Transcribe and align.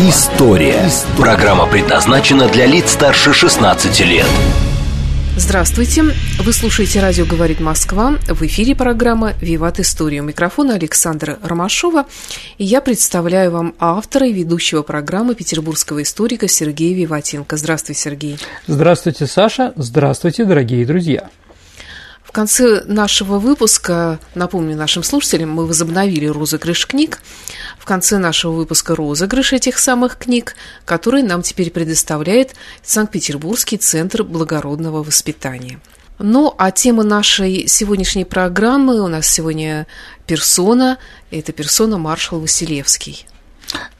История». 0.00 0.88
Программа 1.16 1.66
предназначена 1.66 2.48
для 2.48 2.66
лиц 2.66 2.92
старше 2.92 3.32
16 3.32 3.98
лет. 4.06 4.26
Здравствуйте. 5.36 6.04
Вы 6.38 6.52
слушаете 6.52 7.00
«Радио 7.00 7.26
говорит 7.26 7.58
Москва». 7.58 8.14
В 8.28 8.42
эфире 8.42 8.76
программа 8.76 9.32
«Виват 9.40 9.80
История». 9.80 10.20
У 10.20 10.24
микрофона 10.24 10.74
Александра 10.74 11.38
Ромашова. 11.42 12.06
И 12.58 12.64
я 12.64 12.80
представляю 12.80 13.50
вам 13.50 13.74
автора 13.80 14.28
и 14.28 14.32
ведущего 14.32 14.82
программы 14.82 15.34
петербургского 15.34 16.02
историка 16.02 16.46
Сергея 16.46 16.94
Виватенко. 16.94 17.56
Здравствуй, 17.56 17.96
Сергей. 17.96 18.38
Здравствуйте, 18.68 19.26
Саша. 19.26 19.72
Здравствуйте, 19.74 20.44
дорогие 20.44 20.86
друзья. 20.86 21.28
В 22.28 22.32
конце 22.32 22.84
нашего 22.84 23.38
выпуска, 23.38 24.20
напомню 24.34 24.76
нашим 24.76 25.02
слушателям, 25.02 25.48
мы 25.48 25.66
возобновили 25.66 26.26
розыгрыш 26.26 26.86
книг. 26.86 27.22
В 27.78 27.86
конце 27.86 28.18
нашего 28.18 28.52
выпуска 28.52 28.94
розыгрыш 28.94 29.54
этих 29.54 29.78
самых 29.78 30.18
книг, 30.18 30.54
который 30.84 31.22
нам 31.22 31.40
теперь 31.40 31.70
предоставляет 31.70 32.54
Санкт-Петербургский 32.82 33.78
центр 33.78 34.24
благородного 34.24 35.02
воспитания. 35.02 35.80
Ну, 36.18 36.54
а 36.58 36.70
тема 36.70 37.02
нашей 37.02 37.66
сегодняшней 37.66 38.26
программы 38.26 39.00
у 39.00 39.08
нас 39.08 39.26
сегодня 39.26 39.86
персона, 40.26 40.98
это 41.30 41.52
персона 41.52 41.96
маршал 41.96 42.40
Василевский. 42.40 43.26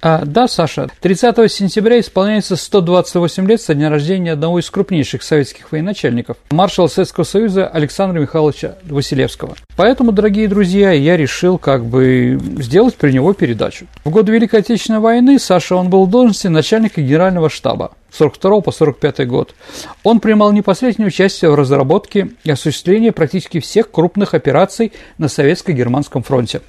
А, 0.01 0.25
да, 0.25 0.47
Саша, 0.47 0.89
30 1.01 1.51
сентября 1.51 1.99
исполняется 1.99 2.55
128 2.57 3.47
лет 3.49 3.61
со 3.61 3.75
дня 3.75 3.91
рождения 3.91 4.33
одного 4.33 4.61
из 4.61 4.71
крупнейших 4.71 5.23
советских 5.23 5.73
военачальников, 5.73 6.37
маршала 6.51 6.87
Советского 6.87 7.25
Союза 7.25 7.67
Александра 7.67 8.21
Михайловича 8.21 8.77
Василевского. 8.85 9.57
Поэтому, 9.77 10.13
дорогие 10.13 10.47
друзья, 10.47 10.93
я 10.93 11.17
решил 11.17 11.59
как 11.59 11.85
бы 11.85 12.39
сделать 12.59 12.95
при 12.95 13.11
него 13.11 13.33
передачу. 13.33 13.87
В 14.05 14.11
годы 14.11 14.33
Великой 14.33 14.61
Отечественной 14.61 15.01
войны 15.01 15.39
Саша, 15.39 15.75
он 15.75 15.91
был 15.91 16.07
в 16.07 16.11
должности 16.11 16.47
начальника 16.47 17.01
генерального 17.01 17.51
штаба. 17.51 17.93
42 18.13 18.61
по 18.63 18.73
45 18.73 19.27
год. 19.29 19.55
Он 20.03 20.21
принимал 20.21 20.53
непосредственное 20.53 21.09
участие 21.09 21.51
в 21.51 21.55
разработке 21.55 22.31
и 22.43 22.51
осуществлении 22.51 23.11
практически 23.11 23.61
всех 23.61 23.91
крупных 23.91 24.35
операций 24.35 24.93
на 25.19 25.27
Советско-Германском 25.27 26.23
фронте. 26.23 26.63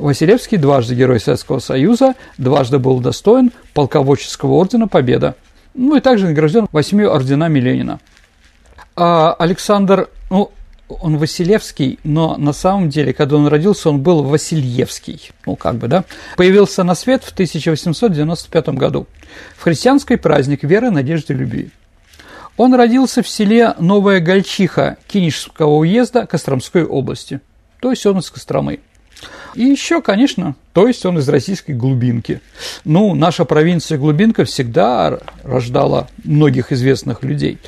Василевский 0.00 0.56
дважды 0.56 0.94
Герой 0.94 1.20
Советского 1.20 1.58
Союза, 1.58 2.14
дважды 2.38 2.78
был 2.78 3.00
достоин 3.00 3.52
полководческого 3.74 4.54
ордена 4.54 4.88
Победа. 4.88 5.36
Ну 5.74 5.96
и 5.96 6.00
также 6.00 6.26
награжден 6.26 6.68
восьмью 6.72 7.12
орденами 7.12 7.58
Ленина. 7.60 8.00
А 8.96 9.32
Александр, 9.34 10.08
ну, 10.30 10.50
он 10.88 11.18
Василевский, 11.18 11.98
но 12.02 12.36
на 12.36 12.52
самом 12.52 12.88
деле, 12.88 13.12
когда 13.12 13.36
он 13.36 13.46
родился, 13.46 13.88
он 13.88 14.00
был 14.00 14.24
Васильевский, 14.24 15.30
ну 15.46 15.54
как 15.56 15.76
бы, 15.76 15.86
да, 15.86 16.04
появился 16.36 16.82
на 16.82 16.94
свет 16.94 17.22
в 17.22 17.32
1895 17.32 18.70
году 18.70 19.06
в 19.56 19.62
христианский 19.62 20.16
праздник 20.16 20.64
веры, 20.64 20.90
надежды, 20.90 21.34
любви. 21.34 21.70
Он 22.56 22.74
родился 22.74 23.22
в 23.22 23.28
селе 23.28 23.74
Новая 23.78 24.20
Гольчиха 24.20 24.98
Кинишского 25.06 25.76
уезда 25.76 26.26
Костромской 26.26 26.84
области, 26.84 27.40
то 27.80 27.90
есть 27.90 28.04
он 28.06 28.18
из 28.18 28.30
Костромы. 28.30 28.80
И 29.54 29.64
еще, 29.64 30.00
конечно, 30.00 30.54
то 30.72 30.86
есть 30.86 31.04
он 31.04 31.18
из 31.18 31.28
российской 31.28 31.72
глубинки. 31.72 32.40
Ну, 32.84 33.14
наша 33.14 33.44
провинция 33.44 33.98
глубинка 33.98 34.44
всегда 34.44 35.18
рождала 35.42 36.08
многих 36.24 36.72
известных 36.72 37.22
людей. 37.22 37.58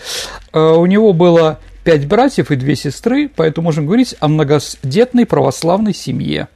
Э, 0.53 0.59
у 0.59 0.87
него 0.87 1.13
было 1.13 1.59
пять 1.85 2.07
братьев 2.07 2.51
и 2.51 2.57
две 2.57 2.77
сестры, 2.77 3.29
поэтому 3.35 3.67
можем 3.67 3.87
говорить 3.87 4.15
о 4.21 4.29
многодетной 4.29 5.27
православной 5.27 5.95
семье. 5.95 6.49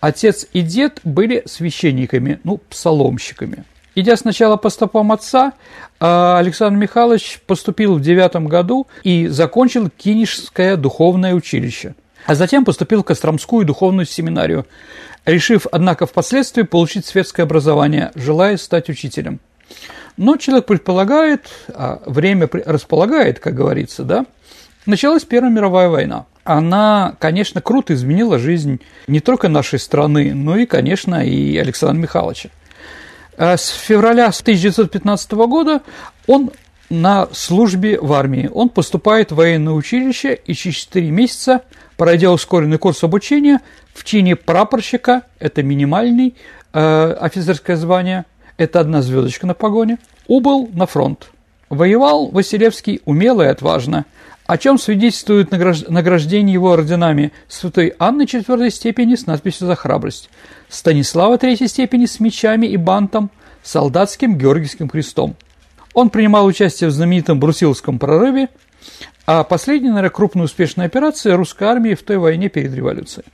Отец 0.00 0.46
и 0.52 0.62
дед 0.62 1.00
были 1.04 1.42
священниками, 1.46 2.40
ну, 2.44 2.58
псаломщиками. 2.68 3.64
Идя 3.94 4.16
сначала 4.16 4.56
по 4.56 4.68
стопам 4.68 5.12
отца, 5.12 5.52
э, 6.00 6.36
Александр 6.38 6.78
Михайлович 6.78 7.40
поступил 7.46 7.94
в 7.94 8.00
девятом 8.02 8.46
году 8.46 8.88
и 9.04 9.28
закончил 9.28 9.88
Кинишское 9.90 10.76
духовное 10.76 11.34
училище– 11.34 11.94
а 12.26 12.34
затем 12.34 12.64
поступил 12.64 13.02
в 13.02 13.06
Костромскую 13.06 13.64
духовную 13.64 14.06
семинарию, 14.06 14.66
решив, 15.24 15.66
однако, 15.70 16.06
впоследствии 16.06 16.62
получить 16.62 17.06
светское 17.06 17.44
образование, 17.44 18.10
желая 18.14 18.56
стать 18.56 18.88
учителем. 18.88 19.40
Но 20.16 20.36
человек 20.36 20.66
предполагает, 20.66 21.48
а 21.68 22.00
время 22.06 22.48
располагает, 22.64 23.38
как 23.38 23.54
говорится, 23.54 24.02
да, 24.02 24.26
началась 24.86 25.24
Первая 25.24 25.52
мировая 25.52 25.88
война. 25.88 26.26
Она, 26.44 27.16
конечно, 27.18 27.60
круто 27.60 27.92
изменила 27.92 28.38
жизнь 28.38 28.80
не 29.08 29.20
только 29.20 29.48
нашей 29.48 29.78
страны, 29.78 30.32
но 30.32 30.56
и, 30.56 30.64
конечно, 30.64 31.26
и 31.26 31.56
Александра 31.56 32.00
Михайловича. 32.00 32.50
А 33.36 33.56
с 33.56 33.68
февраля 33.68 34.28
1915 34.28 35.32
года 35.32 35.82
он 36.26 36.50
на 36.88 37.28
службе 37.32 37.98
в 38.00 38.12
армии. 38.12 38.48
Он 38.52 38.68
поступает 38.68 39.32
в 39.32 39.36
военное 39.36 39.72
училище 39.72 40.38
и 40.46 40.54
через 40.54 40.76
4 40.76 41.10
месяца 41.10 41.62
пройдя 41.96 42.30
ускоренный 42.30 42.78
курс 42.78 43.02
обучения 43.04 43.60
в 43.94 44.04
чине 44.04 44.36
прапорщика, 44.36 45.22
это 45.38 45.62
минимальный 45.62 46.34
э, 46.72 47.12
офицерское 47.20 47.76
звание, 47.76 48.24
это 48.56 48.80
одна 48.80 49.02
звездочка 49.02 49.46
на 49.46 49.54
погоне, 49.54 49.98
убыл 50.26 50.68
на 50.72 50.86
фронт. 50.86 51.30
Воевал 51.68 52.28
Василевский 52.28 53.00
умело 53.04 53.42
и 53.42 53.46
отважно, 53.46 54.04
о 54.46 54.58
чем 54.58 54.78
свидетельствует 54.78 55.50
награждение 55.50 56.52
его 56.52 56.72
орденами 56.72 57.32
Святой 57.48 57.94
Анны 57.98 58.26
четвертой 58.26 58.70
степени 58.70 59.16
с 59.16 59.26
надписью 59.26 59.66
«За 59.66 59.74
храбрость», 59.74 60.30
Станислава 60.68 61.38
третьей 61.38 61.68
степени 61.68 62.06
с 62.06 62.20
мечами 62.20 62.66
и 62.66 62.76
бантом, 62.76 63.30
солдатским 63.62 64.38
Георгиевским 64.38 64.88
крестом. 64.88 65.34
Он 65.94 66.10
принимал 66.10 66.46
участие 66.46 66.88
в 66.88 66.92
знаменитом 66.92 67.40
Брусиловском 67.40 67.98
прорыве, 67.98 68.48
а 69.26 69.42
последняя, 69.42 69.90
наверное, 69.90 70.10
крупная 70.10 70.44
успешная 70.44 70.86
операция 70.86 71.36
русской 71.36 71.64
армии 71.64 71.94
в 71.94 72.02
той 72.02 72.18
войне 72.18 72.48
перед 72.48 72.72
революцией. 72.72 73.26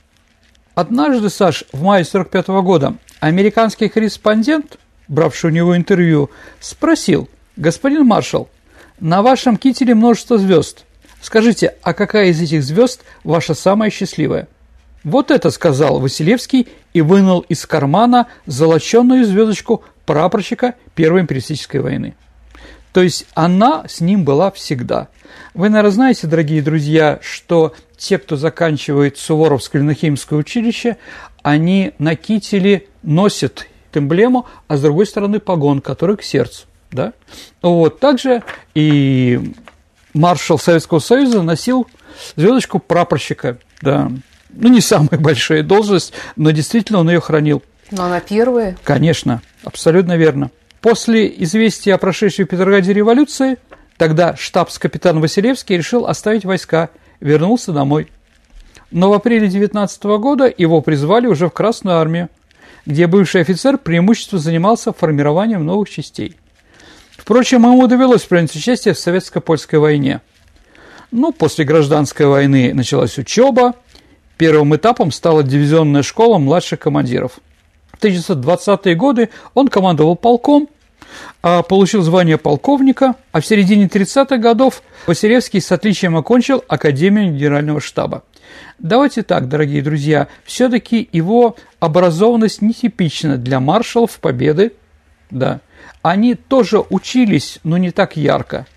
Однажды, 0.73 1.29
Саш, 1.29 1.65
в 1.71 1.83
мае 1.83 2.03
45 2.03 2.49
-го 2.49 2.63
года 2.63 2.95
американский 3.19 3.89
корреспондент, 3.89 4.79
бравший 5.07 5.51
у 5.51 5.53
него 5.53 5.77
интервью, 5.77 6.31
спросил, 6.59 7.29
господин 7.55 8.05
маршал, 8.05 8.49
на 8.99 9.21
вашем 9.21 9.57
кителе 9.57 9.93
множество 9.93 10.37
звезд. 10.37 10.85
Скажите, 11.21 11.75
а 11.83 11.93
какая 11.93 12.27
из 12.27 12.41
этих 12.41 12.63
звезд 12.63 13.03
ваша 13.23 13.53
самая 13.53 13.91
счастливая? 13.91 14.47
Вот 15.03 15.31
это 15.31 15.51
сказал 15.51 15.99
Василевский 15.99 16.67
и 16.93 17.01
вынул 17.01 17.41
из 17.41 17.65
кармана 17.65 18.27
золоченную 18.45 19.25
звездочку 19.25 19.83
прапорщика 20.05 20.75
Первой 20.95 21.21
империалистической 21.21 21.81
войны. 21.81 22.15
То 22.93 23.01
есть 23.01 23.25
она 23.33 23.83
с 23.87 23.99
ним 23.99 24.23
была 24.23 24.51
всегда. 24.51 25.09
Вы, 25.53 25.69
наверное, 25.69 25.91
знаете, 25.91 26.27
дорогие 26.27 26.61
друзья, 26.61 27.19
что 27.21 27.73
те, 27.97 28.17
кто 28.17 28.37
заканчивает 28.37 29.17
Суворовское 29.17 29.81
или 29.81 29.87
Нахимское 29.87 30.39
училище, 30.39 30.97
они 31.41 31.93
на 31.97 32.15
кителе 32.15 32.85
носят 33.01 33.67
эмблему, 33.93 34.47
а 34.67 34.77
с 34.77 34.81
другой 34.81 35.05
стороны 35.05 35.39
погон, 35.39 35.81
который 35.81 36.17
к 36.17 36.23
сердцу. 36.23 36.65
Да? 36.91 37.13
Вот, 37.61 37.99
также 37.99 38.43
и 38.75 39.53
маршал 40.13 40.59
Советского 40.59 40.99
Союза 40.99 41.41
носил 41.41 41.87
звездочку 42.35 42.79
прапорщика. 42.79 43.57
Да. 43.81 44.11
Ну, 44.49 44.69
не 44.69 44.81
самая 44.81 45.19
большая 45.19 45.63
должность, 45.63 46.13
но 46.35 46.51
действительно 46.51 46.99
он 46.99 47.09
ее 47.09 47.19
хранил. 47.19 47.63
Но 47.89 48.05
она 48.05 48.19
первая? 48.19 48.77
Конечно, 48.83 49.41
абсолютно 49.63 50.15
верно. 50.15 50.51
После 50.83 51.33
известия 51.43 51.95
о 51.95 51.97
прошедшей 51.97 52.43
в 52.43 52.49
Петрограде 52.49 52.91
революции, 52.91 53.57
тогда 53.95 54.35
штабс-капитан 54.35 55.21
Василевский 55.21 55.77
решил 55.77 56.05
оставить 56.07 56.43
войска, 56.43 56.89
вернулся 57.21 57.71
домой. 57.71 58.11
Но 58.91 59.09
в 59.09 59.13
апреле 59.13 59.47
19 59.47 60.03
года 60.03 60.53
его 60.55 60.81
призвали 60.81 61.27
уже 61.27 61.47
в 61.47 61.51
Красную 61.51 61.95
армию, 61.99 62.27
где 62.85 63.07
бывший 63.07 63.39
офицер 63.39 63.77
преимущественно 63.77 64.41
занимался 64.41 64.91
формированием 64.91 65.65
новых 65.65 65.89
частей. 65.89 66.35
Впрочем, 67.11 67.63
ему 67.63 67.87
довелось 67.87 68.23
принять 68.23 68.53
участие 68.53 68.93
в 68.93 68.99
советско-польской 68.99 69.79
войне. 69.79 70.19
Ну, 71.11 71.31
после 71.31 71.63
гражданской 71.63 72.25
войны 72.25 72.73
началась 72.73 73.17
учеба. 73.17 73.75
Первым 74.35 74.75
этапом 74.75 75.13
стала 75.13 75.43
дивизионная 75.43 76.03
школа 76.03 76.39
младших 76.39 76.79
командиров– 76.79 77.39
1920-е 78.03 78.95
годы 78.95 79.29
он 79.53 79.67
командовал 79.67 80.15
полком, 80.15 80.67
получил 81.41 82.01
звание 82.01 82.37
полковника, 82.37 83.15
а 83.31 83.41
в 83.41 83.45
середине 83.45 83.87
30-х 83.87 84.37
годов 84.37 84.83
Василевский 85.07 85.61
с 85.61 85.71
отличием 85.71 86.15
окончил 86.15 86.63
Академию 86.67 87.33
Генерального 87.33 87.81
штаба. 87.81 88.23
Давайте 88.79 89.23
так, 89.23 89.47
дорогие 89.47 89.81
друзья, 89.81 90.27
все-таки 90.43 91.07
его 91.11 91.55
образованность 91.79 92.61
нетипична 92.61 93.37
для 93.37 93.59
маршалов 93.59 94.19
Победы, 94.19 94.73
да. 95.29 95.61
Они 96.01 96.35
тоже 96.35 96.79
учились, 96.89 97.59
но 97.63 97.77
не 97.77 97.91
так 97.91 98.17
ярко. 98.17 98.67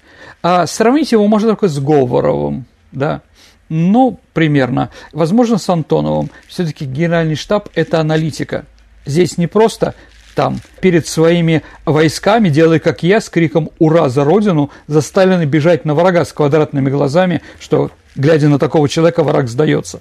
А 0.42 0.66
сравнить 0.66 1.12
его 1.12 1.26
можно 1.26 1.50
только 1.50 1.68
с 1.68 1.78
Говоровым, 1.78 2.66
да. 2.92 3.22
Ну, 3.68 4.20
примерно. 4.32 4.90
Возможно, 5.12 5.58
с 5.58 5.68
Антоновым. 5.68 6.30
Все-таки 6.46 6.84
генеральный 6.84 7.34
штаб– 7.34 7.68
это 7.74 8.00
аналитика. 8.00 8.64
Здесь 9.04 9.38
не 9.38 9.48
просто 9.48 9.94
там 10.36 10.60
перед 10.80 11.08
своими 11.08 11.62
войсками, 11.86 12.50
делая 12.50 12.78
как 12.78 13.02
я, 13.02 13.20
с 13.20 13.28
криком 13.28 13.70
«Ура 13.80 14.08
за 14.08 14.22
Родину!» 14.22 14.70
заставлены 14.86 15.46
бежать 15.46 15.84
на 15.84 15.94
врага 15.94 16.24
с 16.24 16.32
квадратными 16.32 16.90
глазами, 16.90 17.42
что 17.58 17.90
глядя 18.14 18.48
на 18.48 18.58
такого 18.58 18.88
человека, 18.88 19.24
враг 19.24 19.48
сдается. 19.48 20.00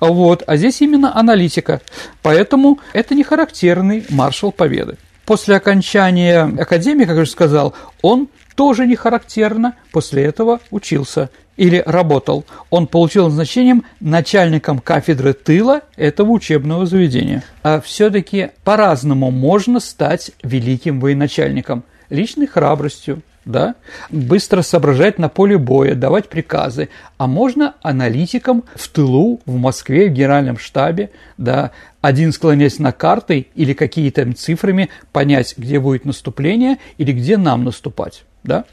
Вот. 0.00 0.44
А 0.46 0.56
здесь 0.56 0.80
именно 0.80 1.14
аналитика. 1.14 1.82
Поэтому 2.22 2.78
это 2.92 3.14
не 3.14 3.24
характерный 3.24 4.06
маршал 4.08 4.52
Победы. 4.52 4.96
После 5.26 5.56
окончания 5.56 6.42
академии, 6.58 7.04
как 7.04 7.16
я 7.16 7.22
уже 7.22 7.30
сказал, 7.30 7.74
он 8.02 8.28
тоже 8.54 8.86
не 8.86 8.96
характерно 8.96 9.74
после 9.90 10.24
этого 10.24 10.60
учился 10.70 11.30
или 11.56 11.82
работал. 11.84 12.44
Он 12.70 12.86
получил 12.86 13.26
назначением 13.26 13.84
начальником 14.00 14.78
кафедры 14.78 15.32
тыла 15.32 15.82
этого 15.96 16.30
учебного 16.30 16.86
заведения. 16.86 17.42
А 17.62 17.80
все-таки 17.80 18.50
по-разному 18.64 19.30
можно 19.30 19.80
стать 19.80 20.32
великим 20.42 21.00
военачальником. 21.00 21.84
Личной 22.10 22.46
храбростью, 22.46 23.22
да, 23.44 23.74
быстро 24.10 24.62
соображать 24.62 25.18
на 25.18 25.28
поле 25.28 25.58
боя, 25.58 25.94
давать 25.94 26.28
приказы, 26.28 26.88
а 27.16 27.26
можно 27.26 27.74
аналитиком 27.82 28.64
в 28.74 28.88
тылу, 28.88 29.40
в 29.46 29.56
Москве, 29.56 30.08
в 30.08 30.12
генеральном 30.12 30.58
штабе, 30.58 31.10
да, 31.38 31.72
один 32.00 32.32
склоняясь 32.32 32.78
на 32.78 32.92
карты 32.92 33.48
или 33.54 33.72
какие-то 33.72 34.30
цифрами 34.34 34.90
понять, 35.12 35.54
где 35.56 35.80
будет 35.80 36.04
наступление 36.04 36.78
или 36.98 37.12
где 37.12 37.36
нам 37.36 37.64
наступать, 37.64 38.24
да, 38.44 38.64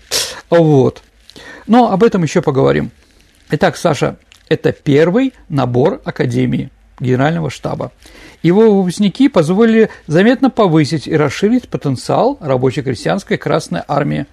вот. 0.49 1.01
Но 1.67 1.91
об 1.91 2.03
этом 2.03 2.23
еще 2.23 2.41
поговорим. 2.41 2.91
Итак, 3.51 3.77
Саша, 3.77 4.17
это 4.47 4.71
первый 4.71 5.33
набор 5.47 6.01
Академии 6.05 6.71
Генерального 6.99 7.49
штаба. 7.49 7.91
Его 8.43 8.81
выпускники 8.81 9.29
позволили 9.29 9.89
заметно 10.07 10.49
повысить 10.49 11.07
и 11.07 11.15
расширить 11.15 11.69
потенциал 11.69 12.37
рабоче-крестьянской 12.41 13.37
Красной 13.37 13.81
Армии. 13.87 14.25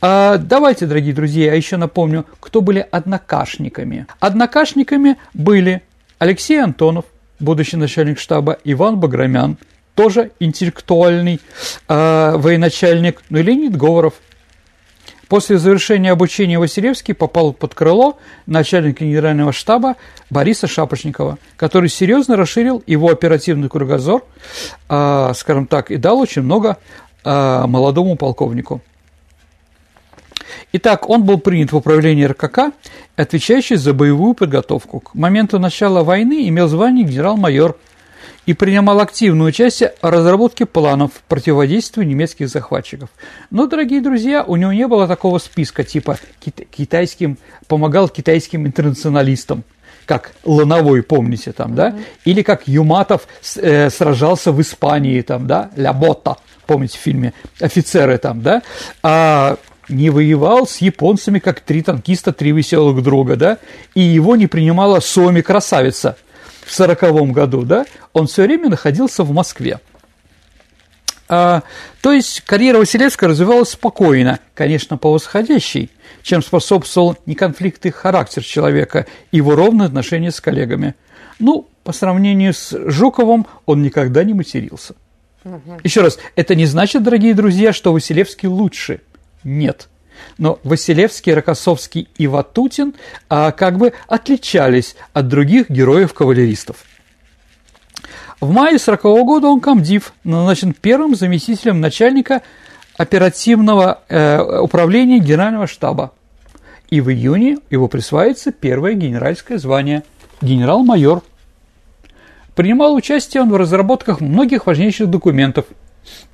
А 0.00 0.38
давайте, 0.38 0.86
дорогие 0.86 1.14
друзья, 1.14 1.46
я 1.46 1.54
еще 1.54 1.76
напомню, 1.76 2.26
кто 2.40 2.60
были 2.60 2.86
однокашниками. 2.90 4.06
Однокашниками 4.18 5.16
были 5.34 5.82
Алексей 6.18 6.62
Антонов, 6.62 7.04
будущий 7.38 7.76
начальник 7.76 8.18
штаба, 8.18 8.58
Иван 8.64 8.98
Баграмян, 8.98 9.56
тоже 9.94 10.30
интеллектуальный 10.38 11.40
э, 11.88 12.32
военачальник, 12.36 13.22
ну 13.30 13.38
и 13.38 13.42
Леонид 13.42 13.76
Говоров– 13.76 14.14
После 15.30 15.58
завершения 15.58 16.10
обучения 16.10 16.58
Василевский 16.58 17.14
попал 17.14 17.52
под 17.52 17.72
крыло 17.72 18.18
начальника 18.46 19.04
генерального 19.04 19.52
штаба 19.52 19.94
Бориса 20.28 20.66
Шапошникова, 20.66 21.38
который 21.56 21.88
серьезно 21.88 22.34
расширил 22.34 22.82
его 22.88 23.10
оперативный 23.10 23.68
кругозор, 23.68 24.24
э, 24.88 25.32
скажем 25.36 25.68
так, 25.68 25.92
и 25.92 25.98
дал 25.98 26.18
очень 26.18 26.42
много 26.42 26.78
э, 27.24 27.64
молодому 27.64 28.16
полковнику. 28.16 28.80
Итак, 30.72 31.08
он 31.08 31.22
был 31.22 31.38
принят 31.38 31.70
в 31.70 31.76
управление 31.76 32.26
РКК, 32.26 32.72
отвечающий 33.14 33.76
за 33.76 33.94
боевую 33.94 34.34
подготовку. 34.34 34.98
К 34.98 35.14
моменту 35.14 35.60
начала 35.60 36.02
войны 36.02 36.48
имел 36.48 36.66
звание 36.66 37.04
генерал-майор– 37.04 37.78
и 38.50 38.52
принимал 38.52 38.98
активное 38.98 39.46
участие 39.46 39.94
в 40.02 40.10
разработке 40.10 40.66
планов 40.66 41.12
противодействия 41.28 42.04
немецких 42.04 42.48
захватчиков. 42.48 43.08
Но, 43.52 43.68
дорогие 43.68 44.00
друзья, 44.00 44.42
у 44.42 44.56
него 44.56 44.72
не 44.72 44.88
было 44.88 45.06
такого 45.06 45.38
списка, 45.38 45.84
типа 45.84 46.18
китайским, 46.76 47.38
помогал 47.68 48.08
китайским 48.08 48.66
интернационалистам 48.66 49.62
как 50.04 50.32
Лановой, 50.44 51.04
помните, 51.04 51.52
там, 51.52 51.76
да, 51.76 51.90
mm-hmm. 51.90 52.04
или 52.24 52.42
как 52.42 52.66
Юматов 52.66 53.28
э, 53.54 53.88
сражался 53.90 54.50
в 54.50 54.60
Испании, 54.60 55.20
там, 55.20 55.46
да, 55.46 55.70
Ля 55.76 55.92
Ботта, 55.92 56.38
помните 56.66 56.98
в 56.98 57.00
фильме, 57.00 57.32
офицеры 57.60 58.18
там, 58.18 58.42
да, 58.42 58.62
а 59.04 59.58
не 59.88 60.10
воевал 60.10 60.66
с 60.66 60.78
японцами, 60.78 61.38
как 61.38 61.60
три 61.60 61.82
танкиста, 61.82 62.32
три 62.32 62.50
веселых 62.50 63.00
друга, 63.04 63.36
да, 63.36 63.58
и 63.94 64.00
его 64.00 64.34
не 64.34 64.48
принимала 64.48 64.98
Соми 64.98 65.40
Красавица– 65.40 66.16
в 66.70 66.72
сороковом 66.72 67.32
году, 67.32 67.62
да, 67.62 67.84
он 68.12 68.28
все 68.28 68.44
время 68.44 68.68
находился 68.68 69.24
в 69.24 69.32
Москве. 69.32 69.80
А, 71.28 71.64
то 72.00 72.12
есть 72.12 72.42
карьера 72.42 72.78
Василевского 72.78 73.30
развивалась 73.30 73.70
спокойно, 73.70 74.38
конечно, 74.54 74.96
по 74.96 75.10
восходящей, 75.10 75.90
чем 76.22 76.42
способствовал 76.42 77.16
не 77.26 77.34
конфликтный 77.34 77.90
характер 77.90 78.44
человека 78.44 79.06
и 79.32 79.38
его 79.38 79.56
ровное 79.56 79.86
отношение 79.86 80.30
с 80.30 80.40
коллегами. 80.40 80.94
Ну, 81.40 81.68
по 81.82 81.90
сравнению 81.92 82.54
с 82.54 82.72
Жуковым, 82.88 83.48
он 83.66 83.82
никогда 83.82 84.22
не 84.22 84.34
матерился. 84.34 84.94
Угу. 85.42 85.80
Еще 85.82 86.02
раз, 86.02 86.20
это 86.36 86.54
не 86.54 86.66
значит, 86.66 87.02
дорогие 87.02 87.34
друзья, 87.34 87.72
что 87.72 87.92
Василевский 87.92 88.46
лучше. 88.46 89.00
Нет. 89.42 89.88
Но 90.38 90.58
Василевский, 90.64 91.34
Рокоссовский 91.34 92.08
и 92.16 92.26
Ватутин 92.26 92.94
а, 93.28 93.52
как 93.52 93.78
бы 93.78 93.92
отличались 94.08 94.96
от 95.12 95.28
других 95.28 95.70
героев-кавалеристов. 95.70 96.84
В 98.40 98.50
мае 98.52 98.78
40 98.78 99.04
-го 99.04 99.24
года 99.24 99.48
он 99.48 99.60
комдив, 99.60 100.14
назначен 100.24 100.72
первым 100.72 101.14
заместителем 101.14 101.80
начальника 101.80 102.42
оперативного 102.96 104.00
э, 104.08 104.60
управления 104.60 105.18
генерального 105.18 105.66
штаба. 105.66 106.12
И 106.88 107.00
в 107.00 107.10
июне 107.10 107.58
его 107.70 107.86
присваивается 107.88 108.50
первое 108.50 108.94
генеральское 108.94 109.58
звание– 109.58 110.02
генерал-майор. 110.40 111.22
Принимал 112.54 112.94
участие 112.94 113.42
он 113.42 113.50
в 113.50 113.56
разработках 113.56 114.20
многих 114.20 114.66
важнейших 114.66 115.08
документов– 115.08 115.66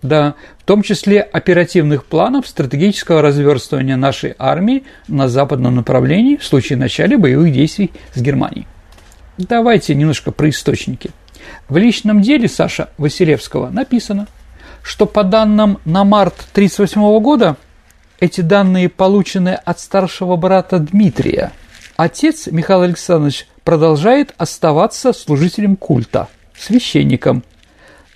да, 0.02 0.34
в 0.58 0.64
том 0.64 0.82
числе 0.82 1.20
оперативных 1.20 2.04
планов 2.04 2.46
стратегического 2.46 3.22
разверстывания 3.22 3.96
нашей 3.96 4.34
армии 4.38 4.84
на 5.08 5.28
западном 5.28 5.74
направлении 5.76 6.36
в 6.36 6.44
случае 6.44 6.79
начала 6.79 7.17
боевых 7.17 7.52
действий 7.52 7.93
с 8.14 8.20
Германией. 8.20 8.67
Давайте 9.38 9.94
немножко 9.94 10.32
про 10.32 10.48
источники. 10.48 11.10
В 11.69 11.76
личном 11.76 12.22
деле 12.22 12.48
Саша 12.48 12.88
Василевского 12.98 13.70
написано, 13.70 14.26
что 14.82 15.06
по 15.06 15.24
данным 15.24 15.79
на 15.84 16.05
март 16.05 16.34
1938 16.52 17.20
года 17.20 17.56
эти 18.19 18.41
данные 18.41 18.88
получены 18.88 19.50
от 19.50 19.79
старшего 19.79 20.36
брата 20.36 20.79
Дмитрия. 20.79 21.52
Отец 21.96 22.46
Михаил 22.46 22.82
Александрович 22.82 23.46
продолжает 23.62 24.34
оставаться 24.38 25.12
служителем 25.12 25.76
культа, 25.76 26.29
священником– 26.56 27.43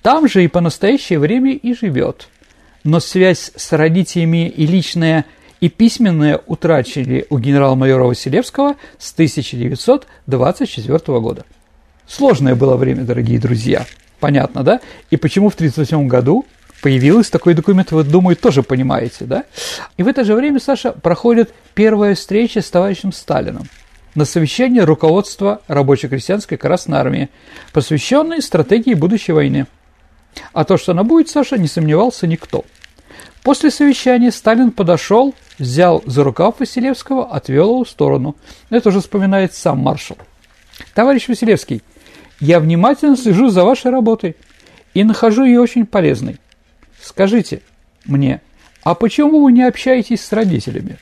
там 0.01 0.27
же 0.27 0.43
и 0.43 0.47
по 0.47 0.61
настоящее 0.61 1.19
время 1.19 1.53
и 1.53 1.73
живет. 1.73 2.29
Но 2.83 2.99
связь 2.99 3.51
с 3.55 3.71
родителями 3.73 4.49
и 4.49 4.65
личная 4.65 5.25
и 5.59 5.69
письменная 5.69 6.41
утрачили 6.47 7.27
у 7.29 7.37
генерал-майора 7.37 8.05
Василевского 8.05 8.77
с 8.97 9.13
1924 9.13 11.19
года. 11.19 11.45
Сложное 12.07 12.55
было 12.55 12.77
время, 12.77 13.03
дорогие 13.03 13.39
друзья. 13.39 13.85
Понятно, 14.19 14.63
да? 14.63 14.81
И 15.11 15.17
почему 15.17 15.49
в 15.49 15.53
1938 15.53 16.07
году 16.07 16.47
появился 16.81 17.31
такой 17.31 17.53
документ, 17.53 17.91
вы, 17.91 18.03
думаю, 18.03 18.35
тоже 18.35 18.63
понимаете, 18.63 19.25
да? 19.25 19.43
И 19.97 20.03
в 20.03 20.07
это 20.07 20.23
же 20.23 20.33
время, 20.33 20.59
Саша, 20.59 20.93
проходит 20.93 21.53
первая 21.75 22.15
встреча 22.15 22.61
с 22.61 22.71
товарищем 22.71 23.11
Сталином 23.11 23.67
на 24.15 24.25
совещание 24.25 24.83
руководства 24.83 25.61
рабоче-крестьянской 25.67 26.57
Красной 26.57 26.97
Армии, 26.97 27.29
посвященной 27.71 28.41
стратегии 28.41 28.95
будущей 28.95 29.33
войны– 29.33 29.67
а 30.53 30.63
то, 30.63 30.77
что 30.77 30.91
она 30.91 31.03
будет, 31.03 31.29
Саша, 31.29 31.57
не 31.57 31.67
сомневался 31.67 32.27
никто. 32.27 32.65
После 33.43 33.71
совещания 33.71 34.31
Сталин 34.31 34.71
подошел, 34.71 35.33
взял 35.57 36.03
за 36.05 36.23
рукав 36.23 36.59
Василевского, 36.59 37.27
отвел 37.27 37.69
его 37.69 37.83
в 37.83 37.89
сторону. 37.89 38.35
Это 38.69 38.89
уже 38.89 38.99
вспоминает 39.01 39.53
сам 39.53 39.79
маршал. 39.79 40.17
Товарищ 40.93 41.27
Василевский, 41.27 41.81
я 42.39 42.59
внимательно 42.59 43.17
слежу 43.17 43.49
за 43.49 43.63
вашей 43.63 43.91
работой 43.91 44.35
и 44.93 45.03
нахожу 45.03 45.43
ее 45.43 45.59
очень 45.59 45.85
полезной. 45.85 46.37
Скажите 47.01 47.61
мне, 48.05 48.41
а 48.83 48.93
почему 48.95 49.43
вы 49.43 49.51
не 49.51 49.63
общаетесь 49.63 50.23
с 50.23 50.31
родителями? 50.31 50.97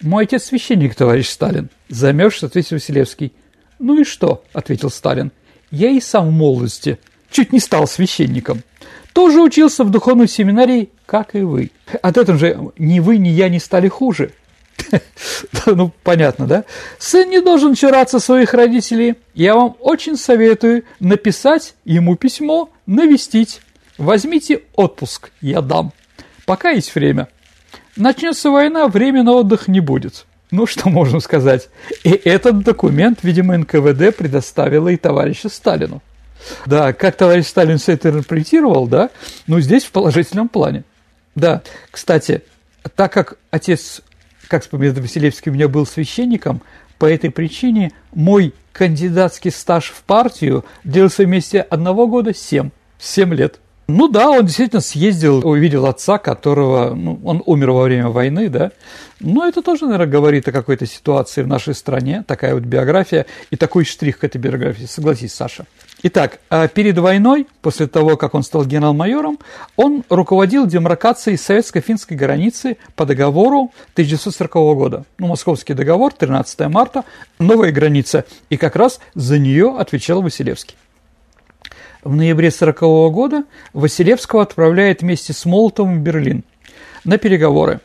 Мой 0.00 0.24
отец 0.24 0.44
священник, 0.44 0.94
товарищ 0.94 1.28
Сталин. 1.28 1.70
Замерзшись, 1.88 2.44
ответил 2.44 2.76
Василевский. 2.76 3.32
Ну 3.78 4.00
и 4.00 4.04
что, 4.04 4.44
ответил 4.52 4.90
Сталин. 4.90 5.32
Я 5.70 5.90
и 5.90 6.00
сам 6.00 6.28
в 6.28 6.32
молодости 6.32 6.98
чуть 7.34 7.52
не 7.52 7.58
стал 7.58 7.86
священником. 7.86 8.62
Тоже 9.12 9.40
учился 9.40 9.84
в 9.84 9.90
духовной 9.90 10.28
семинарии 10.28 10.90
как 11.06 11.34
и 11.34 11.40
вы. 11.40 11.70
От 12.02 12.16
этого 12.16 12.38
же 12.38 12.72
ни 12.78 13.00
вы, 13.00 13.18
ни 13.18 13.28
я 13.28 13.48
не 13.48 13.58
стали 13.58 13.88
хуже. 13.88 14.32
Ну, 15.66 15.92
понятно, 16.02 16.46
да? 16.46 16.64
Сын 16.98 17.30
не 17.30 17.40
должен 17.40 17.74
чураться 17.74 18.18
своих 18.18 18.52
родителей. 18.52 19.14
Я 19.32 19.54
вам 19.54 19.76
очень 19.80 20.16
советую 20.16 20.84
написать 21.00 21.74
ему 21.84 22.16
письмо, 22.16 22.70
навестить. 22.86 23.60
Возьмите 23.96 24.62
отпуск, 24.74 25.30
я 25.40 25.62
дам. 25.62 25.92
Пока 26.44 26.70
есть 26.70 26.94
время. 26.94 27.28
Начнется 27.96 28.50
война, 28.50 28.88
время 28.88 29.22
на 29.22 29.32
отдых 29.32 29.68
не 29.68 29.80
будет. 29.80 30.26
Ну, 30.50 30.66
что 30.66 30.90
можно 30.90 31.20
сказать? 31.20 31.68
И 32.02 32.10
этот 32.10 32.62
документ, 32.62 33.20
видимо, 33.22 33.56
НКВД 33.56 34.14
предоставила 34.14 34.88
и 34.88 34.96
товарищу 34.96 35.48
Сталину. 35.48 36.02
Да, 36.66 36.92
как 36.92 37.16
товарищ 37.16 37.46
Сталин 37.46 37.78
все 37.78 37.92
это 37.92 38.10
интерпретировал, 38.10 38.86
да, 38.86 39.10
ну, 39.46 39.60
здесь 39.60 39.84
в 39.84 39.90
положительном 39.90 40.48
плане. 40.48 40.84
Да, 41.34 41.62
кстати, 41.90 42.42
так 42.94 43.12
как 43.12 43.38
отец, 43.50 44.02
как 44.48 44.62
вспоминает 44.62 44.98
Василевский, 44.98 45.50
у 45.50 45.54
меня 45.54 45.68
был 45.68 45.86
священником, 45.86 46.62
по 46.98 47.06
этой 47.06 47.30
причине 47.30 47.92
мой 48.12 48.54
кандидатский 48.72 49.50
стаж 49.50 49.90
в 49.90 50.02
партию 50.02 50.64
длился 50.84 51.24
вместе 51.24 51.60
одного 51.60 52.06
года 52.06 52.34
семь, 52.34 52.70
семь 52.98 53.34
лет. 53.34 53.60
Ну 53.86 54.08
да, 54.08 54.30
он 54.30 54.46
действительно 54.46 54.80
съездил, 54.80 55.46
увидел 55.46 55.84
отца, 55.84 56.16
которого, 56.16 56.94
ну, 56.94 57.20
он 57.22 57.42
умер 57.44 57.72
во 57.72 57.82
время 57.82 58.08
войны, 58.08 58.48
да. 58.48 58.72
Но 59.20 59.46
это 59.46 59.60
тоже, 59.60 59.84
наверное, 59.84 60.06
говорит 60.06 60.48
о 60.48 60.52
какой-то 60.52 60.86
ситуации 60.86 61.42
в 61.42 61.46
нашей 61.46 61.74
стране, 61.74 62.24
такая 62.26 62.54
вот 62.54 62.62
биография 62.62 63.26
и 63.50 63.56
такой 63.56 63.84
штрих 63.84 64.18
к 64.18 64.24
этой 64.24 64.38
биографии, 64.38 64.86
согласись, 64.86 65.34
Саша. 65.34 65.66
Итак, 66.06 66.38
а 66.50 66.68
перед 66.68 66.98
войной, 66.98 67.46
после 67.62 67.86
того, 67.86 68.18
как 68.18 68.34
он 68.34 68.42
стал 68.42 68.66
генерал-майором, 68.66 69.38
он 69.74 70.04
руководил 70.10 70.66
демаркацией 70.66 71.38
советско-финской 71.38 72.14
границы 72.14 72.76
по 72.94 73.06
договору 73.06 73.72
1940 73.94 74.52
года. 74.76 75.04
Ну, 75.16 75.28
Московский 75.28 75.72
договор, 75.72 76.12
13 76.12 76.68
марта, 76.68 77.04
новая 77.38 77.72
граница, 77.72 78.26
и 78.50 78.58
как 78.58 78.76
раз 78.76 79.00
за 79.14 79.38
нее 79.38 79.76
отвечал 79.78 80.20
Василевский. 80.20 80.76
В 82.02 82.14
ноябре 82.14 82.48
1940 82.48 83.10
года 83.10 83.44
Василевского 83.72 84.42
отправляет 84.42 85.00
вместе 85.00 85.32
с 85.32 85.46
Молотовым 85.46 86.00
в 86.00 86.02
Берлин 86.02 86.44
на 87.04 87.16
переговоры. 87.16 87.80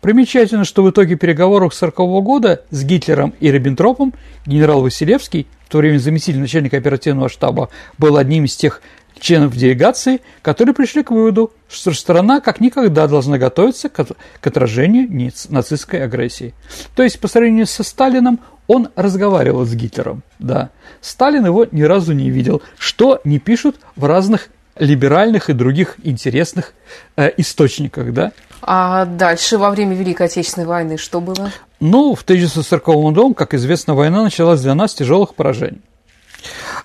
Примечательно, 0.00 0.64
что 0.64 0.82
в 0.82 0.90
итоге 0.90 1.16
переговоров 1.16 1.74
1940 1.74 2.24
года 2.24 2.62
с 2.70 2.84
Гитлером 2.84 3.34
и 3.40 3.50
Риббентропом 3.50 4.14
генерал 4.46 4.82
Василевский, 4.82 5.46
в 5.66 5.70
то 5.70 5.78
время 5.78 5.98
заместитель 5.98 6.40
начальника 6.40 6.76
оперативного 6.76 7.28
штаба, 7.28 7.68
был 7.98 8.16
одним 8.16 8.44
из 8.44 8.56
тех 8.56 8.80
членов 9.18 9.56
делегации, 9.56 10.20
которые 10.42 10.74
пришли 10.74 11.02
к 11.02 11.10
выводу, 11.10 11.52
что 11.68 11.92
страна 11.92 12.40
как 12.40 12.60
никогда 12.60 13.08
должна 13.08 13.38
готовиться 13.38 13.88
к 13.88 14.06
отражению 14.42 15.32
нацистской 15.48 16.04
агрессии. 16.04 16.54
То 16.94 17.02
есть, 17.02 17.18
по 17.18 17.26
сравнению 17.26 17.66
со 17.66 17.82
Сталином, 17.82 18.40
он 18.68 18.90
разговаривал 18.94 19.64
с 19.64 19.74
Гитлером, 19.74 20.22
да. 20.38 20.70
Сталин 21.00 21.46
его 21.46 21.66
ни 21.70 21.82
разу 21.82 22.12
не 22.12 22.30
видел, 22.30 22.62
что 22.78 23.20
не 23.24 23.38
пишут 23.38 23.76
в 23.96 24.04
разных 24.04 24.50
либеральных 24.78 25.50
и 25.50 25.54
других 25.54 25.96
интересных 26.02 26.74
э, 27.16 27.32
источниках, 27.36 28.12
да. 28.12 28.32
А 28.62 29.04
дальше, 29.04 29.58
во 29.58 29.70
время 29.70 29.94
Великой 29.94 30.26
Отечественной 30.26 30.66
войны, 30.66 30.98
что 30.98 31.20
было? 31.20 31.50
Ну, 31.80 32.14
в 32.14 32.22
1940 32.22 32.86
году, 32.86 33.34
как 33.34 33.54
известно, 33.54 33.94
война 33.94 34.22
началась 34.22 34.60
для 34.60 34.74
нас 34.74 34.92
с 34.92 34.94
тяжелых 34.96 35.34
поражений. 35.34 35.80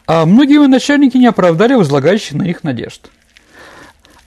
А 0.06 0.26
многие 0.26 0.66
начальники 0.68 1.18
не 1.18 1.28
оправдали 1.28 1.74
возлагающих 1.74 2.34
на 2.34 2.44
них 2.44 2.64
надежд. 2.64 3.10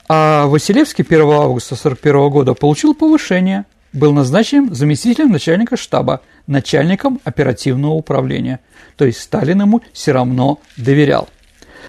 А 0.09 0.45
Василевский 0.47 1.03
1 1.03 1.21
августа 1.21 1.75
1941 1.75 2.29
года 2.29 2.53
получил 2.53 2.93
повышение, 2.93 3.65
был 3.93 4.13
назначен 4.13 4.73
заместителем 4.73 5.31
начальника 5.31 5.77
штаба– 5.77 6.21
начальником 6.47 7.19
оперативного 7.23 7.93
управления. 7.93 8.61
То 8.95 9.05
есть 9.05 9.21
Сталин 9.21 9.61
ему 9.61 9.81
все 9.93 10.13
равно 10.13 10.59
доверял. 10.77 11.27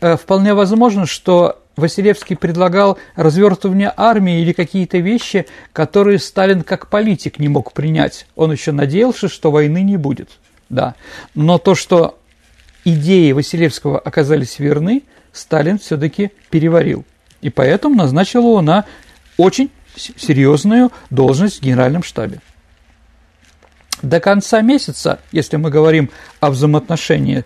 Э, 0.01 0.17
вполне 0.17 0.53
возможно, 0.53 1.07
что 1.07 1.63
Василевский 1.79 2.37
предлагал 2.37 2.99
развертывание 3.15 3.93
армии 3.97 4.43
или 4.43 4.53
какие-то 4.53 4.99
вещи, 4.99 5.47
которые 5.73 6.19
Сталин 6.19 6.63
как 6.63 6.89
политик 6.89 7.39
не 7.39 7.49
мог 7.49 7.73
принять. 7.73 8.27
Он 8.35 8.51
еще 8.51 8.73
надеялся, 8.73 9.29
что 9.29 9.51
войны 9.51 9.83
не 9.83 9.97
будет. 9.97 10.31
Да. 10.69 10.97
Но 11.35 11.59
то, 11.59 11.75
что 11.75 12.19
идеи 12.85 13.33
Василевского 13.33 13.99
оказались 13.99 14.59
верны, 14.59 15.05
Сталин 15.33 15.79
все-таки 15.79 16.33
переварил. 16.51 17.05
И 17.41 17.49
поэтому 17.49 17.95
назначил 17.95 18.43
его 18.43 18.61
на 18.61 18.85
очень 19.37 19.71
серьезную 19.95 20.91
должность 21.11 21.61
в 21.61 21.63
Генеральном 21.63 22.03
штабе. 22.03 22.41
До 24.03 24.19
конца 24.21 24.61
месяца, 24.63 25.21
если 25.31 25.57
мы 25.57 25.71
говорим 25.71 26.11
о 26.41 26.51
взаимоотношении 26.51 27.45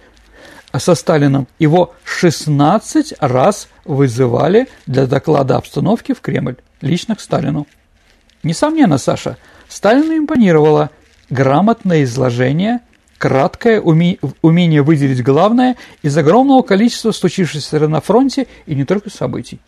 со 0.79 0.95
Сталином, 0.95 1.47
его 1.59 1.95
16 2.05 3.15
раз 3.21 3.69
вызывали 3.85 4.69
для 4.87 5.07
доклада 5.07 5.57
обстановки 5.57 6.15
в 6.15 6.21
Кремль, 6.21 6.57
лично 6.81 7.15
к 7.15 7.21
Сталину. 7.21 7.67
Несомненно, 8.43 8.99
Саша, 8.99 9.37
Сталину 9.69 10.17
импонировало 10.17 10.91
грамотное 11.31 12.05
изложение, 12.05 12.81
краткое 13.19 13.81
уме 13.81 14.19
умение 14.41 14.83
выделить 14.83 15.23
главное 15.23 15.77
из 16.03 16.17
огромного 16.17 16.63
количества 16.63 17.13
случившихся 17.13 17.79
на 17.89 18.01
фронте 18.01 18.49
и 18.67 18.75
не 18.75 18.85
только 18.85 19.11
событий. 19.11 19.61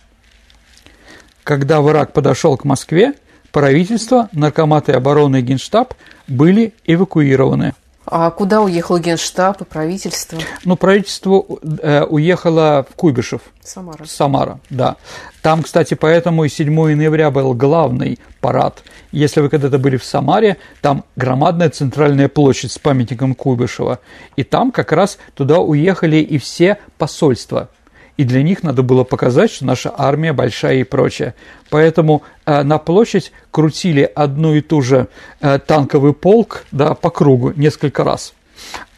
Когда 1.44 1.80
враг 1.82 2.12
подошел 2.12 2.56
к 2.56 2.64
Москве, 2.64 3.12
правительство, 3.52 4.28
наркоматы 4.32 4.92
обороны 4.92 5.40
и 5.40 5.42
генштаб 5.42 5.94
были 6.26 6.72
эвакуированы. 6.86 7.74
А 8.06 8.30
куда 8.30 8.60
уехал 8.60 8.98
генштаб 8.98 9.62
и 9.62 9.64
правительство? 9.64 10.38
Ну, 10.64 10.76
правительство 10.76 11.44
э, 11.82 12.04
уехало 12.04 12.86
в 12.88 12.94
Куйбышев. 12.94 13.40
Самара. 13.62 14.04
Самара, 14.04 14.60
да. 14.68 14.96
Там, 15.40 15.62
кстати, 15.62 15.94
поэтому 15.94 16.44
и 16.44 16.48
7 16.48 16.72
ноября 16.94 17.30
был 17.30 17.54
главный 17.54 18.18
парад. 18.40 18.82
Если 19.10 19.40
вы 19.40 19.48
когда-то 19.48 19.78
были 19.78 19.96
в 19.96 20.04
Самаре, 20.04 20.58
там 20.82 21.04
громадная 21.16 21.70
центральная 21.70 22.28
площадь 22.28 22.72
с 22.72 22.78
памятником 22.78 23.34
Куйбышева. 23.34 24.00
И 24.36 24.44
там 24.44 24.70
как 24.70 24.92
раз 24.92 25.18
туда 25.34 25.60
уехали 25.60 26.16
и 26.16 26.38
все 26.38 26.78
посольства 26.98 27.70
и 28.16 28.24
для 28.24 28.42
них 28.42 28.62
надо 28.62 28.82
было 28.82 29.04
показать, 29.04 29.50
что 29.50 29.64
наша 29.64 29.92
армия 29.96 30.32
большая 30.32 30.76
и 30.76 30.84
прочее. 30.84 31.34
Поэтому 31.68 32.22
э, 32.46 32.62
на 32.62 32.78
площадь 32.78 33.32
крутили 33.50 34.02
одну 34.02 34.54
и 34.54 34.60
ту 34.60 34.82
же 34.82 35.08
э, 35.40 35.58
танковый 35.58 36.12
полк 36.12 36.64
да, 36.70 36.94
по 36.94 37.10
кругу 37.10 37.52
несколько 37.56 38.04
раз. 38.04 38.34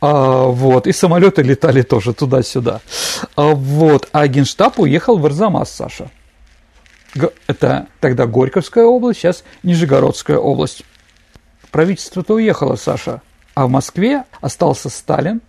А, 0.00 0.44
вот, 0.44 0.86
и 0.86 0.92
самолеты 0.92 1.42
летали 1.42 1.80
тоже 1.80 2.12
туда-сюда. 2.12 2.80
А, 3.36 3.54
вот, 3.54 4.08
а 4.12 4.28
Генштаб 4.28 4.78
уехал 4.78 5.16
в 5.16 5.24
Арзамас, 5.24 5.72
Саша. 5.72 6.10
Это 7.46 7.86
тогда 8.00 8.26
Горьковская 8.26 8.84
область, 8.84 9.20
сейчас 9.20 9.44
Нижегородская 9.62 10.36
область. 10.36 10.84
Правительство-то 11.70 12.34
уехало, 12.34 12.76
Саша. 12.76 13.22
А 13.54 13.66
в 13.66 13.70
Москве 13.70 14.24
остался 14.42 14.90
Сталин 14.90 15.40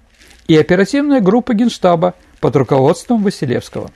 и 0.48 0.56
оперативная 0.56 1.20
группа 1.20 1.54
Генштаба– 1.54 2.14
под 2.40 2.56
руководством 2.56 3.24
Василевского. 3.24 3.92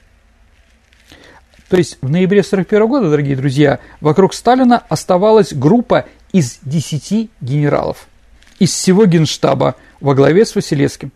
То 1.70 1.78
есть 1.78 1.98
в 2.02 2.10
ноябре 2.10 2.42
1941 2.42 2.88
года, 2.88 3.10
дорогие 3.10 3.36
друзья, 3.36 3.80
вокруг 4.02 4.34
Сталина 4.34 4.84
оставалась 4.90 5.54
группа 5.54 6.06
из 6.34 6.60
10 6.64 7.30
генералов 7.40 8.08
из 8.62 8.72
всего 8.72 9.06
генштаба 9.06 9.76
во 10.00 10.14
главе 10.14 10.46
с 10.46 10.54
Василевским. 10.54 11.12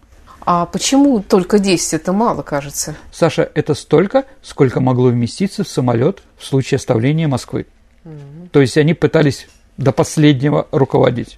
А 0.47 0.65
почему 0.65 1.21
только 1.21 1.59
10? 1.59 1.93
Это 1.93 2.11
мало, 2.11 2.41
кажется. 2.41 2.95
Саша, 3.11 3.49
это 3.53 3.75
столько, 3.75 4.25
сколько 4.41 4.79
могло 4.79 5.09
вместиться 5.09 5.63
в 5.63 5.67
самолет 5.67 6.23
в 6.37 6.45
случае 6.45 6.77
оставления 6.77 7.27
Москвы. 7.27 7.67
Угу. 8.03 8.49
То 8.51 8.61
есть 8.61 8.77
они 8.77 8.95
пытались 8.95 9.47
до 9.77 9.91
последнего 9.91 10.67
руководить. 10.71 11.37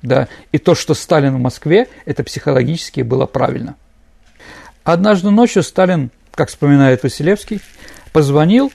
Да. 0.00 0.28
И 0.52 0.58
то, 0.58 0.74
что 0.74 0.94
Сталин 0.94 1.34
в 1.36 1.38
Москве, 1.38 1.88
это 2.06 2.24
психологически 2.24 3.02
было 3.02 3.26
правильно. 3.26 3.76
Однажды 4.84 5.30
ночью 5.30 5.62
Сталин, 5.62 6.10
как 6.34 6.48
вспоминает 6.48 7.02
Василевский, 7.02 7.60
позвонил 8.12 8.72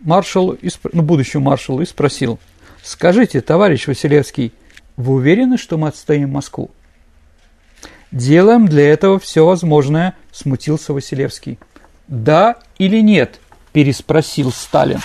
маршалу, 0.00 0.56
ну, 0.92 1.02
будущему 1.02 1.44
маршалу 1.44 1.82
и 1.82 1.86
спросил, 1.86 2.38
«Скажите, 2.82 3.40
товарищ 3.40 3.86
Василевский, 3.86 4.52
вы 4.96 5.14
уверены, 5.14 5.58
что 5.58 5.76
мы 5.76 5.88
отстоим 5.88 6.30
Москву?» 6.30 6.70
«Делаем 8.10 8.66
для 8.66 8.88
этого 8.90 9.20
все 9.20 9.44
возможное»,– 9.44 10.16
смутился 10.32 10.92
Василевский. 10.92 11.58
«Да 12.08 12.56
или 12.78 13.00
нет?»– 13.00 13.38
переспросил 13.72 14.50
Сталин. 14.50 15.00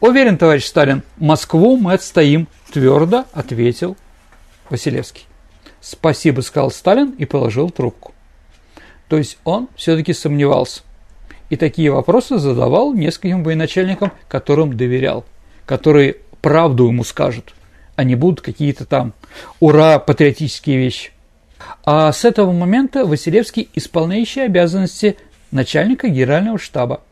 «Уверен, 0.00 0.36
товарищ 0.36 0.66
Сталин, 0.66 1.02
Москву 1.16 1.76
мы 1.76 1.94
отстоим»,– 1.94 2.46
твердо 2.72 3.24
ответил 3.32 3.96
Василевский. 4.68 5.26
«Спасибо»,– 5.80 6.40
сказал 6.42 6.70
Сталин 6.70 7.10
и 7.10 7.24
положил 7.24 7.70
трубку. 7.70 8.11
То 9.12 9.18
есть 9.18 9.36
он 9.44 9.68
все-таки 9.76 10.14
сомневался. 10.14 10.80
И 11.50 11.56
такие 11.56 11.92
вопросы 11.92 12.38
задавал 12.38 12.94
нескольким 12.94 13.44
военачальникам, 13.44 14.10
которым 14.26 14.74
доверял. 14.74 15.26
которые 15.66 16.16
правду 16.40 16.86
ему 16.86 17.04
скажут, 17.04 17.52
а 17.94 18.04
не 18.04 18.14
будут 18.14 18.40
какие-то 18.40 18.86
там 18.86 19.12
ура 19.60 19.98
патриотические 19.98 20.78
вещи. 20.78 21.10
А 21.84 22.10
с 22.10 22.24
этого 22.24 22.52
момента 22.52 23.04
Василевский 23.04 23.68
исполняющий 23.74 24.40
обязанности 24.40 25.18
начальника 25.50 26.08
генерального 26.08 26.58
штаба, 26.58 27.02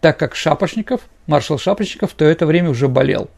так 0.00 0.18
как 0.18 0.34
Шапошников, 0.36 1.02
маршал 1.26 1.58
Шапошников, 1.58 2.14
то 2.14 2.24
это 2.24 2.46
время 2.46 2.70
уже 2.70 2.88
болел. 2.88 3.28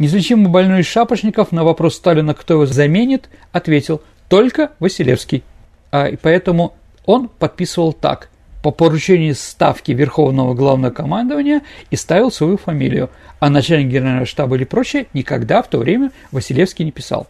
Неизлечимо 0.00 0.48
больной 0.48 0.82
Шапошников 0.82 1.52
на 1.52 1.62
вопрос 1.62 1.94
Сталина, 1.94 2.34
кто 2.34 2.54
его 2.54 2.66
заменит, 2.66 3.28
ответил 3.52 4.02
«только 4.28 4.72
Василевский». 4.80 5.44
А, 5.92 6.08
и 6.08 6.16
поэтому 6.16 6.74
он 7.04 7.28
подписывал 7.28 7.92
так 7.92 8.28
по 8.62 8.70
поручению 8.70 9.34
Ставки 9.34 9.92
Верховного 9.92 10.54
Главного 10.54 10.92
Командования 10.92 11.62
и 11.90 11.96
ставил 11.96 12.30
свою 12.30 12.56
фамилию, 12.56 13.10
а 13.40 13.50
начальник 13.50 13.88
генерального 13.90 14.26
штаба 14.26 14.56
или 14.56 14.64
прочее 14.64 15.06
никогда 15.12 15.62
в 15.62 15.68
то 15.68 15.78
время 15.78 16.12
Василевский 16.30 16.84
не 16.84 16.92
писал. 16.92 17.26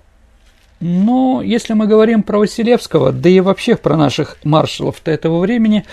Но 0.82 1.42
если 1.42 1.74
мы 1.74 1.86
говорим 1.86 2.24
про 2.24 2.40
Василевского, 2.40 3.12
да 3.12 3.28
и 3.28 3.38
вообще 3.38 3.76
про 3.76 3.96
наших 3.96 4.36
маршалов 4.42 5.00
этого 5.04 5.38
времени, 5.38 5.84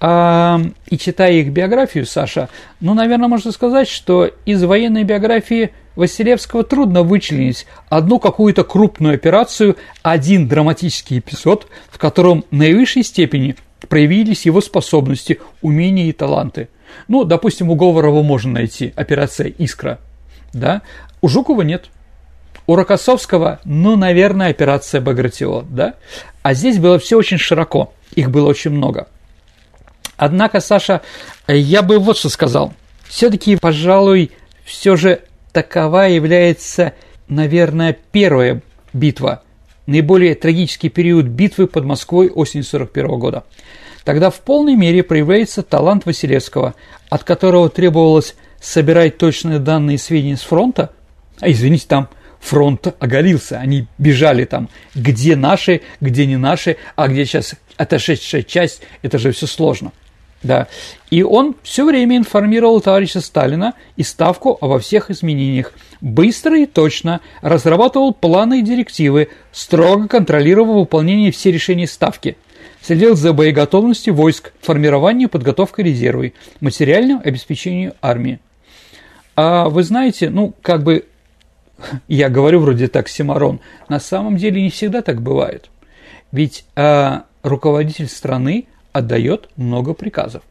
а, 0.00 0.62
и 0.88 0.96
читая 0.96 1.32
их 1.32 1.50
биографию, 1.52 2.06
Саша, 2.06 2.48
ну, 2.80 2.94
наверное, 2.94 3.28
можно 3.28 3.52
сказать, 3.52 3.86
что 3.86 4.30
из 4.46 4.64
военной 4.64 5.04
биографии 5.04 5.72
Василевского 5.94 6.64
трудно 6.64 7.02
вычленить 7.02 7.66
одну 7.90 8.18
какую-то 8.18 8.64
крупную 8.64 9.16
операцию, 9.16 9.76
один 10.00 10.48
драматический 10.48 11.18
эпизод, 11.18 11.66
в 11.90 11.98
котором 11.98 12.46
в 12.50 12.54
наивысшей 12.54 13.02
степени 13.02 13.56
проявились 13.90 14.46
его 14.46 14.62
способности, 14.62 15.38
умения 15.60 16.06
и 16.06 16.12
таланты. 16.12 16.70
Ну, 17.08 17.24
допустим, 17.24 17.68
у 17.68 17.74
Говорова 17.74 18.22
можно 18.22 18.52
найти 18.52 18.94
операция 18.96 19.48
«Искра», 19.48 19.98
да, 20.54 20.80
у 21.20 21.28
Жукова 21.28 21.60
нет– 21.60 21.90
у 22.70 22.76
Рокоссовского, 22.76 23.58
ну, 23.64 23.96
наверное, 23.96 24.50
операция 24.50 25.00
Багратиот, 25.00 25.74
да? 25.74 25.94
А 26.42 26.54
здесь 26.54 26.78
было 26.78 27.00
все 27.00 27.18
очень 27.18 27.36
широко, 27.36 27.92
их 28.14 28.30
было 28.30 28.48
очень 28.48 28.70
много. 28.70 29.08
Однако, 30.16 30.60
Саша, 30.60 31.00
я 31.48 31.82
бы 31.82 31.98
вот 31.98 32.16
что 32.16 32.28
сказал. 32.28 32.72
Все-таки, 33.08 33.56
пожалуй, 33.56 34.30
все 34.64 34.94
же 34.94 35.22
такова 35.50 36.06
является, 36.06 36.92
наверное, 37.26 37.98
первая 38.12 38.62
битва, 38.92 39.42
наиболее 39.86 40.36
трагический 40.36 40.90
период 40.90 41.26
битвы 41.26 41.66
под 41.66 41.84
Москвой 41.84 42.28
осенью 42.28 42.62
1941 42.62 43.18
года. 43.18 43.44
Тогда 44.04 44.30
в 44.30 44.38
полной 44.38 44.76
мере 44.76 45.02
проявляется 45.02 45.64
талант 45.64 46.06
Василевского, 46.06 46.76
от 47.08 47.24
которого 47.24 47.68
требовалось 47.68 48.36
собирать 48.60 49.18
точные 49.18 49.58
данные 49.58 49.96
и 49.96 49.98
сведения 49.98 50.36
с 50.36 50.42
фронта, 50.42 50.90
а 51.40 51.50
извините, 51.50 51.86
там 51.88 52.08
фронт 52.40 52.94
оголился, 52.98 53.58
они 53.58 53.86
бежали 53.98 54.44
там, 54.44 54.68
где 54.94 55.36
наши, 55.36 55.82
где 56.00 56.26
не 56.26 56.36
наши, 56.36 56.76
а 56.96 57.06
где 57.06 57.24
сейчас 57.24 57.54
отошедшая 57.76 58.42
часть, 58.42 58.82
это 59.02 59.18
же 59.18 59.32
все 59.32 59.46
сложно. 59.46 59.92
Да. 60.42 60.68
И 61.10 61.22
он 61.22 61.54
все 61.62 61.84
время 61.84 62.16
информировал 62.16 62.80
товарища 62.80 63.20
Сталина 63.20 63.74
и 63.96 64.02
Ставку 64.02 64.56
обо 64.60 64.78
всех 64.78 65.10
изменениях. 65.10 65.72
Быстро 66.00 66.58
и 66.58 66.64
точно 66.64 67.20
разрабатывал 67.42 68.14
планы 68.14 68.60
и 68.60 68.62
директивы, 68.62 69.28
строго 69.52 70.08
контролировал 70.08 70.80
выполнение 70.80 71.30
всех 71.30 71.54
решений 71.54 71.86
Ставки. 71.86 72.38
Следил 72.80 73.14
за 73.14 73.34
боеготовностью 73.34 74.14
войск, 74.14 74.52
формированием 74.62 75.28
и 75.28 75.30
подготовкой 75.30 75.84
резервы, 75.84 76.32
материальным 76.60 77.20
обеспечением 77.22 77.92
армии. 78.00 78.40
А 79.36 79.68
вы 79.68 79.82
знаете, 79.82 80.30
ну, 80.30 80.54
как 80.62 80.82
бы 80.82 81.04
я 82.08 82.28
говорю 82.28 82.60
вроде 82.60 82.88
так 82.88 83.08
Симарон, 83.08 83.60
на 83.88 84.00
самом 84.00 84.36
деле 84.36 84.62
не 84.62 84.70
всегда 84.70 85.02
так 85.02 85.20
бывает. 85.20 85.70
Ведь 86.32 86.64
э, 86.76 87.20
руководитель 87.42 88.08
страны 88.08 88.66
отдает 88.92 89.48
много 89.56 89.94
приказов. 89.94 90.42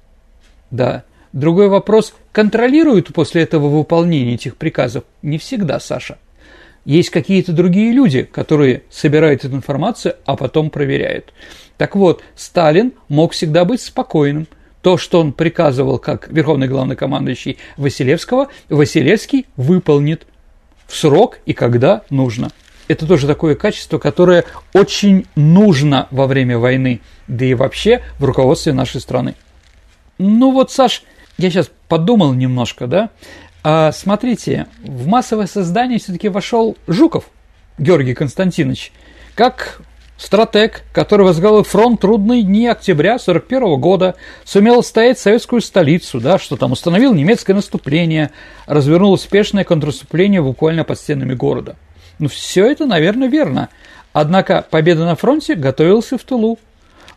Да. 0.72 1.04
Другой 1.32 1.68
вопрос, 1.68 2.16
контролируют 2.32 3.14
после 3.14 3.44
этого 3.44 3.68
выполнение 3.68 4.34
этих 4.34 4.58
приказов? 4.58 5.04
Не 5.22 5.38
всегда, 5.38 5.80
Саша. 5.80 6.18
Есть 6.86 7.12
какие-то 7.12 7.52
другие 7.52 7.92
люди, 7.92 8.24
которые 8.24 8.84
собирают 8.90 9.46
эту 9.46 9.56
информацию, 9.56 10.16
а 10.26 10.36
потом 10.36 10.72
проверяют. 10.72 11.34
Так 11.78 11.96
вот, 11.96 12.24
Сталин 12.36 12.94
мог 13.10 13.34
всегда 13.34 13.64
быть 13.64 13.82
спокойным. 13.82 14.48
То, 14.82 14.98
что 14.98 15.20
он 15.20 15.34
приказывал 15.34 16.00
как 16.00 16.30
верховный 16.30 16.68
главнокомандующий 16.68 17.58
Василевского, 17.78 18.48
Василевский 18.70 19.46
выполнит 19.56 20.26
в 20.90 20.96
срок 20.96 21.40
и 21.46 21.54
когда 21.54 22.02
нужно. 22.10 22.50
Это 22.88 23.06
тоже 23.06 23.28
такое 23.28 23.56
качество, 23.56 24.00
которое 24.00 24.46
очень 24.74 25.28
нужно 25.36 26.08
во 26.10 26.26
время 26.26 26.58
войны, 26.58 27.02
да 27.28 27.46
и 27.46 27.54
вообще 27.54 28.02
в 28.18 28.26
руководстве 28.26 28.74
нашей 28.74 29.00
страны. 29.00 29.36
Ну 30.18 30.52
вот, 30.52 30.72
Саш, 30.72 31.04
я 31.38 31.52
сейчас 31.52 31.70
подумал 31.88 32.34
немножко, 32.34 32.88
да. 32.88 33.12
А, 33.64 33.92
смотрите, 33.92 34.66
в 34.84 35.06
массовое 35.06 35.46
создание 35.46 36.00
все-таки 36.00 36.30
вошел 36.30 36.76
Жуков 36.88 37.26
Георгий 37.78 38.16
Константинович, 38.16 38.92
как 39.36 39.82
стратег, 40.20 40.84
который 40.92 41.26
возглавил 41.26 41.64
фронт 41.64 42.02
трудные 42.02 42.44
дни 42.44 42.68
октября 42.68 43.14
1941 43.14 43.80
года, 43.80 44.16
сумел 44.44 44.84
стоять 44.84 45.18
советскую 45.18 45.62
столицу, 45.62 46.20
да, 46.20 46.38
что 46.38 46.58
там 46.58 46.74
установил 46.74 47.14
немецкое 47.14 47.56
наступление, 47.56 48.32
развернул 48.68 49.14
успешное 49.14 49.64
контрнаступление 49.64 50.42
буквально 50.42 50.84
под 50.84 51.00
стенами 51.00 51.34
города. 51.34 51.78
Ну, 52.20 52.28
все 52.28 52.70
это, 52.70 52.86
наверное, 52.86 53.30
верно. 53.30 53.70
Однако 54.12 54.66
победа 54.70 55.06
на 55.06 55.16
фронте 55.16 55.56
готовился 55.56 56.18
в 56.18 56.24
тылу. 56.24 56.60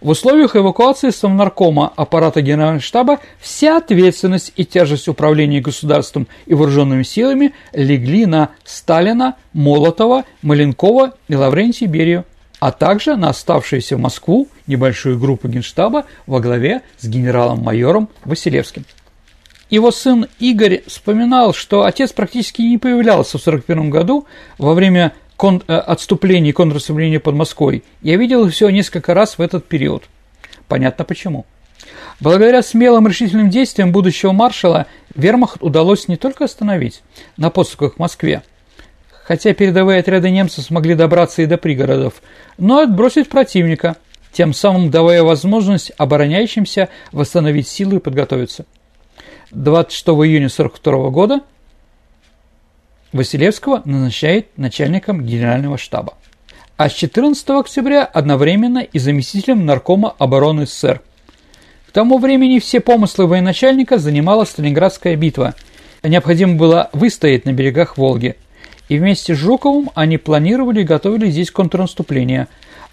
В 0.00 0.08
условиях 0.08 0.56
эвакуации 0.56 1.10
Совнаркома 1.10 1.92
аппарата 1.94 2.40
Генерального 2.40 2.80
штаба 2.80 3.20
вся 3.40 3.76
ответственность 3.76 4.52
и 4.56 4.64
тяжесть 4.64 5.06
управления 5.06 5.60
государством 5.60 6.26
и 6.46 6.54
вооруженными 6.54 7.04
силами 7.04 7.54
легли 7.72 8.26
на 8.26 8.50
Сталина, 8.64 9.36
Молотова, 9.52 10.24
Маленкова 10.42 11.14
и 11.28 11.36
Лаврентия 11.36 11.86
Берию 11.86 12.24
а 12.62 12.70
также 12.70 13.16
на 13.16 13.30
оставшуюся 13.30 13.96
в 13.96 13.98
Москву 13.98 14.46
небольшую 14.68 15.18
группу 15.18 15.48
генштаба 15.48 16.04
во 16.28 16.38
главе 16.38 16.82
с 16.96 17.08
генералом-майором 17.08 18.08
Василевским. 18.24 18.84
Его 19.68 19.90
сын 19.90 20.28
Игорь 20.38 20.84
вспоминал, 20.86 21.54
что 21.54 21.82
отец 21.82 22.12
практически 22.12 22.62
не 22.62 22.78
появлялся 22.78 23.36
в 23.36 23.42
1941 23.42 23.90
году 23.90 24.28
во 24.58 24.74
время 24.74 25.12
кон- 25.36 25.64
э, 25.66 25.74
отступления 25.74 26.50
и 26.50 26.52
контрнаступления 26.52 27.18
под 27.18 27.34
Москвой. 27.34 27.82
Я 28.00 28.16
видел 28.16 28.48
все 28.48 28.70
несколько 28.70 29.12
раз 29.12 29.38
в 29.38 29.42
этот 29.42 29.66
период. 29.66 30.04
Понятно 30.68 31.04
почему. 31.04 31.46
Благодаря 32.20 32.62
смелым 32.62 33.08
решительным 33.08 33.50
действиям 33.50 33.90
будущего 33.90 34.30
маршала 34.30 34.86
Вермахт 35.16 35.60
удалось 35.64 36.06
не 36.06 36.16
только 36.16 36.44
остановить 36.44 37.02
на 37.36 37.50
подступах 37.50 37.96
к 37.96 37.98
Москве, 37.98 38.44
хотя 39.32 39.54
передовые 39.54 40.00
отряды 40.00 40.28
немцев 40.28 40.62
смогли 40.62 40.94
добраться 40.94 41.40
и 41.40 41.46
до 41.46 41.56
пригородов, 41.56 42.20
но 42.58 42.80
отбросить 42.80 43.30
противника, 43.30 43.96
тем 44.30 44.52
самым 44.52 44.90
давая 44.90 45.22
возможность 45.22 45.90
обороняющимся 45.96 46.90
восстановить 47.12 47.66
силы 47.66 47.96
и 47.96 47.98
подготовиться. 47.98 48.66
26 49.50 50.06
июня 50.08 50.48
1942 50.48 51.08
года 51.08 51.40
Василевского 53.14 53.80
назначает 53.86 54.48
начальником 54.58 55.24
генерального 55.24 55.78
штаба, 55.78 56.12
а 56.76 56.90
с 56.90 56.92
14 56.92 57.48
октября 57.52 58.04
одновременно 58.04 58.80
и 58.80 58.98
заместителем 58.98 59.64
наркома 59.64 60.14
обороны 60.18 60.66
СССР. 60.66 61.00
К 61.88 61.92
тому 61.92 62.18
времени 62.18 62.58
все 62.58 62.80
помыслы 62.80 63.26
военачальника 63.26 63.96
занимала 63.96 64.44
Сталинградская 64.44 65.16
битва. 65.16 65.54
Необходимо 66.02 66.56
было 66.56 66.90
выстоять 66.92 67.46
на 67.46 67.54
берегах 67.54 67.96
Волги– 67.96 68.36
и 68.88 68.98
вместе 68.98 69.34
с 69.34 69.38
Жуковым 69.38 69.90
они 69.94 70.18
планировали 70.18 70.80
и 70.80 70.84
готовили 70.84 71.30
здесь 71.30 71.50
контрнаступление, 71.50 72.48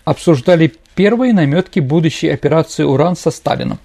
обсуждали 0.06 0.74
первые 0.96 1.34
наметки 1.34 1.80
будущей 1.80 2.30
операции 2.30 2.84
«Уран» 2.84 3.16
со 3.16 3.32
Сталином. 3.32 3.80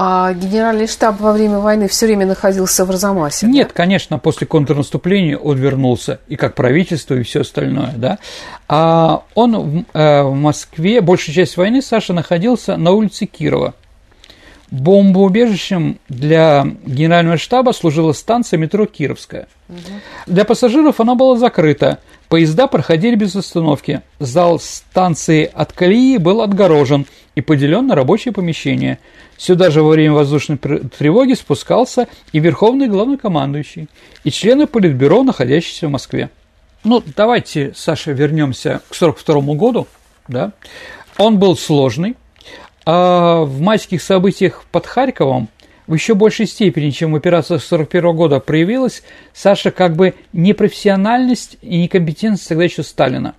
А 0.00 0.32
генеральный 0.32 0.86
штаб 0.86 1.20
во 1.20 1.32
время 1.32 1.58
войны 1.58 1.88
все 1.88 2.06
время 2.06 2.24
находился 2.24 2.84
в 2.84 2.90
Арзамасе? 2.90 3.48
Нет, 3.48 3.68
да? 3.68 3.74
конечно, 3.74 4.18
после 4.20 4.46
контрнаступления 4.46 5.36
он 5.36 5.58
вернулся, 5.58 6.20
и 6.28 6.36
как 6.36 6.54
правительство, 6.54 7.14
и 7.14 7.24
все 7.24 7.40
остальное, 7.40 7.92
да. 7.96 8.18
А 8.68 9.24
он 9.34 9.58
в, 9.58 9.84
э, 9.94 10.22
в 10.22 10.34
Москве, 10.34 11.00
большую 11.00 11.34
часть 11.34 11.56
войны 11.56 11.82
Саша 11.82 12.12
находился 12.12 12.76
на 12.76 12.92
улице 12.92 13.26
Кирова– 13.26 13.74
Бомбоубежищем 14.70 15.98
для 16.08 16.66
генерального 16.84 17.38
штаба 17.38 17.72
служила 17.72 18.12
станция 18.12 18.58
метро 18.58 18.86
Кировская. 18.86 19.48
Угу. 19.68 19.78
Для 20.26 20.44
пассажиров 20.44 21.00
она 21.00 21.14
была 21.14 21.36
закрыта, 21.36 22.00
Поезда 22.28 22.66
проходили 22.66 23.14
без 23.14 23.34
остановки. 23.34 24.02
Зал 24.18 24.60
станции 24.60 25.50
от 25.52 25.72
колеи 25.72 26.18
был 26.18 26.42
отгорожен 26.42 27.06
и 27.34 27.40
поделен 27.40 27.86
на 27.86 27.94
рабочие 27.94 28.32
помещения. 28.32 28.98
Сюда 29.38 29.70
же 29.70 29.82
во 29.82 29.90
время 29.90 30.12
воздушной 30.12 30.58
тревоги 30.58 31.32
спускался 31.32 32.06
и 32.32 32.38
верховный 32.38 32.88
главнокомандующий, 32.88 33.88
и 34.24 34.30
члены 34.30 34.66
Политбюро, 34.66 35.22
находящиеся 35.22 35.88
в 35.88 35.90
Москве. 35.90 36.28
Ну, 36.84 37.02
давайте, 37.16 37.72
Саша, 37.74 38.12
вернемся 38.12 38.82
к 38.90 38.94
1942 38.94 39.54
году. 39.54 39.86
Да? 40.26 40.52
Он 41.16 41.38
был 41.38 41.56
сложный. 41.56 42.14
А 42.90 43.42
в 43.42 43.60
майских 43.60 44.00
событиях 44.00 44.64
под 44.72 44.86
Харьковом 44.86 45.50
в 45.86 45.92
еще 45.92 46.14
большей 46.14 46.46
степени, 46.46 46.88
чем 46.88 47.12
в 47.12 47.16
операциях 47.16 47.60
1941 47.62 48.16
года 48.16 48.40
проявилась, 48.40 49.02
Саша 49.34 49.70
как 49.70 49.94
бы 49.94 50.14
непрофессиональность 50.32 51.58
и 51.60 51.82
некомпетентность 51.82 52.48
тогда 52.48 52.64
еще 52.64 52.82
Сталина. 52.82 53.34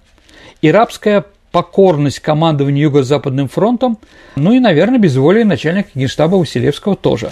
И 0.62 0.72
рабская 0.72 1.26
покорность 1.52 2.20
командованию 2.20 2.84
Юго-Западным 2.84 3.48
фронтом, 3.50 3.98
ну 4.36 4.54
и, 4.54 4.60
наверное, 4.60 5.00
безволие 5.00 5.46
начальника 5.46 5.90
генштаба 5.96 6.36
Василевского 6.36 6.96
тоже. 6.96 7.32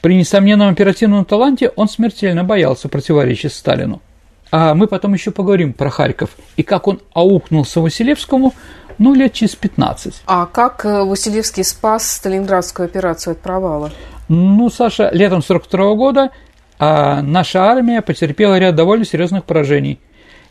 При 0.00 0.16
несомненном 0.16 0.70
оперативном 0.70 1.24
таланте 1.24 1.70
он 1.76 1.88
смертельно 1.88 2.42
боялся 2.42 2.88
противоречия 2.88 3.48
Сталину. 3.48 4.02
А 4.50 4.74
мы 4.74 4.86
потом 4.86 5.14
еще 5.14 5.30
поговорим 5.30 5.72
про 5.72 5.90
Харьков 5.90 6.30
и 6.56 6.62
как 6.62 6.86
он 6.86 7.00
аукнулся 7.12 7.80
Василевскому, 7.80 8.54
ну, 8.98 9.14
лет 9.14 9.32
через 9.32 9.54
15. 9.56 10.22
А 10.26 10.46
как 10.46 10.84
э, 10.84 11.04
Василевский 11.04 11.64
спас 11.64 12.10
Сталинградскую 12.12 12.86
операцию 12.86 13.32
от 13.32 13.40
провала? 13.40 13.92
Ну, 14.28 14.70
Саша, 14.70 15.10
летом 15.12 15.42
42 15.42 15.94
года 15.94 16.30
а 16.78 17.22
наша 17.22 17.64
армия 17.64 18.02
потерпела 18.02 18.58
ряд 18.58 18.74
довольно 18.74 19.04
серьезных 19.04 19.44
поражений. 19.44 20.00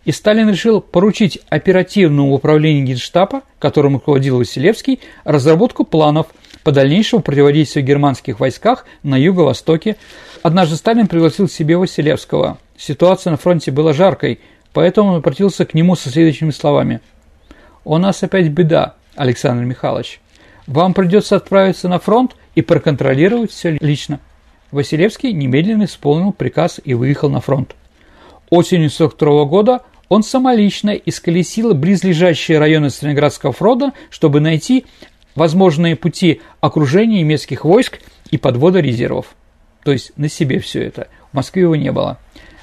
И 0.05 0.11
Сталин 0.11 0.49
решил 0.49 0.81
поручить 0.81 1.39
оперативному 1.49 2.33
управлению 2.33 2.85
Генштаба, 2.85 3.41
которым 3.59 3.95
руководил 3.95 4.37
Василевский, 4.37 4.99
разработку 5.23 5.85
планов 5.85 6.27
по 6.63 6.71
дальнейшему 6.71 7.21
противодействию 7.21 7.85
германских 7.85 8.39
войсках 8.39 8.85
на 9.01 9.15
юго-востоке. 9.15 9.95
Однажды 10.41 10.75
Сталин 10.75 11.07
пригласил 11.07 11.47
к 11.47 11.51
себе 11.51 11.77
Василевского. 11.77 12.57
Ситуация 12.77 13.31
на 13.31 13.37
фронте 13.37 13.71
была 13.71 13.93
жаркой, 13.93 14.39
поэтому 14.73 15.11
он 15.11 15.15
обратился 15.17 15.65
к 15.65 15.73
нему 15.73 15.95
со 15.95 16.09
следующими 16.09 16.51
словами. 16.51 16.99
«У 17.85 17.97
нас 17.97 18.23
опять 18.23 18.49
беда, 18.49 18.95
Александр 19.15 19.63
Михайлович. 19.65 20.19
Вам 20.67 20.93
придется 20.93 21.35
отправиться 21.35 21.87
на 21.89 21.99
фронт 21.99 22.35
и 22.55 22.61
проконтролировать 22.61 23.51
все 23.51 23.77
лично. 23.81 24.19
Василевский 24.71 25.33
немедленно 25.33 25.83
исполнил 25.83 26.31
приказ 26.31 26.79
и 26.83 26.93
выехал 26.93 27.29
на 27.29 27.41
фронт. 27.41 27.75
Осенью 28.49 28.87
1942 28.87 29.45
года 29.45 29.81
он 30.09 30.23
самолично 30.23 30.91
исколесил 30.91 31.73
близлежащие 31.73 32.59
районы 32.59 32.89
Сталинградского 32.89 33.51
фронта, 33.51 33.93
чтобы 34.09 34.39
найти 34.39 34.85
возможные 35.35 35.95
пути 35.95 36.41
окружения 36.61 37.19
немецких 37.19 37.65
войск 37.65 37.99
и 38.31 38.37
подвода 38.37 38.79
резервов. 38.79 39.35
То 39.83 39.91
есть 39.91 40.11
на 40.17 40.29
себе 40.29 40.59
все 40.59 40.83
это. 40.83 41.07
В 41.31 41.35
Москве 41.35 41.63
его 41.63 41.75
не 41.75 41.91
было. 41.91 42.19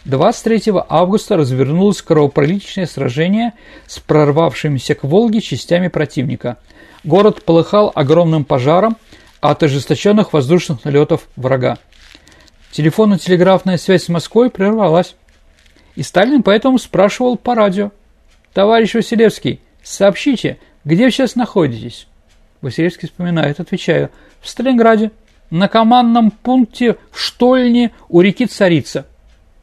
23 0.07 0.73
августа 0.89 1.37
развернулось 1.37 2.01
кровопролитное 2.01 2.87
сражение 2.87 3.53
с 3.87 3.99
прорвавшимися 3.99 4.95
к 4.95 5.05
Волге 5.05 5.41
частями 5.41 5.89
противника. 5.89 6.57
Город 7.05 7.45
полыхал 7.45 7.93
огромным 7.95 8.45
пожаром 8.45 8.97
от 9.41 9.63
ожесточенных 9.63 10.33
воздушных 10.33 10.85
налетов 10.85 11.29
врага. 11.37 11.79
Телефонно-телеграфная 12.73 13.77
связь 13.77 14.05
с 14.05 14.09
Москвой 14.09 14.49
прервалась. 14.49 15.17
И 15.97 16.03
Сталин 16.03 16.43
поэтому 16.43 16.79
спрашивал 16.79 17.37
по 17.37 17.55
радио. 17.55 17.91
«Товарищ 18.55 18.95
Василевский, 18.95 19.61
сообщите, 19.83 20.59
где 20.85 21.05
вы 21.05 21.11
сейчас 21.11 21.37
находитесь?» 21.37 22.07
Василевский 22.63 23.09
вспоминает, 23.09 23.61
отвечаю, 23.61 24.11
«В 24.41 24.49
Сталинграде, 24.49 25.11
на 25.51 25.69
командном 25.69 26.31
пункте 26.31 26.97
в 27.11 27.19
Штольне 27.19 27.93
у 28.09 28.21
реки 28.21 28.47
Царица». 28.47 29.07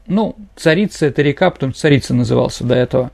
Ну, 0.08 0.36
Царица– 0.56 1.06
это 1.08 1.20
река, 1.20 1.50
потом 1.50 1.74
Царица 1.74 2.14
назывался 2.14 2.64
до 2.64 2.74
этого. 2.74 3.12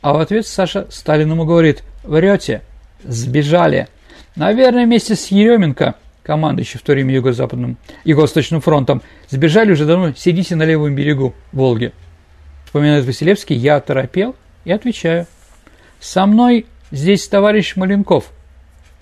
А 0.00 0.14
в 0.14 0.18
ответ 0.18 0.46
Саша 0.46 0.86
Сталин 0.90 1.30
ему 1.30 1.44
говорит, 1.44 1.84
«Врете, 2.02 2.62
сбежали». 3.04 3.88
Наверное, 4.36 4.86
вместе 4.86 5.16
с 5.16 5.26
Еременко, 5.26 5.96
командующий 6.22 6.78
в 6.78 6.82
то 6.82 6.92
время 6.92 7.14
Юго-Западным, 7.14 7.76
Юго-Восточным 8.04 8.62
фронтом, 8.62 9.02
сбежали 9.28 9.72
уже 9.72 9.84
давно, 9.84 10.14
сидите 10.14 10.56
на 10.56 10.62
левом 10.62 10.94
берегу 10.94 11.34
Волги. 11.52 11.92
Вспоминает 12.64 13.04
Василевский, 13.04 13.56
я 13.56 13.76
оторопел 13.76 14.34
и 14.64 14.72
отвечаю. 14.72 15.26
Со 15.98 16.24
мной 16.24 16.66
здесь 16.90 17.28
товарищ 17.28 17.76
Маленков 17.76 18.32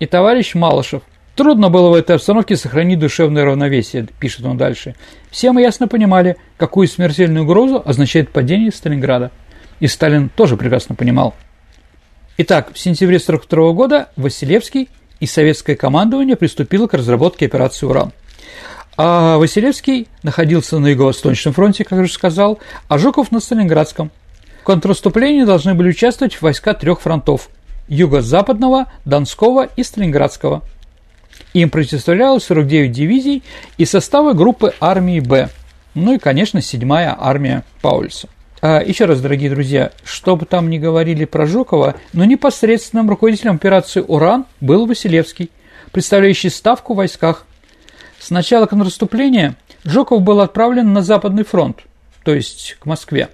и 0.00 0.06
товарищ 0.06 0.54
Малышев. 0.56 1.02
Трудно 1.38 1.70
было 1.70 1.90
в 1.90 1.94
этой 1.94 2.16
обстановке 2.16 2.56
сохранить 2.56 2.98
душевное 2.98 3.44
равновесие, 3.44 4.08
пишет 4.18 4.44
он 4.44 4.56
дальше. 4.56 4.96
Все 5.30 5.52
мы 5.52 5.60
ясно 5.60 5.86
понимали, 5.86 6.36
какую 6.56 6.88
смертельную 6.88 7.44
угрозу 7.44 7.80
означает 7.84 8.30
падение 8.30 8.72
Сталинграда. 8.72 9.30
И 9.78 9.86
Сталин 9.86 10.30
тоже 10.30 10.56
прекрасно 10.56 10.96
понимал. 10.96 11.36
Итак, 12.38 12.72
в 12.74 12.78
сентябре 12.80 13.18
1942 13.18 13.72
года 13.72 14.08
Василевский 14.16 14.88
и 15.20 15.26
советское 15.26 15.76
командование 15.76 16.34
приступило 16.34 16.88
к 16.88 16.94
разработке 16.94 17.46
операции 17.46 17.86
«Уран». 17.86 18.10
А 18.96 19.38
Василевский 19.38 20.08
находился 20.24 20.80
на 20.80 20.88
Юго-Восточном 20.88 21.54
фронте, 21.54 21.84
как 21.84 21.98
я 21.98 22.02
уже 22.02 22.12
сказал, 22.12 22.58
а 22.88 22.98
Жуков 22.98 23.30
на 23.30 23.38
Сталинградском. 23.38 24.10
В 24.62 24.64
контрнаступлении 24.64 25.44
должны 25.44 25.74
были 25.74 25.90
участвовать 25.90 26.42
войска 26.42 26.74
трех 26.74 27.00
фронтов– 27.00 27.48
Юго-Западного, 27.88 28.86
Донского 29.04 29.68
и 29.76 29.84
Сталинградского. 29.84 30.64
Им 31.54 31.70
противостояло 31.70 32.38
49 32.38 32.92
дивизий 32.92 33.42
и 33.78 33.84
составы 33.84 34.34
группы 34.34 34.74
армии 34.80 35.20
«Б», 35.20 35.48
ну 35.94 36.14
и, 36.14 36.18
конечно, 36.18 36.58
7-я 36.58 37.16
армия 37.18 37.64
Паульса. 37.80 38.28
А, 38.60 38.82
еще 38.82 39.06
раз, 39.06 39.20
дорогие 39.20 39.50
друзья, 39.50 39.92
что 40.04 40.36
бы 40.36 40.44
там 40.44 40.68
ни 40.68 40.78
говорили 40.78 41.24
про 41.24 41.46
Жукова, 41.46 41.94
но 42.12 42.24
непосредственным 42.24 43.08
руководителем 43.08 43.54
операции 43.54 44.04
«Уран» 44.06 44.46
был 44.60 44.86
Василевский, 44.86 45.50
представляющий 45.92 46.50
ставку 46.50 46.94
в 46.94 46.98
войсках. 46.98 47.46
С 48.18 48.30
начала 48.30 48.66
контрнаступления 48.66 49.56
Жуков 49.84 50.22
был 50.22 50.40
отправлен 50.40 50.92
на 50.92 51.02
Западный 51.02 51.44
фронт, 51.44 51.82
то 52.24 52.34
есть 52.34 52.76
к 52.78 52.86
Москве, 52.86 53.28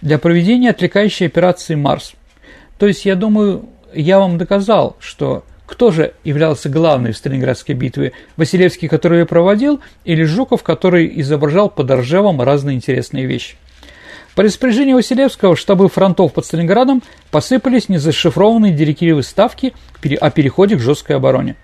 для 0.00 0.18
проведения 0.18 0.70
отвлекающей 0.70 1.26
операции 1.26 1.76
«Марс». 1.76 2.12
То 2.78 2.86
есть, 2.86 3.04
я 3.04 3.14
думаю, 3.14 3.68
я 3.94 4.18
вам 4.18 4.38
доказал, 4.38 4.96
что 4.98 5.44
кто 5.66 5.90
же 5.90 6.12
являлся 6.24 6.68
главным 6.68 7.12
в 7.12 7.16
Сталинградской 7.16 7.74
битве? 7.74 8.12
Василевский, 8.36 8.88
который 8.88 9.20
ее 9.20 9.26
проводил, 9.26 9.80
или 10.04 10.22
Жуков, 10.24 10.62
который 10.62 11.10
изображал 11.20 11.70
под 11.70 11.90
Ржевом 11.90 12.42
разные 12.42 12.76
интересные 12.76 13.26
вещи? 13.26 13.56
По 14.34 14.42
распоряжению 14.42 14.96
Василевского 14.96 15.56
штабы 15.56 15.88
фронтов 15.88 16.32
под 16.32 16.44
Сталинградом 16.44 17.02
посыпались 17.30 17.88
незашифрованные 17.88 18.72
директивы 18.72 19.22
ставки 19.22 19.72
о 20.20 20.30
переходе 20.30 20.76
к 20.76 20.80
жесткой 20.80 21.16
обороне. 21.16 21.56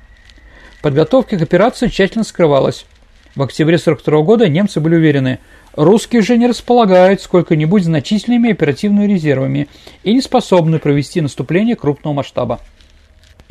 Подготовка 0.81 1.37
к 1.37 1.43
операции 1.43 1.89
тщательно 1.89 2.25
скрывалась. 2.25 2.87
В 3.35 3.43
октябре 3.43 3.77
1942 3.77 4.23
года 4.23 4.49
немцы 4.49 4.81
были 4.81 4.97
уверены, 4.97 5.41
русские 5.75 6.23
же 6.23 6.39
не 6.39 6.47
располагают 6.47 7.21
сколько-нибудь 7.21 7.85
значительными 7.85 8.51
оперативными 8.51 9.13
резервами 9.13 9.69
и 10.05 10.15
не 10.15 10.21
способны 10.21 10.79
провести 10.79 11.21
наступление 11.21 11.77
крупного 11.77 12.15
масштаба. 12.15 12.61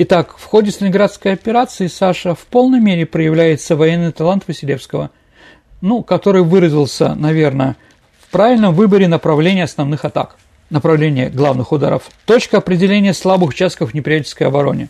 Итак, 0.02 0.36
в 0.38 0.46
ходе 0.46 0.70
Сталинградской 0.70 1.34
операции 1.34 1.86
Саша 1.86 2.34
в 2.34 2.46
полной 2.46 2.80
мере 2.80 3.04
проявляется 3.04 3.76
военный 3.76 4.12
талант 4.12 4.44
Василевского, 4.48 5.10
ну, 5.82 6.02
который 6.02 6.42
выразился, 6.42 7.14
наверное, 7.14 7.76
правильном 8.30 8.74
выборе 8.74 9.08
направления 9.08 9.64
основных 9.64 10.04
атак, 10.06 10.36
направления 10.70 11.28
главных 11.28 11.72
ударов, 11.72 12.04
точка 12.24 12.58
определения 12.58 13.12
слабых 13.12 13.50
участков 13.50 13.90
в 13.90 13.94
неприятельской 13.94 14.46
обороне 14.46 14.88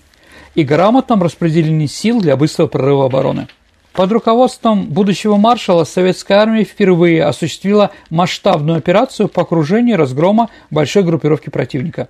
и 0.55 0.62
грамотном 0.62 1.23
распределении 1.23 1.87
сил 1.87 2.20
для 2.20 2.37
быстрого 2.37 2.68
прорыва 2.68 3.07
обороны. 3.07 3.49
Под 3.92 4.12
руководством 4.12 4.87
будущего 4.87 5.37
маршала 5.37 5.83
советская 5.83 6.38
армия 6.38 6.62
впервые 6.62 7.25
осуществила 7.25 7.90
масштабную 8.11 8.79
операцию 8.79 9.29
по 9.29 9.42
окружению 9.42 9.96
и 9.96 9.99
разгрома 9.99 10.51
большой 10.70 11.03
группировки 11.03 11.51
противника. 11.51 12.09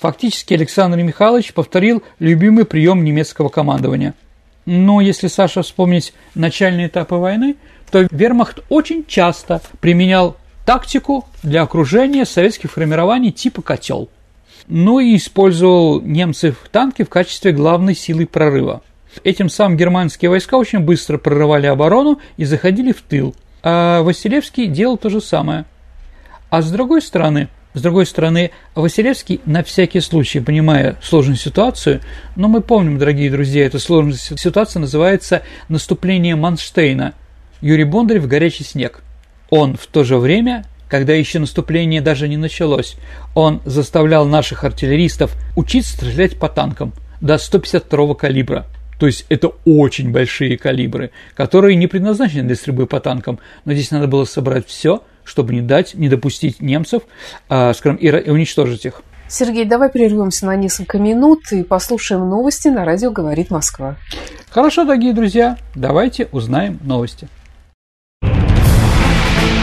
Фактически 0.00 0.54
Александр 0.54 0.98
Михайлович 1.02 1.52
повторил 1.52 2.02
любимый 2.18 2.64
прием 2.64 3.04
немецкого 3.04 3.50
командования. 3.50 4.14
Но 4.64 5.02
если 5.02 5.28
Саша 5.28 5.62
вспомнить 5.62 6.14
начальные 6.34 6.86
этапы 6.86 7.16
войны, 7.16 7.56
то 7.90 8.06
вермахт 8.10 8.60
очень 8.70 9.04
часто 9.06 9.60
применял 9.80 10.36
тактику 10.64 11.26
для 11.42 11.62
окружения 11.62 12.24
советских 12.24 12.72
формирований 12.72 13.30
типа 13.30 13.60
«котел». 13.60 14.08
Ну 14.68 15.00
и 15.00 15.16
использовал 15.16 16.00
немцев 16.00 16.56
танки 16.70 17.02
в 17.02 17.10
качестве 17.10 17.52
главной 17.52 17.94
силы 17.94 18.26
прорыва. 18.26 18.82
Этим 19.22 19.50
самым 19.50 19.76
германские 19.76 20.30
войска 20.30 20.56
очень 20.56 20.78
быстро 20.80 21.18
прорывали 21.18 21.66
оборону 21.66 22.20
и 22.36 22.44
заходили 22.44 22.92
в 22.92 23.02
тыл. 23.02 23.34
А 23.62 24.02
Василевский 24.02 24.66
делал 24.66 24.96
то 24.96 25.10
же 25.10 25.20
самое. 25.20 25.66
А 26.48 26.62
с 26.62 26.70
другой 26.70 27.02
стороны, 27.02 27.48
С 27.72 27.82
другой 27.82 28.04
стороны, 28.04 28.50
Василевский, 28.74 29.40
на 29.46 29.62
всякий 29.62 30.00
случай, 30.00 30.40
понимая 30.40 30.96
сложную 31.02 31.36
ситуацию, 31.36 32.00
но 32.34 32.48
мы 32.48 32.62
помним, 32.62 32.98
дорогие 32.98 33.30
друзья, 33.30 33.64
эта 33.64 33.78
сложная 33.78 34.14
ситуация 34.14 34.80
называется 34.80 35.42
«наступление 35.68 36.34
Манштейна». 36.34 37.14
Юрий 37.60 37.84
Бондарев 37.84 38.26
«Горячий 38.26 38.64
снег». 38.64 39.04
Он 39.50 39.76
в 39.76 39.86
то 39.86 40.02
же 40.02 40.18
время, 40.18 40.64
когда 40.88 41.12
еще 41.12 41.38
наступление 41.38 42.00
даже 42.00 42.26
не 42.26 42.36
началось, 42.36 42.96
он 43.36 43.62
заставлял 43.64 44.26
наших 44.26 44.64
артиллеристов 44.64 45.36
учиться 45.54 45.92
стрелять 45.92 46.40
по 46.40 46.48
танкам 46.48 46.92
до 47.20 47.38
152 47.38 48.14
калибра. 48.16 48.66
То 48.98 49.06
есть 49.06 49.26
это 49.28 49.52
очень 49.64 50.10
большие 50.10 50.58
калибры, 50.58 51.12
которые 51.34 51.76
не 51.76 51.86
предназначены 51.86 52.42
для 52.42 52.56
стрельбы 52.56 52.86
по 52.86 52.98
танкам, 52.98 53.38
но 53.64 53.72
здесь 53.74 53.92
надо 53.92 54.08
было 54.08 54.24
собрать 54.24 54.66
все, 54.66 55.04
чтобы 55.30 55.54
не 55.54 55.62
дать, 55.62 55.94
не 55.94 56.08
допустить 56.08 56.60
немцев, 56.60 57.02
э, 57.48 57.72
скажем, 57.74 57.96
и, 57.96 58.08
и 58.08 58.30
уничтожить 58.30 58.84
их. 58.84 59.02
Сергей, 59.28 59.64
давай 59.64 59.88
прервемся 59.88 60.46
на 60.46 60.56
несколько 60.56 60.98
минут 60.98 61.52
и 61.52 61.62
послушаем 61.62 62.28
новости 62.28 62.66
на 62.66 62.84
радио 62.84 63.12
«Говорит 63.12 63.50
Москва». 63.50 63.94
Хорошо, 64.50 64.84
дорогие 64.84 65.12
друзья, 65.12 65.56
давайте 65.76 66.28
узнаем 66.32 66.80
новости. 66.82 67.28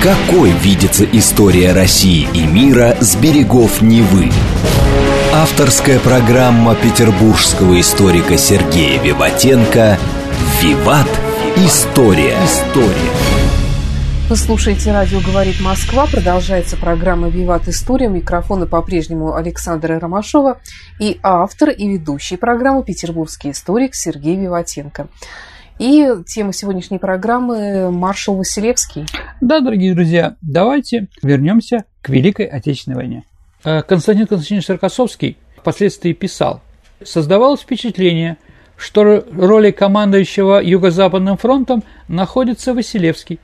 Какой 0.02 0.52
видится 0.52 1.04
история 1.04 1.74
России 1.74 2.30
и 2.34 2.48
мира 2.48 2.96
с 3.02 3.18
берегов 3.18 3.82
Невы? 3.82 4.32
Авторская 5.34 6.00
программа 6.00 6.76
петербургского 6.76 7.78
историка 7.82 8.38
Сергея 8.38 9.02
Виватенко 9.02 9.98
«Виват. 10.62 11.10
История». 11.58 12.38
История. 12.46 13.47
Вы 14.30 14.36
слушаете 14.36 14.92
«Радио 14.92 15.22
говорит 15.22 15.62
Москва». 15.62 16.06
Продолжается 16.06 16.76
программа 16.76 17.30
«Виват 17.30 17.70
История». 17.70 18.10
Микрофона 18.10 18.66
по-прежнему 18.66 19.34
Александра 19.34 19.98
Ромашова 20.02 20.60
и 21.00 21.18
автор 21.24 21.70
и 21.70 21.88
ведущий 21.88 22.36
программы 22.36 22.84
«Петербургский 22.84 23.52
историк» 23.52 23.96
Сергей 23.96 24.36
Виватенко. 24.36 25.08
И 25.80 26.10
тема 26.26 26.52
сегодняшней 26.52 26.98
программы– 26.98 27.90
маршал 27.92 28.36
Василевский. 28.36 29.06
Да, 29.40 29.62
дорогие 29.62 29.94
друзья, 29.96 30.36
давайте 30.42 31.08
вернемся 31.24 31.86
к 32.02 32.10
Великой 32.10 32.48
Отечественной 32.48 32.98
войне. 32.98 33.24
Э, 33.64 33.82
Константин 33.82 34.28
Константинович 34.28 34.68
Рокоссовский 34.68 35.38
впоследствии 35.56 36.12
писал, 36.12 36.60
создавалось 37.02 37.62
впечатление, 37.62 38.36
что 38.76 39.24
роли 39.32 39.72
командующего 39.72 40.62
Юго-Западным 40.62 41.38
фронтом 41.38 41.82
находится 42.10 42.74
Василевский, 42.74 43.40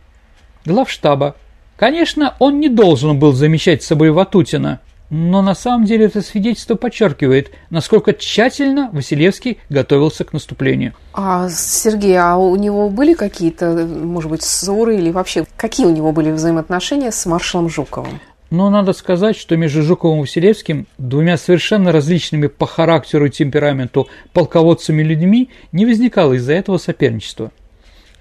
главштаба. 0.66 1.36
Конечно, 1.78 2.36
он 2.40 2.60
не 2.60 2.70
должен 2.70 3.20
был 3.20 3.34
замещать 3.34 3.84
с 3.84 3.88
собой 3.88 4.12
Ватутина– 4.12 4.80
но 5.16 5.44
на 5.44 5.54
самом 5.54 5.86
деле 5.86 6.06
это 6.06 6.24
свидетельство 6.24 6.74
подчеркивает, 6.74 7.52
насколько 7.70 8.14
тщательно 8.14 8.90
Василевский 8.94 9.60
готовился 9.70 10.24
к 10.24 10.34
наступлению. 10.34 10.94
А, 11.14 11.50
Сергей, 11.50 12.18
а 12.18 12.36
у 12.38 12.56
него 12.56 12.90
были 12.90 13.14
какие-то, 13.14 13.86
может 13.86 14.32
быть, 14.32 14.42
ссоры 14.42 14.98
или 14.98 15.12
вообще 15.12 15.46
какие 15.56 15.86
у 15.86 15.92
него 15.92 16.14
были 16.14 16.32
взаимоотношения 16.32 17.12
с 17.12 17.28
маршалом 17.28 17.70
Жуковым? 17.70 18.20
Но 18.50 18.72
надо 18.72 18.94
сказать, 18.94 19.38
что 19.38 19.56
между 19.56 19.84
Жуковым 19.84 20.20
и 20.20 20.22
Василевским, 20.22 20.88
двумя 20.98 21.38
совершенно 21.38 21.92
различными 21.92 22.48
по 22.48 22.66
характеру 22.66 23.28
и 23.28 23.30
темпераменту 23.30 24.08
полководцами 24.32 25.04
людьми, 25.04 25.52
не 25.72 25.86
возникало 25.86 26.34
из-за 26.34 26.54
этого 26.54 26.80
соперничества. 26.80 27.52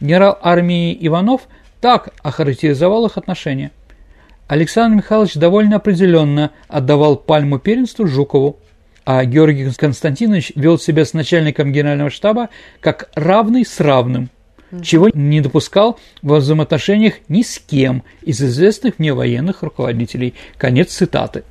Генерал 0.03 0.39
армии 0.43 0.95
Иванов 1.01 1.49
так 1.81 2.11
охарактеризовал 2.23 3.07
их 3.07 3.17
отношения– 3.17 3.71
Александр 4.53 4.97
Михайлович 4.97 5.33
довольно 5.37 5.77
определенно 5.77 6.51
отдавал 6.69 7.17
пальму 7.17 7.59
первенству 7.59 8.07
Жукову, 8.07 8.59
а 9.07 9.25
Георгий 9.25 9.71
Константинович 9.71 10.53
вел 10.57 10.79
себя 10.79 11.07
с 11.07 11.15
начальником 11.15 11.73
генерального 11.73 12.11
штаба 12.11 12.51
как 12.81 13.09
равный 13.15 13.65
с 13.65 13.81
равным, 13.81 14.29
чего 14.83 15.09
не 15.15 15.41
допускал 15.41 15.99
во 16.21 16.37
взаимоотношениях 16.37 17.15
ни 17.29 17.41
с 17.41 17.59
кем 17.59 18.03
из 18.21 18.43
известных 18.43 18.99
мне 18.99 19.15
военных 19.15 19.63
руководителей. 19.63 20.35
Конец 20.59 20.93
цитаты. 20.93 21.45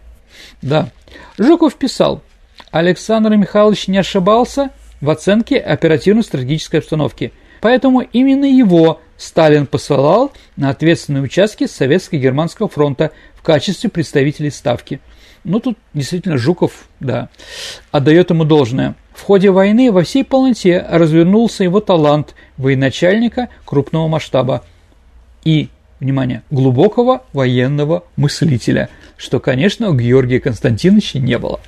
Да, 0.61 0.91
Жуков 1.39 1.73
писал, 1.75 2.21
Александр 2.69 3.35
Михайлович 3.35 3.87
не 3.87 3.97
ошибался 3.97 4.69
в 5.01 5.09
оценке 5.09 5.57
оперативно-стратегической 5.57 6.81
обстановки, 6.81 7.33
поэтому 7.61 8.01
именно 8.01 8.45
его 8.45 8.99
Сталин 9.17 9.67
посылал 9.67 10.31
на 10.57 10.69
ответственные 10.69 11.23
участки 11.23 11.65
Советско-Германского 11.65 12.67
фронта 12.67 13.11
в 13.35 13.43
качестве 13.43 13.89
представителей 13.89 14.49
Ставки. 14.49 14.99
Ну, 15.43 15.59
тут 15.59 15.77
действительно 15.93 16.37
Жуков, 16.37 16.87
да, 16.99 17.29
отдает 17.91 18.29
ему 18.29 18.43
должное. 18.43 18.95
В 19.13 19.21
ходе 19.21 19.51
войны 19.51 19.91
во 19.91 20.03
всей 20.03 20.23
полноте 20.23 20.85
развернулся 20.89 21.63
его 21.63 21.79
талант 21.79 22.35
военачальника 22.57 23.49
крупного 23.65 24.07
масштаба 24.07 24.63
и, 25.43 25.69
внимание, 25.99 26.43
глубокого 26.51 27.23
военного 27.33 28.03
мыслителя, 28.15 28.89
что, 29.21 29.39
конечно, 29.39 29.89
у 29.89 29.93
Георгия 29.93 30.39
Константиновича 30.39 31.19
не 31.19 31.37
было. 31.37 31.59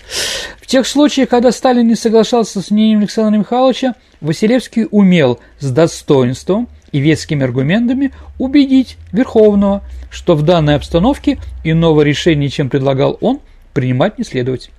В 0.59 0.65
тех 0.65 0.87
случаях, 0.87 1.29
когда 1.29 1.51
Сталин 1.51 1.87
не 1.87 1.95
соглашался 1.95 2.61
с 2.61 2.71
мнением 2.71 2.99
Александра 2.99 3.37
Михайловича, 3.37 3.93
Василевский 4.21 4.87
умел 4.89 5.39
с 5.59 5.69
достоинством 5.69 6.67
и 6.91 6.99
вескими 6.99 7.43
аргументами 7.43 8.11
убедить 8.39 8.97
Верховного, 9.11 9.83
что 10.09 10.35
в 10.35 10.41
данной 10.41 10.75
обстановке 10.75 11.37
иного 11.63 12.01
решения, 12.01 12.49
чем 12.49 12.69
предлагал 12.69 13.17
он, 13.21 13.39
принимать 13.73 14.17
не 14.17 14.23
следовать. 14.23 14.71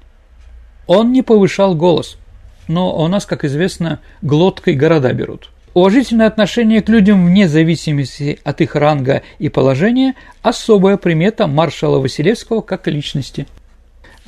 Он 0.88 1.12
не 1.12 1.22
повышал 1.22 1.76
голос, 1.76 2.16
но 2.66 2.96
у 2.96 3.06
нас, 3.06 3.24
как 3.24 3.44
известно, 3.44 4.00
глоткой 4.20 4.74
города 4.74 5.12
берут. 5.12 5.50
Уважительное 5.74 6.28
отношение 6.28 6.82
к 6.82 6.88
людям 6.88 7.26
вне 7.26 7.48
зависимости 7.48 8.38
от 8.44 8.60
их 8.60 8.76
ранга 8.76 9.22
и 9.40 9.48
положения– 9.48 10.14
особая 10.42 10.96
примета 10.96 11.48
маршала 11.48 11.98
Василевского 11.98 12.60
как 12.60 12.86
личности. 12.86 13.48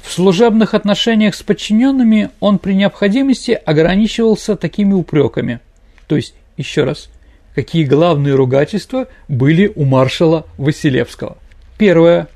В 0.03 0.11
служебных 0.13 0.75
отношениях 0.75 1.37
с 1.37 1.43
подчиненными 1.43 2.31
он 2.41 2.59
при 2.59 2.73
необходимости 2.75 3.53
ограничивался 3.53 4.57
такими 4.57 4.93
упреками. 4.93 5.61
То 6.09 6.17
есть, 6.17 6.35
еще 6.57 6.83
раз, 6.83 7.11
какие 7.55 7.85
главные 7.85 8.35
ругательства 8.35 9.07
были 9.29 9.71
у 9.73 9.85
маршала 9.85 10.47
Василевского. 10.59 11.39
Первое, 11.79 12.27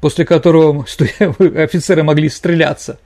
после 0.00 0.24
которого 0.24 0.82
офицеры 1.56 2.04
могли 2.04 2.28
стреляться. 2.28 3.00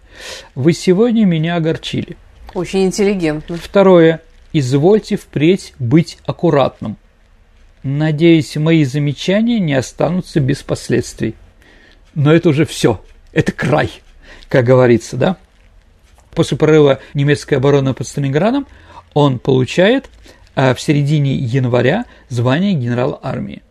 Вы 0.55 0.75
сегодня 0.75 1.25
меня 1.25 1.57
огорчили. 1.57 2.17
Очень 2.53 2.85
интеллигентно. 2.85 3.57
Второе. 3.57 4.21
Извольте 4.59 5.19
впредь 5.19 5.75
быть 5.79 6.17
аккуратным. 6.25 6.97
Надеюсь, 7.83 8.57
мои 8.57 8.85
замечания 8.85 9.59
не 9.59 9.75
останутся 9.75 10.41
без 10.41 10.63
последствий. 10.63 11.35
Но 12.15 12.33
это 12.33 12.49
уже 12.49 12.65
все. 12.65 13.05
Это 13.33 13.53
край, 13.53 13.91
как 14.49 14.65
говорится, 14.65 15.19
да? 15.19 15.37
После 16.31 16.57
прорыва 16.57 17.01
немецкой 17.13 17.57
обороны 17.57 17.93
под 17.93 18.09
Сталинградом 18.09 18.67
он 19.13 19.39
получает 19.39 20.09
а 20.55 20.75
в 20.75 20.81
середине 20.81 21.35
января 21.35 22.07
звание 22.31 22.73
генерала 22.73 23.21
армии. 23.23 23.63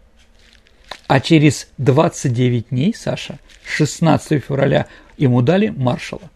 А 1.07 1.19
через 1.19 1.67
29 1.79 2.69
дней, 2.69 2.93
Саша, 2.95 3.39
16 3.65 4.43
февраля, 4.43 4.85
ему 5.17 5.41
дали 5.41 5.69
маршала. 5.69 6.29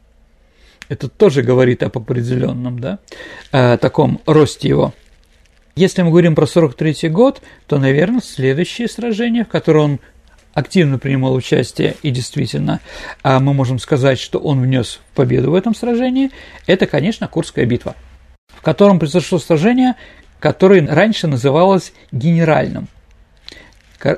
Это 0.90 1.08
тоже 1.08 1.44
говорит 1.44 1.84
об 1.84 1.98
определенном, 1.98 2.80
да, 2.80 3.00
о 3.52 3.78
таком 3.78 4.20
росте 4.26 4.68
его. 4.68 4.94
Если 5.76 6.02
мы 6.02 6.10
говорим 6.10 6.36
про 6.36 6.46
43 6.46 7.10
год, 7.10 7.42
то, 7.68 7.78
наверное, 7.78 8.22
следующее 8.22 8.90
сражение, 8.90 9.46
в 9.46 9.48
котором 9.48 9.84
он 9.84 10.00
активно 10.54 10.98
принимал 10.98 11.34
участие, 11.36 11.96
и 12.02 12.10
действительно 12.10 12.82
а 13.24 13.40
мы 13.40 13.54
можем 13.54 13.80
сказать, 13.80 14.20
что 14.20 14.40
он 14.40 14.62
внес 14.62 15.00
победу 15.16 15.52
в 15.52 15.56
этом 15.56 15.76
сражении, 15.76 16.32
это, 16.68 16.86
конечно, 16.86 17.28
Курская 17.28 17.66
битва, 17.66 17.96
в 18.48 18.62
котором 18.62 19.00
произошло 19.00 19.40
сражение, 19.40 19.96
которое 20.40 20.86
раньше 20.86 21.28
называлось 21.28 21.94
генеральным. 22.12 22.88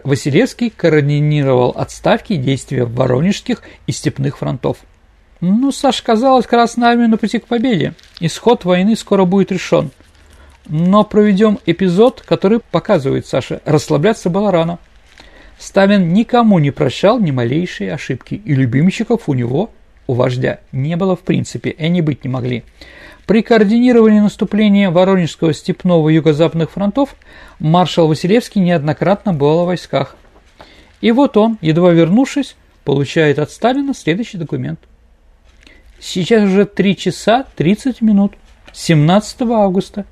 Василевский 0.03 0.69
координировал 0.69 1.71
отставки 1.75 2.35
действия 2.35 2.85
Воронежских 2.85 3.63
и 3.87 3.91
Степных 3.91 4.37
фронтов. 4.37 4.77
Ну, 5.41 5.71
Саш, 5.71 6.03
казалось, 6.03 6.45
Красная 6.45 6.89
Армия 6.89 7.07
на 7.07 7.17
пути 7.17 7.39
к 7.39 7.47
победе. 7.47 7.95
Исход 8.19 8.63
войны 8.63 8.95
скоро 8.95 9.25
будет 9.25 9.51
решен. 9.51 9.89
Но 10.67 11.03
проведем 11.03 11.57
эпизод, 11.65 12.21
который 12.21 12.59
показывает 12.59 13.25
Саше, 13.25 13.59
расслабляться 13.65 14.29
было 14.29 14.51
рано. 14.51 14.77
Сталин 15.57 16.13
никому 16.13 16.59
не 16.59 16.69
прощал 16.69 17.19
ни 17.19 17.31
малейшие 17.31 17.93
ошибки, 17.93 18.35
и 18.35 18.53
любимчиков 18.53 19.23
у 19.27 19.33
него, 19.33 19.71
у 20.05 20.13
вождя, 20.13 20.59
не 20.71 20.95
было 20.95 21.15
в 21.15 21.21
принципе, 21.21 21.71
и 21.71 21.83
они 21.83 22.01
быть 22.01 22.23
не 22.23 22.29
могли. 22.29 22.63
При 23.25 23.41
координировании 23.41 24.19
наступления 24.19 24.91
Воронежского 24.91 25.53
степного 25.53 26.09
юго-западных 26.09 26.69
фронтов 26.69 27.15
маршал 27.59 28.07
Василевский 28.07 28.61
неоднократно 28.61 29.33
был 29.33 29.63
в 29.63 29.65
войсках. 29.65 30.15
И 30.99 31.11
вот 31.11 31.35
он, 31.37 31.57
едва 31.61 31.91
вернувшись, 31.91 32.55
получает 32.83 33.39
от 33.39 33.49
Сталина 33.51 33.93
следующий 33.95 34.37
документ. 34.37 34.79
Сейчас 36.01 36.43
уже 36.43 36.65
3 36.65 36.97
часа 36.97 37.45
30 37.55 38.01
минут, 38.01 38.33
17 38.73 39.41
августа, 39.43 40.05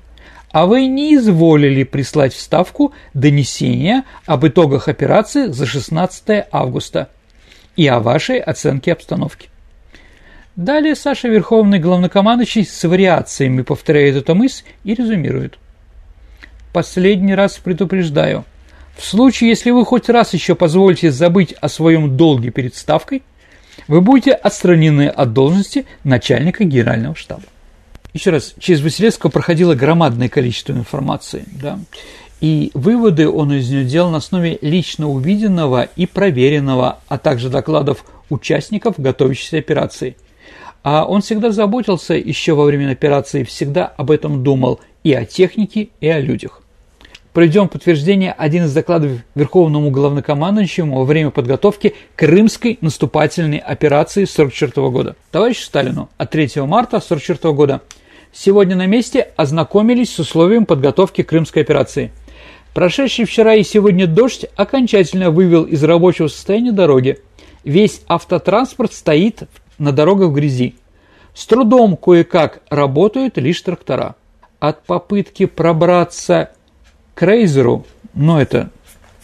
а 0.52 0.66
вы 0.66 0.86
не 0.86 1.16
изволили 1.16 1.82
прислать 1.82 2.32
в 2.32 2.40
Ставку 2.40 2.94
донесение 3.12 4.04
об 4.24 4.46
итогах 4.46 4.86
операции 4.86 5.48
за 5.48 5.66
16 5.66 6.46
августа 6.52 7.08
и 7.74 7.88
о 7.88 7.98
вашей 7.98 8.38
оценке 8.38 8.92
обстановки. 8.92 9.48
Далее 10.54 10.94
Саша 10.94 11.26
Верховный 11.26 11.80
главнокомандующий 11.80 12.64
с 12.64 12.84
вариациями 12.86 13.62
повторяет 13.62 14.14
эту 14.14 14.36
мысль 14.36 14.64
и 14.84 14.94
резюмирует. 14.94 15.58
Последний 16.72 17.34
раз 17.34 17.58
предупреждаю. 17.58 18.44
В 18.96 19.04
случае, 19.04 19.50
если 19.50 19.70
вы 19.72 19.84
хоть 19.84 20.08
раз 20.08 20.34
еще 20.34 20.54
позволите 20.54 21.10
забыть 21.10 21.52
о 21.52 21.68
своем 21.68 22.16
долге 22.16 22.50
перед 22.50 22.76
Ставкой, 22.76 23.22
вы 23.90 24.00
будете 24.00 24.32
отстранены 24.32 25.08
от 25.08 25.32
должности 25.32 25.84
начальника 26.04 26.62
генерального 26.62 27.16
штаба. 27.16 27.42
Еще 28.12 28.30
раз, 28.30 28.54
через 28.60 28.80
Василевского 28.82 29.30
проходило 29.30 29.74
громадное 29.74 30.28
количество 30.28 30.72
информации, 30.72 31.44
да, 31.60 31.80
и 32.40 32.70
выводы 32.74 33.28
он 33.28 33.52
из 33.52 33.68
нее 33.68 33.84
делал 33.84 34.10
на 34.10 34.18
основе 34.18 34.58
лично 34.62 35.08
увиденного 35.08 35.88
и 35.96 36.06
проверенного, 36.06 37.00
а 37.08 37.18
также 37.18 37.50
докладов 37.50 38.04
участников 38.30 38.94
готовящейся 38.96 39.58
операции. 39.58 40.16
А 40.84 41.04
он 41.04 41.20
всегда 41.20 41.50
заботился 41.50 42.14
еще 42.14 42.54
во 42.54 42.66
время 42.66 42.92
операции, 42.92 43.42
всегда 43.42 43.86
об 43.86 44.12
этом 44.12 44.44
думал 44.44 44.78
и 45.02 45.12
о 45.12 45.24
технике, 45.24 45.88
и 46.00 46.08
о 46.08 46.20
людях. 46.20 46.62
Проведем 47.32 47.68
подтверждение 47.68 48.32
один 48.32 48.64
из 48.64 48.74
докладов 48.74 49.12
Верховному 49.36 49.90
главнокомандующему 49.90 50.96
во 50.96 51.04
время 51.04 51.30
подготовки 51.30 51.94
Крымской 52.16 52.76
наступательной 52.80 53.58
операции 53.58 54.22
1944 54.22 54.90
года. 54.90 55.16
Товарищу 55.30 55.62
Сталину 55.62 56.10
от 56.18 56.30
3 56.30 56.62
марта 56.62 56.96
1944 56.96 57.54
года. 57.54 57.82
Сегодня 58.32 58.74
на 58.74 58.86
месте 58.86 59.28
ознакомились 59.36 60.12
с 60.12 60.18
условием 60.18 60.66
подготовки 60.66 61.22
Крымской 61.22 61.62
операции. 61.62 62.10
Прошедший 62.74 63.26
вчера 63.26 63.54
и 63.54 63.62
сегодня 63.62 64.08
дождь 64.08 64.46
окончательно 64.56 65.30
вывел 65.30 65.62
из 65.62 65.84
рабочего 65.84 66.26
состояния 66.26 66.72
дороги. 66.72 67.18
Весь 67.62 68.02
автотранспорт 68.08 68.92
стоит 68.92 69.48
на 69.78 69.92
дорогах 69.92 70.30
в 70.30 70.34
грязи. 70.34 70.74
С 71.34 71.46
трудом 71.46 71.96
кое-как 71.96 72.62
работают 72.70 73.38
лишь 73.38 73.60
трактора. 73.60 74.16
От 74.58 74.82
попытки 74.84 75.46
пробраться 75.46 76.50
к 77.20 77.22
Рейзеру, 77.22 77.84
ну 78.14 78.38
это 78.38 78.70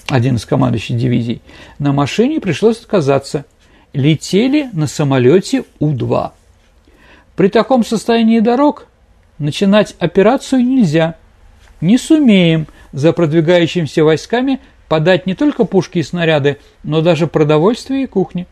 один 0.07 0.37
из 0.37 0.45
командующих 0.45 0.99
дивизий, 0.99 1.41
на 1.79 1.95
машине 1.95 2.41
пришлось 2.41 2.79
отказаться. 2.79 3.47
Летели 3.95 4.69
на 4.75 4.87
самолете 4.87 5.65
У-2. 5.79 6.33
При 7.37 7.49
таком 7.49 7.87
состоянии 7.87 8.41
дорог 8.41 8.87
начинать 9.39 9.97
операцию 9.99 10.63
нельзя. 10.63 11.15
Не 11.81 11.97
сумеем 11.97 12.67
за 12.93 13.15
продвигающимися 13.15 14.05
войсками 14.05 14.61
подать 14.89 15.27
не 15.27 15.35
только 15.35 15.65
пушки 15.65 15.97
и 15.97 16.03
снаряды, 16.03 16.59
но 16.83 17.01
даже 17.01 17.27
продовольствие 17.27 18.03
и 18.03 18.07
кухни. 18.07 18.47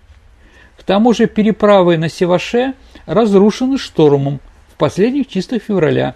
К 0.79 0.85
тому 0.85 1.13
же 1.13 1.27
переправы 1.27 1.99
на 1.99 2.09
Севаше 2.09 2.73
разрушены 3.05 3.77
штормом 3.77 4.41
в 4.73 4.79
последних 4.79 5.29
числах 5.29 5.63
февраля, 5.63 6.15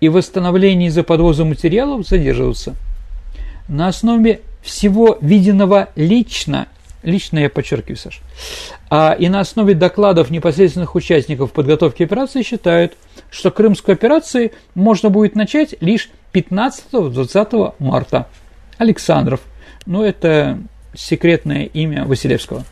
и 0.00 0.08
восстановление 0.08 0.88
из-за 0.88 1.02
подвоза 1.02 1.44
материалов 1.44 2.06
задерживаются. 2.06 2.74
На 3.68 3.88
основе 3.88 4.40
всего 4.62 5.18
виденного 5.20 5.88
лично 5.96 6.68
Лично 7.02 7.38
я 7.38 7.48
подчеркиваю, 7.48 7.96
Саша. 7.96 8.20
А, 8.90 9.12
и 9.12 9.28
на 9.28 9.40
основе 9.40 9.74
докладов 9.74 10.30
непосредственных 10.30 10.96
участников 10.96 11.52
подготовки 11.52 12.02
операции 12.02 12.42
считают, 12.42 12.94
что 13.30 13.50
крымскую 13.50 13.94
операцию 13.94 14.50
можно 14.74 15.08
будет 15.08 15.36
начать 15.36 15.76
лишь 15.80 16.10
15-20 16.32 17.74
марта. 17.78 18.26
Александров. 18.78 19.40
Ну, 19.86 20.02
это 20.02 20.58
секретное 20.94 21.64
имя 21.64 22.04
Василевского. 22.04 22.64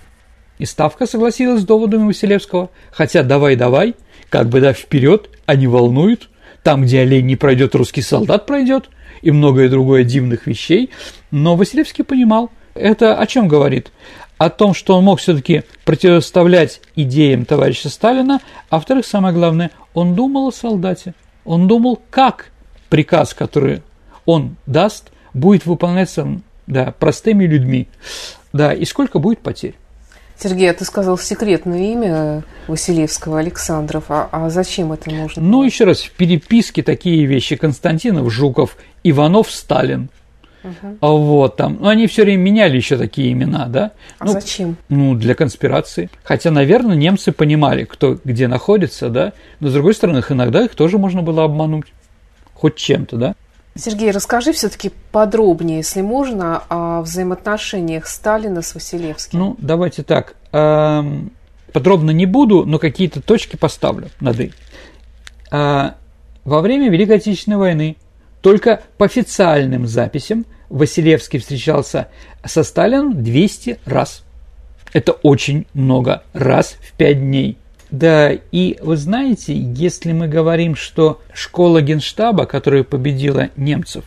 И 0.58 0.64
Ставка 0.64 1.06
согласилась 1.06 1.62
с 1.62 1.64
доводами 1.64 2.06
Василевского, 2.06 2.70
хотя 2.90 3.22
давай-давай, 3.22 3.94
как 4.28 4.48
бы 4.48 4.60
да 4.60 4.72
вперед, 4.72 5.30
они 5.44 5.66
волнуют, 5.66 6.30
там, 6.66 6.82
где 6.82 7.02
олень 7.02 7.26
не 7.26 7.36
пройдет, 7.36 7.76
русский 7.76 8.02
солдат 8.02 8.44
пройдет, 8.44 8.90
и 9.22 9.30
многое 9.30 9.68
другое 9.68 10.02
дивных 10.02 10.48
вещей, 10.48 10.90
но 11.30 11.54
Василевский 11.54 12.02
понимал, 12.02 12.50
это 12.74 13.16
о 13.16 13.24
чем 13.28 13.46
говорит? 13.46 13.92
О 14.36 14.50
том, 14.50 14.74
что 14.74 14.96
он 14.96 15.04
мог 15.04 15.20
все-таки 15.20 15.62
противоставлять 15.84 16.80
идеям 16.96 17.44
товарища 17.44 17.88
Сталина, 17.88 18.40
а 18.68 18.78
во-вторых, 18.78 19.06
самое 19.06 19.32
главное, 19.32 19.70
он 19.94 20.16
думал 20.16 20.48
о 20.48 20.52
солдате. 20.52 21.14
Он 21.44 21.68
думал, 21.68 22.02
как 22.10 22.50
приказ, 22.88 23.32
который 23.32 23.84
он 24.24 24.56
даст, 24.66 25.12
будет 25.34 25.66
выполняться 25.66 26.40
да, 26.66 26.92
простыми 26.98 27.44
людьми. 27.44 27.86
Да, 28.52 28.74
и 28.74 28.84
сколько 28.86 29.20
будет 29.20 29.38
потерь. 29.38 29.76
Сергей, 30.38 30.70
а 30.70 30.74
ты 30.74 30.84
сказал 30.84 31.16
секретное 31.16 31.92
имя 31.92 32.44
Василевского 32.68 33.38
Александров. 33.38 34.04
А, 34.10 34.28
а 34.30 34.50
зачем 34.50 34.92
это 34.92 35.10
нужно? 35.10 35.42
Ну, 35.42 35.62
еще 35.62 35.84
раз, 35.84 36.02
в 36.02 36.10
переписке 36.12 36.82
такие 36.82 37.24
вещи. 37.24 37.56
Константинов, 37.56 38.30
Жуков, 38.30 38.76
Иванов, 39.02 39.50
Сталин. 39.50 40.10
Угу. 40.62 40.96
Вот 41.00 41.56
там. 41.56 41.78
Ну, 41.80 41.88
они 41.88 42.06
все 42.06 42.24
время 42.24 42.42
меняли 42.42 42.76
еще 42.76 42.98
такие 42.98 43.32
имена, 43.32 43.66
да? 43.66 43.92
А 44.18 44.26
ну, 44.26 44.32
зачем? 44.32 44.76
Ну, 44.88 45.14
для 45.14 45.34
конспирации. 45.34 46.10
Хотя, 46.22 46.50
наверное, 46.50 46.96
немцы 46.96 47.32
понимали, 47.32 47.84
кто 47.84 48.18
где 48.22 48.48
находится, 48.48 49.08
да? 49.08 49.32
Но, 49.60 49.68
с 49.68 49.72
другой 49.72 49.94
стороны, 49.94 50.22
иногда 50.28 50.64
их 50.64 50.74
тоже 50.74 50.98
можно 50.98 51.22
было 51.22 51.44
обмануть. 51.44 51.86
Хоть 52.52 52.76
чем-то, 52.76 53.16
да? 53.16 53.34
Сергей, 53.76 54.10
расскажи 54.10 54.52
все-таки 54.52 54.90
подробнее, 55.12 55.78
если 55.78 56.00
можно, 56.00 56.62
о 56.68 57.02
взаимоотношениях 57.02 58.06
Сталина 58.06 58.62
с 58.62 58.74
Василевским. 58.74 59.38
Ну, 59.38 59.56
давайте 59.58 60.02
так. 60.02 60.34
Эм, 60.52 61.32
подробно 61.72 62.10
не 62.10 62.26
буду, 62.26 62.64
но 62.64 62.78
какие-то 62.78 63.20
точки 63.20 63.56
поставлю 63.56 64.08
над 64.20 64.40
«и». 64.40 64.52
А, 65.50 65.96
во 66.44 66.60
время 66.60 66.90
Великой 66.90 67.16
Отечественной 67.16 67.58
войны 67.58 67.96
только 68.40 68.82
по 68.98 69.06
официальным 69.06 69.86
записям 69.86 70.46
Василевский 70.68 71.38
встречался 71.38 72.08
со 72.44 72.62
Сталином 72.62 73.22
200 73.22 73.80
раз. 73.84 74.24
Это 74.92 75.12
очень 75.12 75.66
много 75.74 76.22
раз 76.32 76.76
в 76.80 76.92
5 76.92 77.18
дней. 77.18 77.58
Да, 77.90 78.32
и 78.32 78.78
вы 78.80 78.96
знаете, 78.96 79.54
если 79.56 80.12
мы 80.12 80.26
говорим, 80.28 80.74
что 80.74 81.20
школа 81.32 81.80
Генштаба, 81.82 82.46
которая 82.46 82.82
победила 82.82 83.50
немцев, 83.56 84.04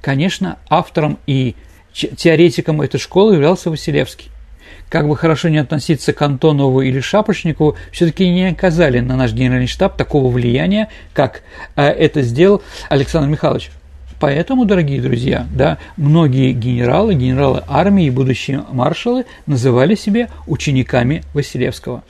конечно, 0.00 0.58
автором 0.68 1.18
и 1.26 1.54
теоретиком 1.92 2.80
этой 2.82 2.98
школы 2.98 3.34
являлся 3.34 3.70
Василевский. 3.70 4.30
Как 4.88 5.06
бы 5.06 5.16
хорошо 5.16 5.48
не 5.48 5.58
относиться 5.58 6.12
к 6.12 6.20
Антонову 6.20 6.82
или 6.82 6.98
Шапошникову, 6.98 7.76
все-таки 7.92 8.28
не 8.28 8.48
оказали 8.48 8.98
на 8.98 9.16
наш 9.16 9.32
генеральный 9.32 9.68
штаб 9.68 9.96
такого 9.96 10.32
влияния, 10.32 10.88
как 11.12 11.42
э, 11.76 11.84
это 11.84 12.22
сделал 12.22 12.62
Александр 12.88 13.28
Михайлович. 13.28 13.70
Поэтому, 14.18 14.64
дорогие 14.64 15.00
друзья, 15.00 15.46
да, 15.54 15.78
многие 15.96 16.52
генералы, 16.52 17.14
генералы 17.14 17.62
армии 17.68 18.06
и 18.06 18.10
будущие 18.10 18.64
маршалы 18.70 19.24
называли 19.46 19.94
себя 19.94 20.28
учениками 20.46 21.22
Василевского. 21.34 22.02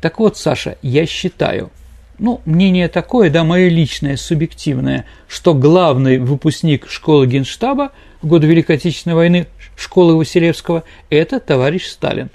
Так 0.00 0.18
вот, 0.18 0.36
Саша, 0.36 0.78
я 0.82 1.06
считаю, 1.06 1.70
ну, 2.18 2.40
мнение 2.44 2.88
такое, 2.88 3.30
да, 3.30 3.44
мое 3.44 3.68
личное, 3.68 4.16
субъективное, 4.16 5.06
что 5.28 5.54
главный 5.54 6.18
выпускник 6.18 6.88
школы 6.88 7.26
Генштаба 7.26 7.92
в 8.22 8.26
годы 8.26 8.46
Великой 8.46 8.76
Отечественной 8.76 9.16
войны, 9.16 9.46
школы 9.76 10.16
Василевского, 10.16 10.84
это 11.10 11.40
товарищ 11.40 11.86
Сталин. 11.86 12.30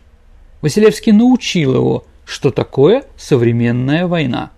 Василевский 0.62 1.12
научил 1.12 1.76
его, 1.76 2.06
что 2.26 2.52
такое 2.52 3.04
современная 3.18 4.08
война. 4.08 4.52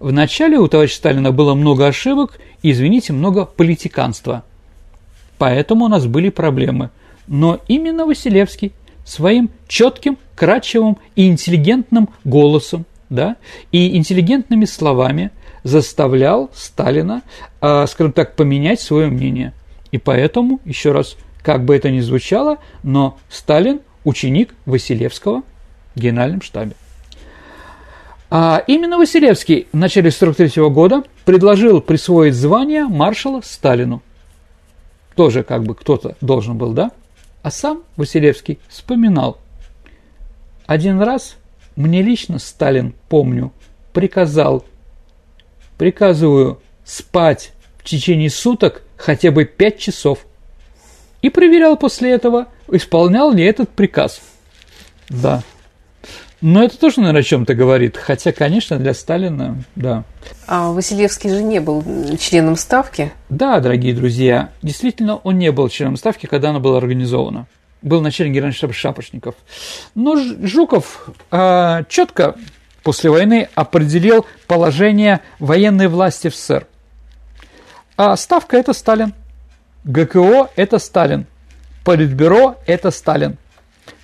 Вначале 0.00 0.58
у 0.58 0.66
товарища 0.68 0.96
Сталина 0.96 1.30
было 1.30 1.54
много 1.54 1.86
ошибок 1.86 2.38
и, 2.62 2.70
извините, 2.72 3.12
много 3.12 3.44
политиканства. 3.44 4.44
Поэтому 5.38 5.84
у 5.84 5.88
нас 5.88 6.06
были 6.06 6.28
проблемы. 6.28 6.90
Но 7.26 7.60
именно 7.68 8.04
Василевский 8.04 8.72
своим 9.04 9.50
четким, 9.68 10.18
кратчевым 10.34 10.98
и 11.16 11.28
интеллигентным 11.28 12.08
голосом 12.24 12.86
да, 13.12 13.36
и 13.72 13.96
интеллигентными 13.96 14.64
словами 14.64 15.30
заставлял 15.64 16.50
Сталина, 16.54 17.22
э, 17.60 17.86
скажем 17.86 18.12
так, 18.12 18.36
поменять 18.36 18.80
свое 18.80 19.08
мнение. 19.08 19.52
И 19.92 19.98
поэтому, 19.98 20.60
еще 20.64 20.92
раз, 20.92 21.16
как 21.42 21.64
бы 21.64 21.76
это 21.76 21.90
ни 21.90 22.00
звучало, 22.00 22.56
но 22.82 23.18
Сталин– 23.28 23.80
ученик 24.04 24.54
Василевского 24.64 25.42
в 25.94 26.00
генеральном 26.00 26.40
штабе. 26.42 26.72
А 28.30 28.64
именно 28.66 28.96
Василевский 28.96 29.66
в 29.72 29.76
начале 29.76 30.08
1943 30.08 30.70
года 30.70 31.04
предложил 31.26 31.82
присвоить 31.82 32.34
звание 32.34 32.84
маршала 32.84 33.42
Сталину. 33.42 34.02
Тоже 35.14 35.42
как 35.42 35.64
бы 35.64 35.74
кто-то 35.74 36.16
должен 36.22 36.56
был, 36.56 36.72
да? 36.72 36.92
А 37.42 37.50
сам 37.50 37.82
Василевский 37.96 38.58
вспоминал. 38.68 39.38
Один 40.66 41.00
раз 41.00 41.36
мне 41.74 42.02
лично 42.02 42.38
Сталин, 42.38 42.94
помню, 43.08 43.52
приказал, 43.92 44.64
приказываю 45.76 46.60
спать 46.84 47.52
в 47.78 47.84
течение 47.84 48.30
суток 48.30 48.82
хотя 48.96 49.30
бы 49.30 49.44
пять 49.44 49.78
часов. 49.78 50.24
И 51.20 51.30
проверял 51.30 51.76
после 51.76 52.12
этого, 52.12 52.48
исполнял 52.68 53.32
ли 53.32 53.44
этот 53.44 53.70
приказ. 53.70 54.20
Да. 55.08 55.42
Но 56.42 56.64
это 56.64 56.76
тоже, 56.76 56.98
наверное, 56.98 57.20
о 57.20 57.24
чем-то 57.24 57.54
говорит. 57.54 57.96
Хотя, 57.96 58.32
конечно, 58.32 58.76
для 58.76 58.94
Сталина, 58.94 59.62
да. 59.76 60.02
А 60.48 60.72
Василевский 60.72 61.30
же 61.30 61.40
не 61.40 61.60
был 61.60 61.84
членом 62.18 62.56
Ставки? 62.56 63.12
Да, 63.28 63.60
дорогие 63.60 63.94
друзья, 63.94 64.50
действительно, 64.60 65.16
он 65.16 65.38
не 65.38 65.52
был 65.52 65.68
членом 65.68 65.96
Ставки, 65.96 66.26
когда 66.26 66.50
она 66.50 66.58
была 66.58 66.78
организована. 66.78 67.46
Был 67.80 68.00
начальник 68.00 68.32
генерального 68.32 68.56
штаба 68.56 68.72
Шапошников. 68.72 69.36
Но 69.94 70.16
Жуков 70.16 71.04
э, 71.08 71.12
а, 71.30 71.84
четко 71.88 72.34
после 72.82 73.10
войны 73.10 73.48
определил 73.54 74.26
положение 74.48 75.20
военной 75.38 75.86
власти 75.86 76.28
в 76.28 76.34
СССР. 76.34 76.66
А 77.96 78.16
Ставка– 78.16 78.56
это 78.58 78.72
Сталин. 78.72 79.14
ГКО– 79.84 80.50
это 80.56 80.78
Сталин. 80.78 81.26
Политбюро– 81.84 82.56
это 82.66 82.90
Сталин. 82.90 83.36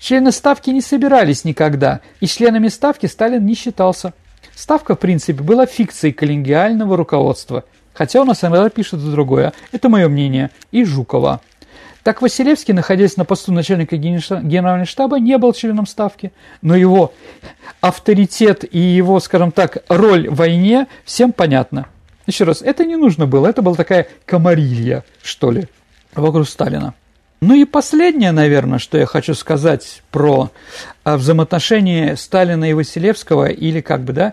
Члены 0.01 0.32
Ставки 0.32 0.70
не 0.70 0.80
собирались 0.80 1.45
никогда, 1.45 2.01
и 2.20 2.26
членами 2.26 2.68
Ставки 2.68 3.07
Сталин 3.07 3.45
не 3.45 3.55
считался. 3.55 4.12
Ставка, 4.55 4.95
в 4.95 4.99
принципе, 4.99 5.43
была 5.43 5.66
фикцией 5.66 6.12
коллегиального 6.12 6.97
руководства, 6.97 7.64
хотя 7.95 8.20
у 8.20 8.24
нас 8.24 8.43
иногда 8.43 8.68
пишут 8.70 9.01
другое, 9.11 9.53
это 9.72 9.89
мое 9.89 10.09
мнение, 10.09 10.51
и 10.70 10.84
Жукова. 10.84 11.41
Так 12.03 12.22
Василевский, 12.22 12.72
находясь 12.72 13.16
на 13.16 13.24
посту 13.24 13.53
начальника 13.53 13.97
генерального 13.97 14.86
штаба, 14.86 15.18
не 15.18 15.36
был 15.36 15.53
членом 15.53 15.86
Ставки, 15.86 16.32
но 16.62 16.74
его 16.74 17.12
авторитет 17.80 18.64
и 18.70 18.78
его, 18.78 19.20
скажем 19.20 19.53
так, 19.53 19.78
роль 19.89 20.28
в 20.28 20.36
войне 20.36 20.86
всем 21.05 21.32
понятно. 21.32 21.86
Еще 22.26 22.45
раз, 22.45 22.62
это 22.62 22.84
не 22.84 22.97
нужно 22.97 23.26
было, 23.26 23.47
это 23.49 23.62
была 23.62 23.74
такая 23.74 24.07
комарилья, 24.26 25.03
что 25.22 25.51
ли, 25.51 25.66
вокруг 26.14 26.49
Сталина. 26.49 26.95
Ну 27.41 27.55
и 27.55 27.64
последнее, 27.64 28.32
наверное, 28.32 28.80
что 28.80 28.99
я 28.99 29.07
хочу 29.07 29.34
сказать 29.34 30.03
про 30.11 30.51
а, 31.05 31.16
взаимоотношения 31.16 32.16
Сталина 32.16 32.68
и 32.68 32.72
Василевского, 32.72 33.47
или 33.47 33.80
как 33.80 34.03
бы, 34.03 34.12
да, 34.12 34.32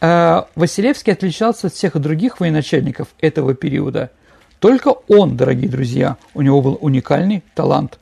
а, 0.00 0.48
Василевский 0.56 1.12
отличался 1.12 1.68
от 1.68 1.74
всех 1.74 1.96
других 2.00 2.40
военачальников 2.40 3.08
этого 3.20 3.54
периода. 3.54 4.10
Только 4.58 4.94
он, 5.08 5.36
дорогие 5.36 5.70
друзья, 5.70 6.16
у 6.34 6.42
него 6.42 6.60
был 6.60 6.78
уникальный 6.80 7.44
талант. 7.54 7.98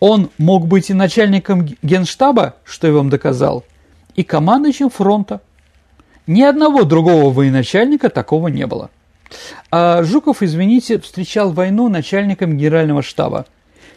Он 0.00 0.30
мог 0.36 0.66
быть 0.66 0.90
и 0.90 0.94
начальником 0.94 1.64
генштаба, 1.82 2.56
что 2.64 2.88
я 2.88 2.92
вам 2.92 3.08
доказал, 3.08 3.64
и 4.16 4.24
командующим 4.24 4.90
фронта. 4.90 5.40
Ни 6.26 6.42
одного 6.42 6.82
другого 6.82 7.32
военачальника 7.32 8.10
такого 8.10 8.48
не 8.48 8.66
было. 8.66 8.90
А 9.70 10.02
Жуков, 10.02 10.42
извините, 10.42 10.98
встречал 10.98 11.52
войну 11.52 11.88
начальником 11.88 12.56
генерального 12.56 13.02
штаба. 13.02 13.46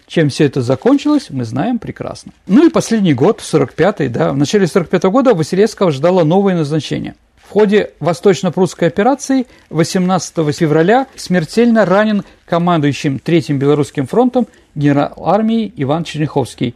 Чем 0.08 0.30
все 0.30 0.46
это 0.46 0.62
закончилось, 0.62 1.28
мы 1.30 1.44
знаем 1.44 1.80
прекрасно. 1.80 2.32
Ну 2.48 2.66
и 2.66 2.70
последний 2.70 3.14
год, 3.14 3.42
45-й, 3.42 4.08
да, 4.08 4.32
в 4.32 4.38
начале 4.38 4.66
45-го 4.66 5.12
года 5.12 5.34
Василевского 5.34 5.92
ждало 5.92 6.24
новое 6.24 6.56
назначение. 6.56 7.16
В 7.48 7.50
ходе 7.50 7.92
восточно-прусской 8.00 8.88
операции 8.88 9.48
18 9.70 10.56
февраля 10.56 11.08
смертельно 11.16 11.86
ранен 11.86 12.24
командующим 12.46 13.20
Третьим 13.20 13.58
Белорусским 13.58 14.06
фронтом 14.06 14.48
генерал 14.76 15.14
армии 15.26 15.74
Иван 15.78 16.04
Черняховский. 16.04 16.76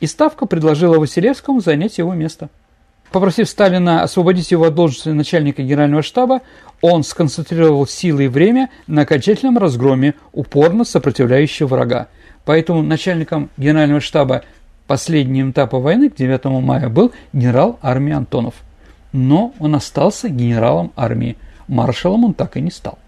И 0.00 0.06
Ставка 0.06 0.46
предложила 0.46 0.98
Василевскому 0.98 1.60
занять 1.60 1.98
его 1.98 2.14
место. 2.14 2.50
Попросив 3.16 3.48
Сталина 3.48 4.02
освободить 4.02 4.50
его 4.50 4.66
от 4.66 4.74
должности 4.74 5.08
начальника 5.08 5.62
генерального 5.62 6.02
штаба, 6.02 6.42
он 6.82 7.02
сконцентрировал 7.02 7.86
силы 7.86 8.24
и 8.24 8.28
время 8.28 8.68
на 8.86 9.02
окончательном 9.02 9.56
разгроме 9.56 10.12
упорно 10.34 10.84
сопротивляющего 10.84 11.66
врага. 11.66 12.08
Поэтому 12.44 12.82
начальником 12.82 13.48
генерального 13.56 14.02
штаба 14.02 14.42
последнего 14.86 15.50
этапа 15.50 15.78
войны 15.78 16.10
к 16.10 16.16
9 16.16 16.44
мая 16.62 16.90
был 16.90 17.10
генерал 17.32 17.78
армии 17.80 18.12
Антонов. 18.12 18.52
Но 19.12 19.54
он 19.60 19.74
остался 19.76 20.28
генералом 20.28 20.92
армии. 20.94 21.38
Маршалом 21.68 22.26
он 22.26 22.34
так 22.34 22.58
и 22.58 22.60
не 22.60 22.70
стал. 22.70 22.98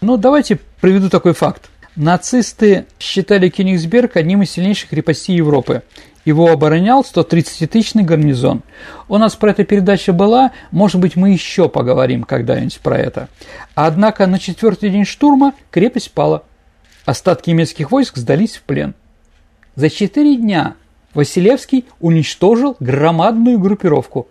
Но 0.00 0.18
давайте 0.18 0.60
приведу 0.80 1.10
такой 1.10 1.34
факт. 1.34 1.68
Нацисты 1.96 2.86
считали 3.00 3.48
Кенигсберг 3.48 4.16
одним 4.16 4.42
из 4.42 4.52
сильнейших 4.52 4.90
крепостей 4.90 5.34
Европы. 5.34 5.82
Его 6.24 6.48
оборонял 6.48 7.02
130-тысячный 7.02 8.02
гарнизон. 8.02 8.62
У 9.08 9.16
нас 9.16 9.36
про 9.36 9.50
это 9.50 9.64
передача 9.64 10.12
была, 10.12 10.52
может 10.70 11.00
быть, 11.00 11.16
мы 11.16 11.30
еще 11.30 11.68
поговорим 11.68 12.24
когда-нибудь 12.24 12.80
про 12.80 12.98
это. 12.98 13.28
Однако 13.74 14.26
на 14.26 14.38
четвертый 14.38 14.90
день 14.90 15.06
штурма 15.06 15.54
крепость 15.70 16.12
пала. 16.12 16.44
Остатки 17.06 17.50
немецких 17.50 17.90
войск 17.90 18.18
сдались 18.18 18.56
в 18.56 18.62
плен. 18.62 18.94
За 19.76 19.88
четыре 19.88 20.36
дня 20.36 20.74
Василевский 21.14 21.86
уничтожил 22.00 22.76
громадную 22.80 23.58
группировку. 23.58 24.28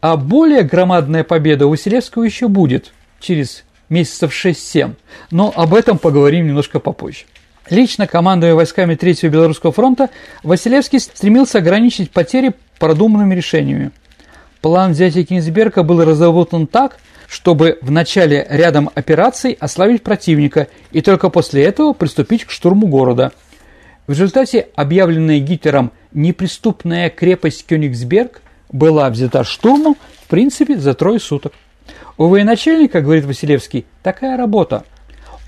А 0.00 0.16
более 0.16 0.62
громадная 0.62 1.24
победа 1.24 1.66
у 1.66 1.70
Василевского 1.70 2.22
еще 2.22 2.46
будет 2.48 2.92
через 3.20 3.64
месяцев 3.88 4.32
6-7. 4.32 4.94
Но 5.30 5.52
об 5.54 5.74
этом 5.74 5.98
поговорим 5.98 6.46
немножко 6.46 6.78
попозже. 6.78 7.24
Лично 7.70 8.06
командуя 8.06 8.54
войсками 8.54 8.94
Третьего 8.94 9.30
Белорусского 9.30 9.72
фронта, 9.72 10.10
Василевский 10.42 11.00
стремился 11.00 11.58
ограничить 11.58 12.10
потери 12.10 12.52
продуманными 12.78 13.34
решениями. 13.34 13.90
План 14.60 14.92
взятия 14.92 15.24
Кенигсберга 15.24 15.82
был 15.82 16.04
разработан 16.04 16.66
так, 16.66 16.98
чтобы 17.26 17.78
в 17.80 17.90
начале 17.90 18.46
рядом 18.50 18.90
операций 18.94 19.56
ослабить 19.58 20.02
противника 20.02 20.68
и 20.92 21.00
только 21.00 21.30
после 21.30 21.64
этого 21.64 21.94
приступить 21.94 22.44
к 22.44 22.50
штурму 22.50 22.86
города. 22.86 23.32
В 24.06 24.10
результате 24.10 24.68
объявленная 24.74 25.38
Гитлером 25.38 25.90
неприступная 26.12 27.08
крепость 27.08 27.64
Кёнигсберг 27.66 28.42
была 28.70 29.08
взята 29.08 29.42
штурмом 29.42 29.96
в 30.24 30.28
принципе 30.28 30.76
за 30.76 30.92
трое 30.92 31.18
суток. 31.18 31.54
У 32.18 32.26
военачальника, 32.26 33.00
говорит 33.00 33.24
Василевский, 33.24 33.86
такая 34.02 34.36
работа. 34.36 34.84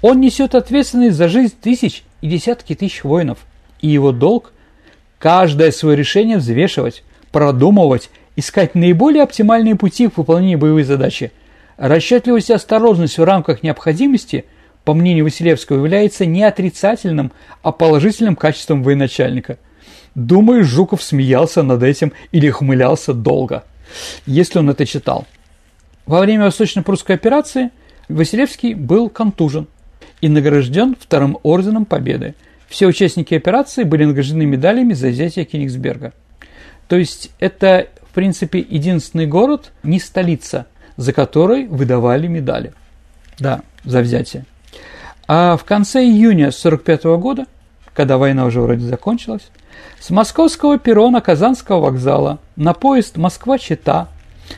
Он 0.00 0.20
несет 0.20 0.54
ответственность 0.54 1.16
за 1.16 1.28
жизнь 1.28 1.54
тысяч 1.60 2.04
и 2.20 2.28
десятки 2.28 2.74
тысяч 2.74 3.04
воинов. 3.04 3.38
И 3.80 3.88
его 3.88 4.12
долг– 4.12 4.52
каждое 5.18 5.70
свое 5.70 5.96
решение 5.96 6.38
взвешивать, 6.38 7.02
продумывать, 7.32 8.10
искать 8.36 8.74
наиболее 8.74 9.22
оптимальные 9.22 9.76
пути 9.76 10.08
к 10.08 10.16
выполнению 10.16 10.58
боевой 10.58 10.82
задачи. 10.82 11.32
Расчетливость 11.76 12.50
и 12.50 12.54
осторожность 12.54 13.18
в 13.18 13.24
рамках 13.24 13.62
необходимости, 13.62 14.44
по 14.84 14.94
мнению 14.94 15.24
Василевского, 15.24 15.76
является 15.78 16.26
не 16.26 16.42
отрицательным, 16.42 17.32
а 17.62 17.72
положительным 17.72 18.36
качеством 18.36 18.82
военачальника. 18.82 19.58
Думаю, 20.14 20.64
Жуков 20.64 21.02
смеялся 21.02 21.62
над 21.62 21.82
этим 21.82 22.12
или 22.32 22.48
хмылялся 22.48 23.12
долго, 23.12 23.64
если 24.24 24.58
он 24.58 24.70
это 24.70 24.86
читал. 24.86 25.26
Во 26.06 26.20
время 26.20 26.44
Восточно-Прусской 26.44 27.16
операции 27.16 27.70
Василевский 28.08 28.74
был 28.74 29.10
контужен 29.10 29.66
и 30.20 30.28
награжден 30.28 30.96
Вторым 30.98 31.38
Орденом 31.42 31.84
Победы. 31.84 32.34
Все 32.68 32.86
участники 32.86 33.34
операции 33.34 33.84
были 33.84 34.04
награждены 34.04 34.44
медалями 34.44 34.92
за 34.92 35.08
взятие 35.08 35.44
Кенигсберга. 35.44 36.12
То 36.88 36.96
есть 36.96 37.30
это, 37.38 37.88
в 38.10 38.14
принципе, 38.14 38.58
единственный 38.58 39.26
город, 39.26 39.72
не 39.82 40.00
столица, 40.00 40.66
за 40.96 41.12
который 41.12 41.66
выдавали 41.66 42.26
медали. 42.26 42.72
Да, 43.38 43.60
за 43.84 44.00
взятие. 44.00 44.44
А 45.28 45.56
в 45.56 45.64
конце 45.64 46.04
июня 46.04 46.48
1945 46.48 47.04
года, 47.20 47.46
когда 47.94 48.18
война 48.18 48.46
уже 48.46 48.60
вроде 48.60 48.84
закончилась, 48.86 49.48
с 50.00 50.10
московского 50.10 50.78
перрона 50.78 51.20
Казанского 51.20 51.80
вокзала 51.80 52.38
на 52.56 52.72
поезд 52.72 53.16
Москва-Чита 53.16 54.08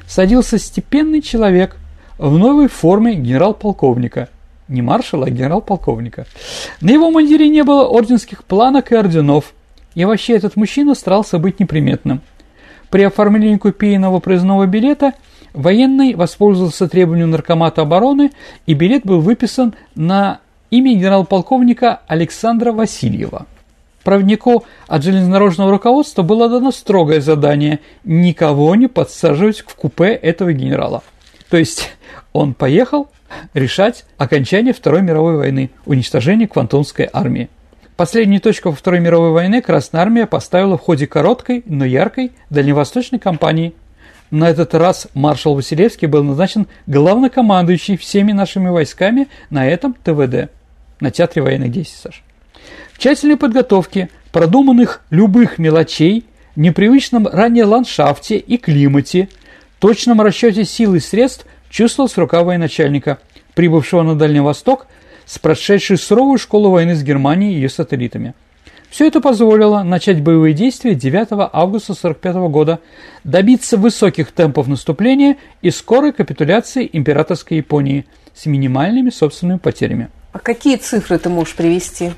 садился 0.07 0.59
степенный 0.59 1.23
человек 1.23 1.77
в 2.19 2.37
новой 2.39 2.69
форме 2.69 3.15
генерал-полковника– 3.15 4.29
не 4.69 4.83
маршала, 4.83 5.27
а 5.27 5.31
генерал-полковника. 5.31 6.27
На 6.81 6.91
его 6.91 7.11
мундире 7.11 7.49
не 7.49 7.63
было 7.65 7.87
орденских 7.87 8.45
планок 8.45 8.93
и 8.93 8.97
орденов, 8.97 9.55
и 9.95 10.05
вообще 10.05 10.35
этот 10.35 10.57
мужчина 10.57 10.95
старался 10.95 11.39
быть 11.39 11.61
неприметным. 11.61 12.21
При 12.91 13.03
оформлении 13.03 13.57
купейного 13.57 14.21
проездного 14.21 14.67
билета 14.67 15.13
военный 15.53 16.15
воспользовался 16.15 16.89
требованием 16.89 17.31
наркомата 17.31 17.83
обороны, 17.83 18.31
и 18.67 18.75
билет 18.75 19.05
был 19.05 19.21
выписан 19.21 19.75
на 19.95 20.41
имя 20.71 20.95
генерал-полковника 20.95 22.01
Александра 22.07 22.73
Васильева. 22.73 23.47
Проводнику 24.05 24.65
от 24.87 25.03
железнодорожного 25.03 25.71
руководства 25.71 26.23
было 26.23 26.49
дано 26.49 26.71
строгое 26.71 27.21
задание 27.21 27.81
никого 28.05 28.75
не 28.75 28.87
подсаживать 28.87 29.61
в 29.61 29.75
купе 29.75 30.13
этого 30.13 30.53
генерала. 30.53 31.03
То 31.51 31.57
есть 31.57 31.91
он 32.33 32.55
поехал 32.55 33.09
решать 33.55 34.05
окончание 34.17 34.73
Второй 34.73 35.03
мировой 35.03 35.37
войны, 35.37 35.71
уничтожение 35.87 36.49
Квантунской 36.49 37.09
армии. 37.13 37.49
Последнюю 37.97 38.41
точку 38.41 38.71
Второй 38.71 39.01
мировой 39.01 39.33
войне 39.33 39.61
Красная 39.61 40.03
Армия 40.03 40.27
поставила 40.27 40.79
в 40.79 40.83
ходе 40.83 41.09
короткой, 41.09 41.65
но 41.67 41.85
яркой 41.85 42.31
дальневосточной 42.49 43.19
кампании. 43.19 43.75
На 44.31 44.51
этот 44.51 44.75
раз 44.75 45.09
маршал 45.15 45.55
Василевский 45.55 46.07
был 46.07 46.23
назначен 46.23 46.69
главнокомандующий 46.87 47.97
всеми 47.97 48.31
нашими 48.33 48.69
войсками 48.69 49.27
на 49.51 49.67
этом 49.67 49.95
ТВД, 49.95 50.51
на 51.01 51.11
Театре 51.11 51.43
военных 51.43 51.73
действий, 51.73 51.99
Саша. 52.01 52.23
В 52.93 52.99
тщательной 52.99 53.37
подготовке 53.37 54.11
продуманных 54.31 55.03
любых 55.11 55.59
мелочей, 55.59 56.25
непривычном 56.57 57.27
ранее 57.27 57.65
ландшафте 57.65 58.37
и 58.37 58.59
климате, 58.59 59.29
точном 59.79 60.21
расчете 60.21 60.65
сил 60.65 60.95
и 60.95 61.01
средств 61.01 61.47
чувствовалась 61.71 62.17
рука 62.17 62.43
военачальника, 62.43 63.19
прибывшего 63.55 64.03
на 64.03 64.15
Дальний 64.15 64.41
Восток 64.41 64.87
с 65.27 65.39
прошедшей 65.39 65.99
суровую 65.99 66.39
школу 66.39 66.71
войны 66.71 66.95
с 66.95 67.03
Германией 67.03 67.53
и 67.53 67.57
ее 67.57 67.69
сателлитами. 67.69 68.35
Все 68.91 69.07
это 69.07 69.21
позволило 69.21 69.83
начать 69.83 70.23
боевые 70.23 70.55
действия 70.55 70.95
9 70.95 71.29
августа 71.53 71.93
1945 71.93 72.35
года, 72.51 72.81
добиться 73.23 73.77
высоких 73.77 74.33
темпов 74.33 74.67
наступления 74.67 75.37
и 75.61 75.71
скорой 75.71 76.13
капитуляции 76.13 76.89
императорской 76.91 77.59
Японии 77.59 78.07
с 78.35 78.47
минимальными 78.47 79.11
собственными 79.11 79.59
потерями. 79.59 80.09
А 80.33 80.39
какие 80.39 80.77
цифры 80.77 81.19
ты 81.19 81.29
можешь 81.29 81.55
привести? 81.55 82.13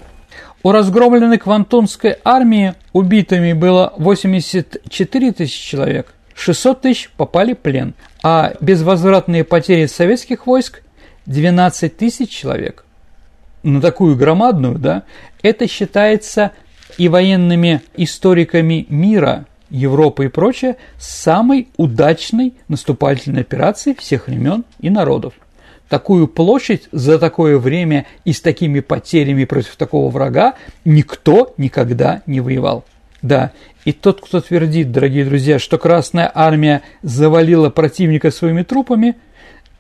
У 0.63 0.73
разгромленной 0.73 1.39
Квантунской 1.39 2.17
армии 2.23 2.75
убитыми 2.93 3.53
было 3.55 3.95
84 3.97 5.33
тысячи 5.33 5.71
человек, 5.71 6.13
600 6.35 6.83
тысяч 6.83 7.11
попали 7.17 7.55
в 7.55 7.59
плен, 7.59 7.95
а 8.23 8.55
безвозвратные 8.61 9.45
потери 9.45 9.87
советских 9.87 10.47
войск 10.47 10.83
12 11.27 11.97
тысяч 11.97 12.31
человек. 12.31 12.85
На 13.63 13.81
такую 13.81 14.17
громадную, 14.17 14.79
да, 14.79 15.03
это 15.43 15.69
считается 15.69 16.53
и 16.99 17.09
военными 17.09 17.83
историками 17.97 18.87
мира, 18.89 19.47
Европы 19.69 20.25
и 20.25 20.29
прочее, 20.29 20.77
самой 20.99 21.69
удачной 21.77 22.55
наступательной 22.69 23.43
операцией 23.43 23.97
всех 23.97 24.27
времен 24.27 24.65
и 24.81 24.91
народов 24.91 25.35
такую 25.91 26.29
площадь 26.29 26.89
за 26.93 27.19
такое 27.19 27.59
время 27.59 28.07
и 28.25 28.33
с 28.33 28.41
такими 28.41 28.81
потерями 28.81 29.45
против 29.45 29.77
такого 29.77 30.09
врага 30.09 30.55
никто 30.87 31.53
никогда 31.59 32.23
не 32.27 32.41
воевал. 32.41 32.85
Да, 33.23 33.53
и 33.85 33.93
тот, 33.93 34.21
кто 34.21 34.41
твердит, 34.41 34.93
дорогие 34.93 35.25
друзья, 35.25 35.59
что 35.59 35.79
Красная 35.79 36.31
Армия 36.35 36.83
завалила 37.03 37.71
противника 37.71 38.31
своими 38.31 38.63
трупами, 38.63 39.17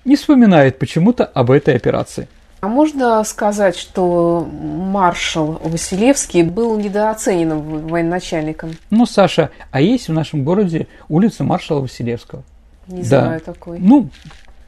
не 0.05 0.17
вспоминает 0.17 0.79
почему-то 0.79 1.25
об 1.25 1.51
этой 1.51 1.75
операции. 1.75 2.29
А 2.61 2.69
можно 2.69 3.25
сказать, 3.25 3.77
что 3.77 4.47
маршал 4.47 5.61
Василевский 5.65 6.43
был 6.43 6.79
недооцененным 6.79 7.89
военачальником? 7.89 8.73
Ну, 8.91 9.07
Саша, 9.07 9.51
а 9.71 9.81
есть 9.81 10.09
в 10.09 10.13
нашем 10.13 10.45
городе 10.45 10.87
улица 11.09 11.43
маршала 11.43 11.81
Василевского? 11.81 12.43
Не 12.87 13.03
да. 13.03 13.23
знаю 13.25 13.41
такой. 13.41 13.79
Ну, 13.79 14.11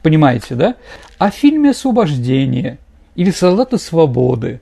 Понимаете, 0.03 0.55
да? 0.55 0.75
А 1.17 1.31
в 1.31 1.33
фильме 1.33 1.71
«Освобождение» 1.71 2.77
или 3.15 3.31
«Солдаты 3.31 3.77
свободы» 3.77 4.59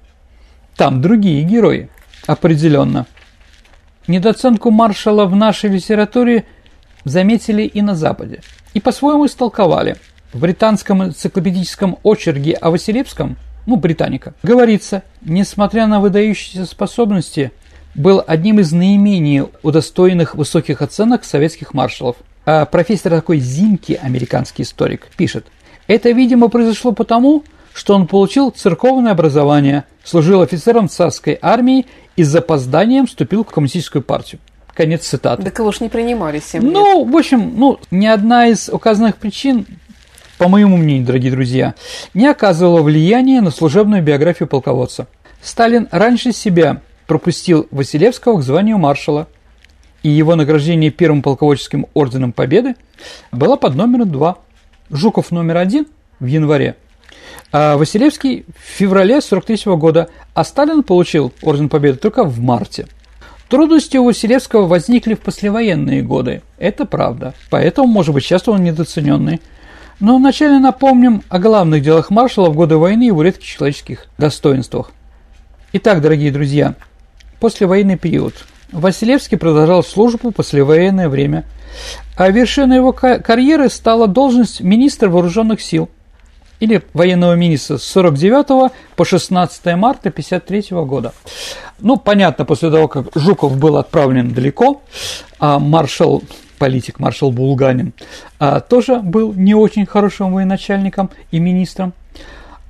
там 0.78 1.02
другие 1.02 1.44
герои, 1.44 1.90
определенно. 2.28 3.08
Недооценку 4.08 4.72
маршала 4.72 5.26
в 5.26 5.36
нашей 5.36 5.70
литературе 5.70 6.46
заметили 7.04 7.64
и 7.64 7.82
на 7.82 7.96
Западе. 7.96 8.42
И 8.74 8.80
по-своему 8.80 9.26
истолковали. 9.26 9.98
В 10.34 10.40
британском 10.40 11.04
энциклопедическом 11.04 11.98
очерге 12.04 12.54
о 12.54 12.72
Василевском, 12.72 13.38
ну, 13.66 13.76
британика, 13.76 14.34
говорится, 14.44 15.04
несмотря 15.22 15.88
на 15.88 16.00
выдающиеся 16.00 16.66
способности, 16.66 17.52
был 17.96 18.24
одним 18.26 18.60
из 18.60 18.72
наименее 18.72 19.50
удостоенных 19.62 20.36
высоких 20.36 20.82
оценок 20.82 21.26
советских 21.26 21.74
маршалов– 21.74 22.16
а 22.46 22.66
профессор 22.66 23.12
такой 23.12 23.40
Зимки, 23.40 24.00
американский 24.02 24.64
историк, 24.64 25.08
пишет, 25.16 25.46
это, 25.88 26.12
видимо, 26.12 26.48
произошло 26.48 26.92
потому, 26.92 27.44
что 27.74 27.96
он 27.96 28.08
получил 28.08 28.52
церковное 28.52 29.12
образование, 29.12 29.86
служил 30.04 30.42
офицером 30.42 30.90
царской 30.90 31.38
армии 31.42 31.86
и 32.16 32.24
с 32.24 32.28
запозданием 32.28 33.08
вступил 33.08 33.44
в 33.44 33.50
коммунистическую 33.50 34.02
партию. 34.02 34.42
Конец 34.74 35.08
цитаты. 35.08 35.44
Да 35.44 35.52
кого 35.52 35.72
ж 35.72 35.82
не 35.82 35.90
принимали 35.90 36.40
7 36.40 36.64
лет. 36.64 36.72
Ну, 36.72 37.04
в 37.04 37.16
общем, 37.16 37.54
ну, 37.56 37.80
ни 37.92 38.08
одна 38.08 38.48
из 38.48 38.70
указанных 38.70 39.18
причин, 39.18 39.66
по 40.38 40.48
моему 40.48 40.78
мнению, 40.78 41.06
дорогие 41.06 41.32
друзья, 41.32 41.76
не 42.14 42.28
оказывала 42.28 42.82
влияния 42.82 43.42
на 43.42 43.52
служебную 43.52 44.02
биографию 44.02 44.48
полководца. 44.48 45.08
Сталин 45.42 45.88
раньше 45.92 46.32
себя 46.32 46.82
пропустил 47.08 47.68
Василевского 47.72 48.40
к 48.40 48.44
званию 48.44 48.78
маршала– 48.78 49.28
и 50.04 50.10
его 50.10 50.36
награждение 50.36 50.92
первым 50.92 51.22
полководческим 51.22 51.88
орденом 51.94 52.34
Победы 52.34 52.76
было 53.32 53.56
под 53.56 53.76
номером 53.76 54.12
2. 54.12 54.38
Жуков 54.90 55.32
номер 55.32 55.58
один 55.58 55.88
в 56.20 56.26
январе, 56.26 56.76
а 57.52 57.78
Василевский 57.78 58.46
в 58.58 58.62
феврале 58.62 59.22
43 59.22 59.76
года, 59.76 60.10
а 60.34 60.44
Сталин 60.44 60.84
получил 60.84 61.34
орден 61.42 61.70
Победы 61.70 61.98
только 61.98 62.24
в 62.24 62.40
марте. 62.40 62.88
Трудности 63.50 63.98
у 63.98 64.06
Василевского 64.06 64.68
возникли 64.68 65.14
в 65.14 65.20
послевоенные 65.20 66.02
годы, 66.02 66.42
это 66.58 66.86
правда, 66.86 67.34
поэтому, 67.50 67.88
может 67.88 68.14
быть, 68.14 68.24
часто 68.24 68.52
он 68.52 68.64
недооцененный. 68.64 69.42
Но 70.00 70.18
вначале 70.18 70.58
напомним 70.58 71.22
о 71.30 71.38
главных 71.38 71.84
делах 71.84 72.10
маршала 72.10 72.50
в 72.50 72.56
годы 72.56 72.78
войны 72.78 73.04
и 73.04 73.08
его 73.08 73.22
редких 73.22 73.46
человеческих 73.46 74.08
достоинствах. 74.18 74.92
Итак, 75.74 76.02
дорогие 76.02 76.32
друзья, 76.32 76.76
послевоенный 77.40 77.98
период– 77.98 78.34
Василевский 78.72 79.38
продолжал 79.38 79.84
службу 79.84 80.32
послевоенное 80.32 81.10
время, 81.10 81.44
а 82.16 82.30
вершиной 82.30 82.78
его 82.78 82.94
карьеры 82.94 83.70
стала 83.70 84.08
должность 84.08 84.62
министра 84.62 85.10
вооруженных 85.10 85.62
сил 85.62 85.90
или 86.62 86.82
военного 86.94 87.34
министра 87.34 87.78
с 87.78 87.84
49 87.84 88.72
по 88.96 89.06
16 89.06 89.76
марта 89.76 90.12
53 90.12 90.68
года. 90.86 91.14
Ну, 91.80 91.98
понятно, 91.98 92.46
после 92.46 92.72
того, 92.72 92.88
как 92.88 93.08
Жуков 93.16 93.58
был 93.58 93.76
отправлен 93.76 94.34
далеко, 94.34 94.82
а 95.40 95.60
маршал 95.60 96.24
политик 96.58 97.00
маршал 97.00 97.32
Булганин, 97.32 97.94
а, 98.40 98.60
тоже 98.60 99.00
был 99.00 99.34
не 99.34 99.56
очень 99.56 99.88
хорошим 99.88 100.32
военачальником 100.32 101.10
и 101.32 101.40
министром. 101.40 101.94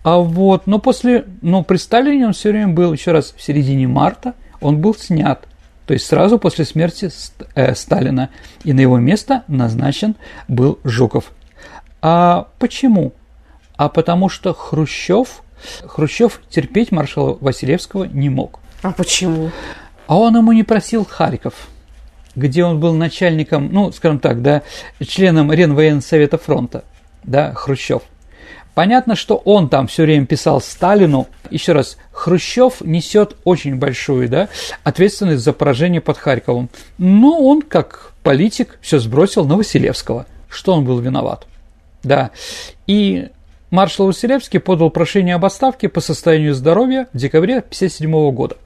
А 0.03 0.17
вот, 0.17 0.65
но 0.65 0.79
после, 0.79 1.25
но 1.41 1.61
при 1.63 1.75
Сталине 1.75 2.25
он 2.25 2.33
все 2.33 2.51
время 2.51 2.69
был, 2.69 2.93
еще 2.93 3.11
раз, 3.11 3.35
в 3.37 3.43
середине 3.43 3.87
марта 3.87 4.33
он 4.61 4.79
был 4.79 4.95
снят 4.95 5.45
то 5.91 5.93
есть 5.93 6.05
сразу 6.05 6.39
после 6.39 6.63
смерти 6.63 7.09
э, 7.53 7.75
Сталина, 7.75 8.29
и 8.63 8.71
на 8.71 8.79
его 8.79 8.97
место 8.97 9.43
назначен 9.49 10.15
был 10.47 10.79
Жуков. 10.85 11.33
А 12.01 12.47
почему? 12.59 13.11
А 13.75 13.89
потому 13.89 14.29
что 14.29 14.53
Хрущев, 14.53 15.43
Хрущев 15.83 16.41
терпеть 16.49 16.91
маршала 16.91 17.37
Василевского 17.39 18.05
не 18.05 18.29
мог. 18.29 18.59
А 18.81 18.91
почему? 18.91 19.51
А 20.07 20.17
он 20.17 20.35
ему 20.35 20.51
не 20.51 20.63
просил 20.63 21.05
Харьков, 21.05 21.53
где 22.35 22.63
он 22.63 22.79
был 22.79 22.93
начальником, 22.93 23.69
ну, 23.71 23.91
скажем 23.91 24.19
так, 24.19 24.41
да, 24.41 24.63
членом 25.05 25.51
Ренвоенсовета 25.51 26.37
фронта, 26.37 26.83
да, 27.23 27.53
Хрущев. 27.53 28.01
Понятно, 28.73 29.15
что 29.15 29.35
он 29.35 29.67
там 29.67 29.87
все 29.87 30.03
время 30.03 30.25
писал 30.25 30.61
Сталину. 30.61 31.27
Еще 31.49 31.73
раз, 31.73 31.97
Хрущев 32.13 32.81
несет 32.81 33.35
очень 33.43 33.75
большую 33.75 34.29
да, 34.29 34.47
ответственность 34.83 35.43
за 35.43 35.51
поражение 35.51 35.99
под 35.99 36.17
Харьковом. 36.17 36.69
Но 36.97 37.37
он, 37.41 37.61
как 37.61 38.13
политик, 38.23 38.79
все 38.81 38.99
сбросил 38.99 39.45
на 39.45 39.57
Василевского. 39.57 40.25
Что 40.49 40.73
он 40.73 40.85
был 40.85 40.99
виноват? 40.99 41.47
Да. 42.03 42.31
И 42.87 43.29
маршал 43.71 44.05
Василевский 44.05 44.59
подал 44.59 44.91
прошение 44.91 45.33
об 45.33 45.45
отставке 45.45 45.89
по 45.89 45.99
состоянию 45.99 46.53
здоровья 46.53 47.07
в 47.11 47.17
декабре 47.17 47.57
1957 47.57 48.31
года. 48.31 48.57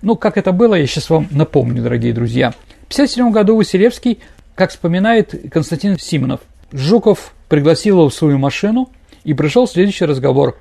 Ну, 0.00 0.14
как 0.14 0.38
это 0.38 0.52
было, 0.52 0.76
я 0.76 0.86
сейчас 0.86 1.10
вам 1.10 1.26
напомню, 1.32 1.82
дорогие 1.82 2.12
друзья. 2.12 2.52
В 2.88 2.92
1957 2.92 3.32
году 3.32 3.56
Василевский, 3.56 4.20
как 4.54 4.70
вспоминает 4.70 5.50
Константин 5.50 5.98
Симонов, 5.98 6.42
Жуков 6.70 7.34
пригласил 7.48 7.96
его 7.96 8.08
в 8.08 8.14
свою 8.14 8.38
машину– 8.38 8.88
и 9.24 9.34
пришел 9.34 9.66
следующий 9.66 10.04
разговор. 10.04 10.58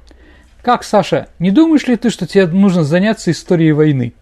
«Как, 0.62 0.84
Саша, 0.84 1.28
не 1.40 1.52
думаешь 1.52 1.88
ли 1.88 1.96
ты, 1.96 2.10
что 2.10 2.28
тебе 2.28 2.48
нужно 2.48 2.84
заняться 2.84 3.32
историей 3.32 3.72
войны?» 3.72 4.14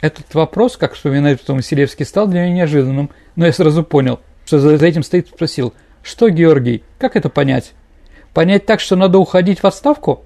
Этот 0.00 0.34
вопрос, 0.34 0.76
как 0.76 0.94
вспоминает 0.94 1.40
потом 1.40 1.58
Василевский, 1.58 2.04
стал 2.04 2.26
для 2.26 2.42
меня 2.42 2.54
неожиданным, 2.54 3.10
но 3.36 3.46
я 3.46 3.52
сразу 3.52 3.84
понял, 3.84 4.20
что 4.44 4.58
за 4.58 4.84
этим 4.84 5.02
стоит 5.02 5.28
спросил, 5.28 5.72
«Что, 6.02 6.28
Георгий, 6.28 6.82
как 6.98 7.16
это 7.16 7.28
понять? 7.28 7.72
Понять 8.34 8.66
так, 8.66 8.80
что 8.80 8.96
надо 8.96 9.18
уходить 9.18 9.60
в 9.60 9.66
отставку? 9.66 10.24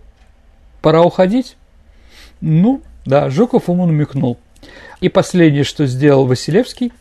Пора 0.81 1.03
уходить?» 1.03 1.57
Ну, 2.41 2.83
да, 3.05 3.31
Жуков 3.31 3.69
ему 3.69 3.87
намекнул. 3.87 4.39
И 5.01 5.09
последнее, 5.09 5.65
что 5.65 5.87
сделал 5.87 6.27
Василевский, 6.27 6.93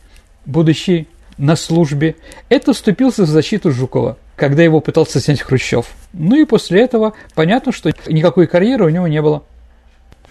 будущий 0.44 1.08
на 1.36 1.56
службе, 1.56 2.16
это 2.48 2.72
вступился 2.72 3.24
в 3.24 3.26
защиту 3.26 3.70
Жукова– 3.70 4.16
когда 4.36 4.62
его 4.62 4.80
пытался 4.80 5.18
снять 5.18 5.40
Хрущев. 5.40 5.86
Ну 6.12 6.36
и 6.36 6.44
после 6.44 6.82
этого 6.82 7.14
понятно, 7.34 7.72
что 7.72 7.90
никакой 8.06 8.46
карьеры 8.46 8.84
у 8.84 8.90
него 8.90 9.08
не 9.08 9.20
было. 9.20 9.42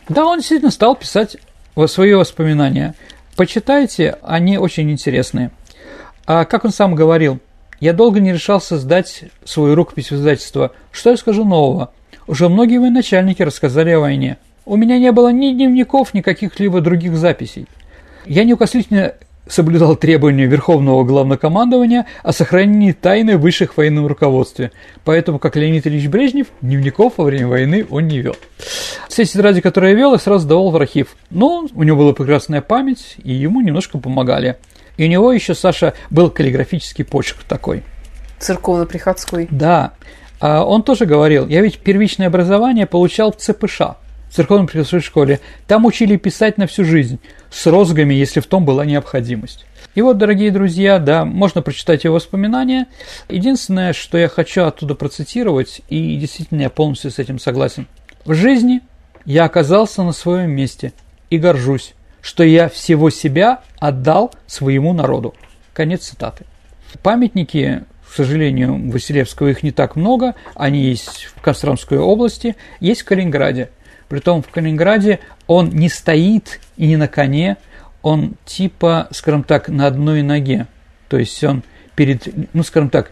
Да, 0.07 0.25
он 0.25 0.37
действительно 0.37 0.71
стал 0.71 0.95
писать 0.95 1.37
свои 1.87 2.13
воспоминания. 2.13 2.93
Почитайте, 3.35 4.17
они 4.21 4.57
очень 4.57 4.89
интересные. 4.91 5.51
А 6.27 6.45
как 6.45 6.63
он 6.63 6.71
сам 6.71 6.95
говорил, 6.95 7.39
я 7.85 7.93
долго 7.93 8.19
не 8.19 8.33
решался 8.33 8.79
сдать 8.79 9.25
свою 9.43 9.75
рукопись 9.75 10.09
в 10.09 10.15
издательство. 10.15 10.71
Что 10.91 11.11
я 11.11 11.17
скажу 11.17 11.45
нового? 11.45 11.91
Уже 12.25 12.49
многие 12.49 12.79
военачальники 12.79 13.43
рассказали 13.43 13.91
о 13.91 13.99
войне. 13.99 14.37
У 14.65 14.75
меня 14.75 14.97
не 14.97 15.11
было 15.11 15.31
ни 15.31 15.51
дневников, 15.51 16.15
ни 16.15 16.21
каких-либо 16.21 16.81
других 16.81 17.15
записей. 17.15 17.67
Я 18.25 18.43
неукослительно 18.43 19.13
соблюдал 19.47 19.95
требования 19.95 20.47
Верховного 20.47 21.03
Главнокомандования 21.03 22.07
о 22.23 22.31
сохранении 22.31 22.91
тайны 22.91 23.37
высших 23.37 23.73
в 23.73 23.77
военном 23.77 24.07
руководстве. 24.07 24.71
Поэтому, 25.03 25.37
как 25.37 25.55
Леонид 25.55 25.85
Ильич 25.85 26.07
Брежнев, 26.07 26.47
дневников 26.61 27.13
во 27.17 27.25
время 27.25 27.47
войны 27.47 27.85
он 27.91 28.07
не 28.07 28.17
вел. 28.17 28.35
Все 29.09 29.25
тетради, 29.25 29.61
которые 29.61 29.91
я 29.91 29.99
вел, 29.99 30.13
я 30.13 30.17
сразу 30.17 30.47
давал 30.47 30.71
в 30.71 30.75
архив. 30.75 31.15
Но 31.29 31.67
у 31.71 31.83
него 31.83 31.97
была 31.97 32.13
прекрасная 32.13 32.61
память, 32.61 33.17
и 33.23 33.31
ему 33.31 33.61
немножко 33.61 33.99
помогали. 33.99 34.57
И 34.97 35.05
у 35.05 35.07
него 35.07 35.31
еще, 35.31 35.55
Саша, 35.55 35.93
был 36.09 36.29
каллиграфический 36.29 37.03
почерк 37.03 37.43
такой. 37.43 37.83
Церковно-приходской. 38.39 39.47
Да. 39.51 39.93
А 40.39 40.63
он 40.63 40.83
тоже 40.83 41.05
говорил, 41.05 41.47
я 41.47 41.61
ведь 41.61 41.79
первичное 41.79 42.27
образование 42.27 42.85
получал 42.85 43.31
в 43.31 43.37
ЦПШ, 43.37 43.79
в 43.79 43.95
церковно-приходской 44.31 44.99
школе. 44.99 45.39
Там 45.67 45.85
учили 45.85 46.17
писать 46.17 46.57
на 46.57 46.67
всю 46.67 46.83
жизнь, 46.83 47.19
с 47.49 47.65
розгами, 47.65 48.13
если 48.13 48.41
в 48.41 48.47
том 48.47 48.65
была 48.65 48.85
необходимость. 48.85 49.65
И 49.95 50.01
вот, 50.01 50.17
дорогие 50.17 50.51
друзья, 50.51 50.99
да, 50.99 51.23
можно 51.23 51.61
прочитать 51.61 52.03
его 52.03 52.15
воспоминания. 52.15 52.87
Единственное, 53.29 53.93
что 53.93 54.17
я 54.17 54.27
хочу 54.27 54.63
оттуда 54.63 54.93
процитировать, 54.93 55.81
и 55.87 56.17
действительно 56.17 56.63
я 56.63 56.69
полностью 56.69 57.11
с 57.11 57.19
этим 57.19 57.39
согласен. 57.39 57.87
В 58.25 58.33
жизни 58.33 58.81
я 59.23 59.45
оказался 59.45 60.03
на 60.03 60.11
своем 60.11 60.51
месте 60.51 60.91
и 61.29 61.37
горжусь, 61.37 61.93
что 62.25 62.43
я 62.43 62.69
всего 62.69 63.11
себя 63.11 63.61
отдал 63.77 64.33
своему 64.47 64.93
народу. 64.93 65.35
Конец 65.73 66.07
цитаты. 66.07 66.45
Памятники 67.03 67.83
к 68.09 68.13
сожалению, 68.15 68.89
Василевского 68.91 69.49
их 69.49 69.61
не 69.61 69.71
так 69.71 69.95
много, 69.95 70.35
они 70.55 70.81
есть 70.81 71.25
в 71.35 71.41
Костромской 71.41 71.97
области, 71.97 72.55
есть 72.79 73.01
в 73.01 73.05
Калининграде. 73.05 73.69
Притом 74.07 74.41
в 74.41 74.47
Калининграде 74.47 75.19
он 75.47 75.69
не 75.69 75.89
стоит 75.89 76.61
и 76.77 76.87
не 76.87 76.95
на 76.95 77.09
коне, 77.09 77.57
он 78.01 78.35
типа, 78.45 79.09
скажем 79.11 79.43
так, 79.43 79.67
на 79.67 79.85
одной 79.85 80.21
ноге. 80.21 80.67
То 81.09 81.17
есть 81.17 81.43
он 81.43 81.61
перед, 81.95 82.27
ну, 82.53 82.63
скажем 82.63 82.89
так, 82.89 83.11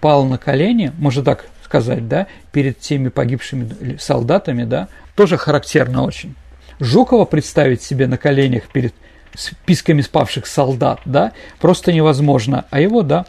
пал 0.00 0.24
на 0.24 0.38
колени, 0.38 0.92
можно 0.98 1.22
так 1.22 1.46
сказать, 1.64 2.08
да, 2.08 2.26
перед 2.50 2.80
теми 2.80 3.08
погибшими 3.08 3.96
солдатами, 3.98 4.64
да, 4.64 4.88
тоже 5.14 5.38
характерно 5.38 6.02
очень. 6.02 6.34
Жукова 6.80 7.26
представить 7.26 7.82
себе 7.82 8.06
на 8.06 8.16
коленях 8.16 8.64
перед 8.68 8.94
списками 9.34 10.00
спавших 10.00 10.46
солдат, 10.46 11.00
да, 11.04 11.32
просто 11.60 11.92
невозможно, 11.92 12.64
а 12.70 12.80
его, 12.80 13.02
да, 13.02 13.26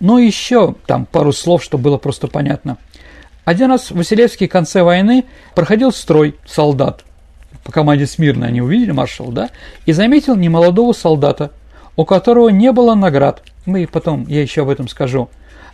ну, 0.00 0.18
еще 0.18 0.74
там 0.86 1.06
пару 1.06 1.32
слов, 1.32 1.64
чтобы 1.64 1.84
было 1.84 1.98
просто 1.98 2.28
понятно. 2.28 2.78
Один 3.44 3.70
раз 3.70 3.90
в 3.90 3.96
Василевске 3.96 4.46
в 4.46 4.50
конце 4.50 4.82
войны 4.82 5.24
проходил 5.54 5.90
строй 5.90 6.36
солдат. 6.46 7.04
По 7.64 7.72
команде 7.72 8.06
Смирно 8.06 8.46
они 8.46 8.60
увидели 8.60 8.92
маршал, 8.92 9.28
да? 9.28 9.50
И 9.86 9.92
заметил 9.92 10.36
немолодого 10.36 10.92
солдата, 10.92 11.50
у 11.96 12.04
которого 12.04 12.50
не 12.50 12.70
было 12.72 12.94
наград. 12.94 13.42
Мы 13.66 13.88
потом, 13.90 14.26
я 14.28 14.42
еще 14.42 14.62
об 14.62 14.68
этом 14.68 14.86
скажу. 14.86 15.28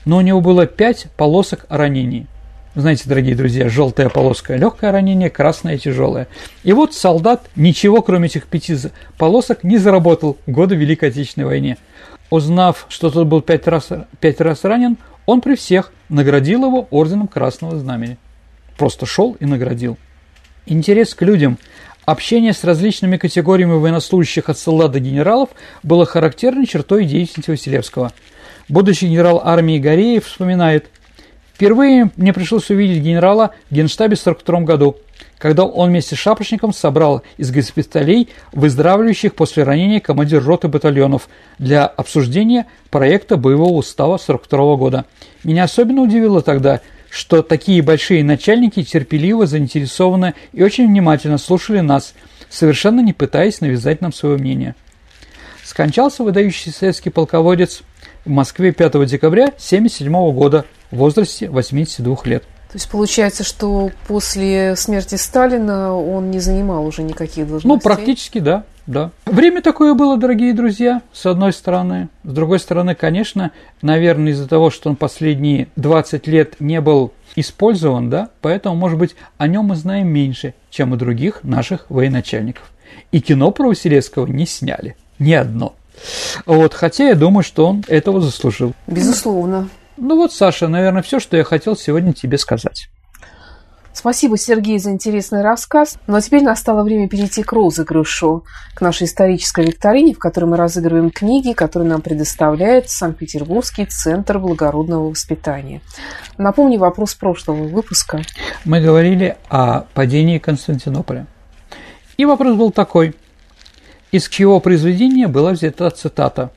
Но 0.04 0.18
у 0.18 0.20
него 0.20 0.40
было 0.40 0.66
пять 0.66 1.06
полосок 1.16 1.66
ранений. 1.68 2.26
Знаете, 2.74 3.04
дорогие 3.06 3.36
друзья, 3.36 3.68
желтая 3.68 4.08
полоска– 4.08 4.56
легкое 4.56 4.90
ранение, 4.90 5.30
красное– 5.30 5.78
тяжелое. 5.78 6.26
И 6.64 6.72
вот 6.72 6.92
солдат 6.92 7.48
ничего, 7.54 8.02
кроме 8.02 8.26
этих 8.26 8.48
пяти 8.48 8.76
полосок, 9.16 9.62
не 9.62 9.78
заработал 9.78 10.38
в 10.44 10.50
годы 10.50 10.74
Великой 10.74 11.10
Отечественной 11.10 11.46
войны. 11.46 11.76
Узнав, 12.30 12.86
что 12.88 13.10
тот 13.10 13.28
был 13.28 13.42
пять 13.42 13.68
раз, 13.68 13.90
пять 14.18 14.40
раз 14.40 14.64
ранен, 14.64 14.96
он 15.24 15.40
при 15.40 15.54
всех 15.54 15.92
наградил 16.08 16.64
его 16.66 16.88
орденом 16.90 17.28
Красного 17.28 17.78
Знамени. 17.78 18.18
Просто 18.76 19.06
шел 19.06 19.36
и 19.38 19.44
наградил. 19.44 19.96
Интерес 20.66 21.14
к 21.14 21.22
людям, 21.22 21.58
общение 22.06 22.52
с 22.52 22.64
различными 22.64 23.18
категориями 23.18 23.74
военнослужащих 23.74 24.48
от 24.48 24.58
солдат 24.58 24.90
до 24.90 24.98
генералов 24.98 25.50
было 25.84 26.06
характерной 26.06 26.66
чертой 26.66 27.04
деятельности 27.04 27.50
Василевского. 27.50 28.12
Будущий 28.68 29.06
генерал 29.06 29.40
армии 29.44 29.78
Гореев 29.78 30.26
вспоминает, 30.26 30.88
«Впервые 31.54 32.10
мне 32.16 32.32
пришлось 32.32 32.70
увидеть 32.70 33.02
генерала 33.02 33.50
в 33.70 33.74
генштабе 33.74 34.16
в 34.16 34.20
1942 34.20 34.60
году 34.60 34.96
когда 35.44 35.64
он 35.64 35.90
вместе 35.90 36.16
с 36.16 36.18
шапочником 36.18 36.72
собрал 36.72 37.22
из 37.36 37.50
госпиталей 37.50 38.30
выздоравливающих 38.52 39.34
после 39.34 39.62
ранения 39.62 40.00
командир 40.00 40.42
роты 40.42 40.68
батальонов 40.68 41.28
для 41.58 41.86
обсуждения 41.86 42.66
проекта 42.88 43.36
боевого 43.36 43.72
устава 43.72 44.16
42 44.16 44.76
года. 44.76 45.04
Меня 45.42 45.64
особенно 45.64 46.00
удивило 46.00 46.40
тогда, 46.40 46.80
что 47.10 47.42
такие 47.42 47.82
большие 47.82 48.24
начальники 48.24 48.82
терпеливо, 48.82 49.46
заинтересованно 49.46 50.32
и 50.52 50.62
очень 50.62 50.86
внимательно 50.86 51.36
слушали 51.36 51.80
нас, 51.80 52.14
совершенно 52.48 53.00
не 53.00 53.12
пытаясь 53.12 53.60
навязать 53.60 54.00
нам 54.00 54.14
свое 54.14 54.38
мнение. 54.38 54.74
Скончался 55.62 56.22
выдающийся 56.22 56.78
советский 56.78 57.10
полководец 57.10 57.82
в 58.24 58.30
Москве 58.30 58.72
5 58.72 59.06
декабря 59.06 59.44
1977 59.44 60.32
года 60.32 60.64
в 60.94 60.98
возрасте 60.98 61.50
82 61.50 62.16
лет. 62.24 62.42
То 62.42 62.76
есть 62.76 62.88
получается, 62.88 63.44
что 63.44 63.90
после 64.08 64.74
смерти 64.76 65.14
Сталина 65.16 65.96
он 65.96 66.30
не 66.30 66.40
занимал 66.40 66.86
уже 66.86 67.02
никаких 67.02 67.46
должностей? 67.46 67.68
Ну, 67.68 67.78
практически, 67.78 68.38
да. 68.38 68.64
Да. 68.86 69.12
Время 69.24 69.62
такое 69.62 69.94
было, 69.94 70.18
дорогие 70.18 70.52
друзья, 70.52 71.00
с 71.12 71.24
одной 71.24 71.52
стороны. 71.52 72.08
С 72.22 72.32
другой 72.32 72.58
стороны, 72.58 72.94
конечно, 72.94 73.52
наверное, 73.80 74.32
из-за 74.32 74.46
того, 74.46 74.70
что 74.70 74.90
он 74.90 74.96
последние 74.96 75.68
20 75.76 76.26
лет 76.26 76.60
не 76.60 76.80
был 76.82 77.12
использован, 77.34 78.10
да, 78.10 78.28
поэтому, 78.42 78.76
может 78.76 78.98
быть, 78.98 79.16
о 79.38 79.46
нем 79.48 79.66
мы 79.66 79.76
знаем 79.76 80.08
меньше, 80.08 80.52
чем 80.68 80.92
у 80.92 80.96
других 80.96 81.44
наших 81.44 81.86
военачальников. 81.88 82.70
И 83.10 83.20
кино 83.20 83.52
про 83.52 83.68
Василевского 83.68 84.26
не 84.26 84.46
сняли. 84.46 84.96
Ни 85.18 85.32
одно. 85.32 85.74
Вот, 86.44 86.74
хотя 86.74 87.08
я 87.08 87.14
думаю, 87.14 87.42
что 87.42 87.66
он 87.66 87.84
этого 87.88 88.20
заслужил. 88.20 88.74
Безусловно. 88.86 89.68
Ну 89.96 90.16
вот, 90.16 90.32
Саша, 90.32 90.68
наверное, 90.68 91.02
все, 91.02 91.20
что 91.20 91.36
я 91.36 91.44
хотел 91.44 91.76
сегодня 91.76 92.12
тебе 92.12 92.38
сказать. 92.38 92.88
Спасибо, 93.92 94.36
Сергей, 94.36 94.80
за 94.80 94.90
интересный 94.90 95.40
рассказ. 95.42 95.98
Ну 96.08 96.16
а 96.16 96.20
теперь 96.20 96.42
настало 96.42 96.82
время 96.82 97.08
перейти 97.08 97.44
к 97.44 97.52
розыгрышу, 97.52 98.44
к 98.74 98.80
нашей 98.80 99.06
исторической 99.06 99.64
викторине, 99.64 100.14
в 100.14 100.18
которой 100.18 100.46
мы 100.46 100.56
разыгрываем 100.56 101.10
книги, 101.10 101.52
которые 101.52 101.88
нам 101.88 102.02
предоставляет 102.02 102.90
Санкт-Петербургский 102.90 103.86
центр 103.86 104.40
благородного 104.40 105.10
воспитания. 105.10 105.80
Напомню 106.38 106.80
вопрос 106.80 107.14
прошлого 107.14 107.68
выпуска. 107.68 108.22
Мы 108.64 108.80
говорили 108.80 109.36
о 109.48 109.82
падении 109.94 110.38
Константинополя. 110.38 111.28
И 112.16 112.24
вопрос 112.24 112.56
был 112.56 112.72
такой. 112.72 113.14
Из 114.10 114.28
чьего 114.28 114.58
произведения 114.58 115.28
была 115.28 115.52
взята 115.52 115.88
цитата? 115.90 116.50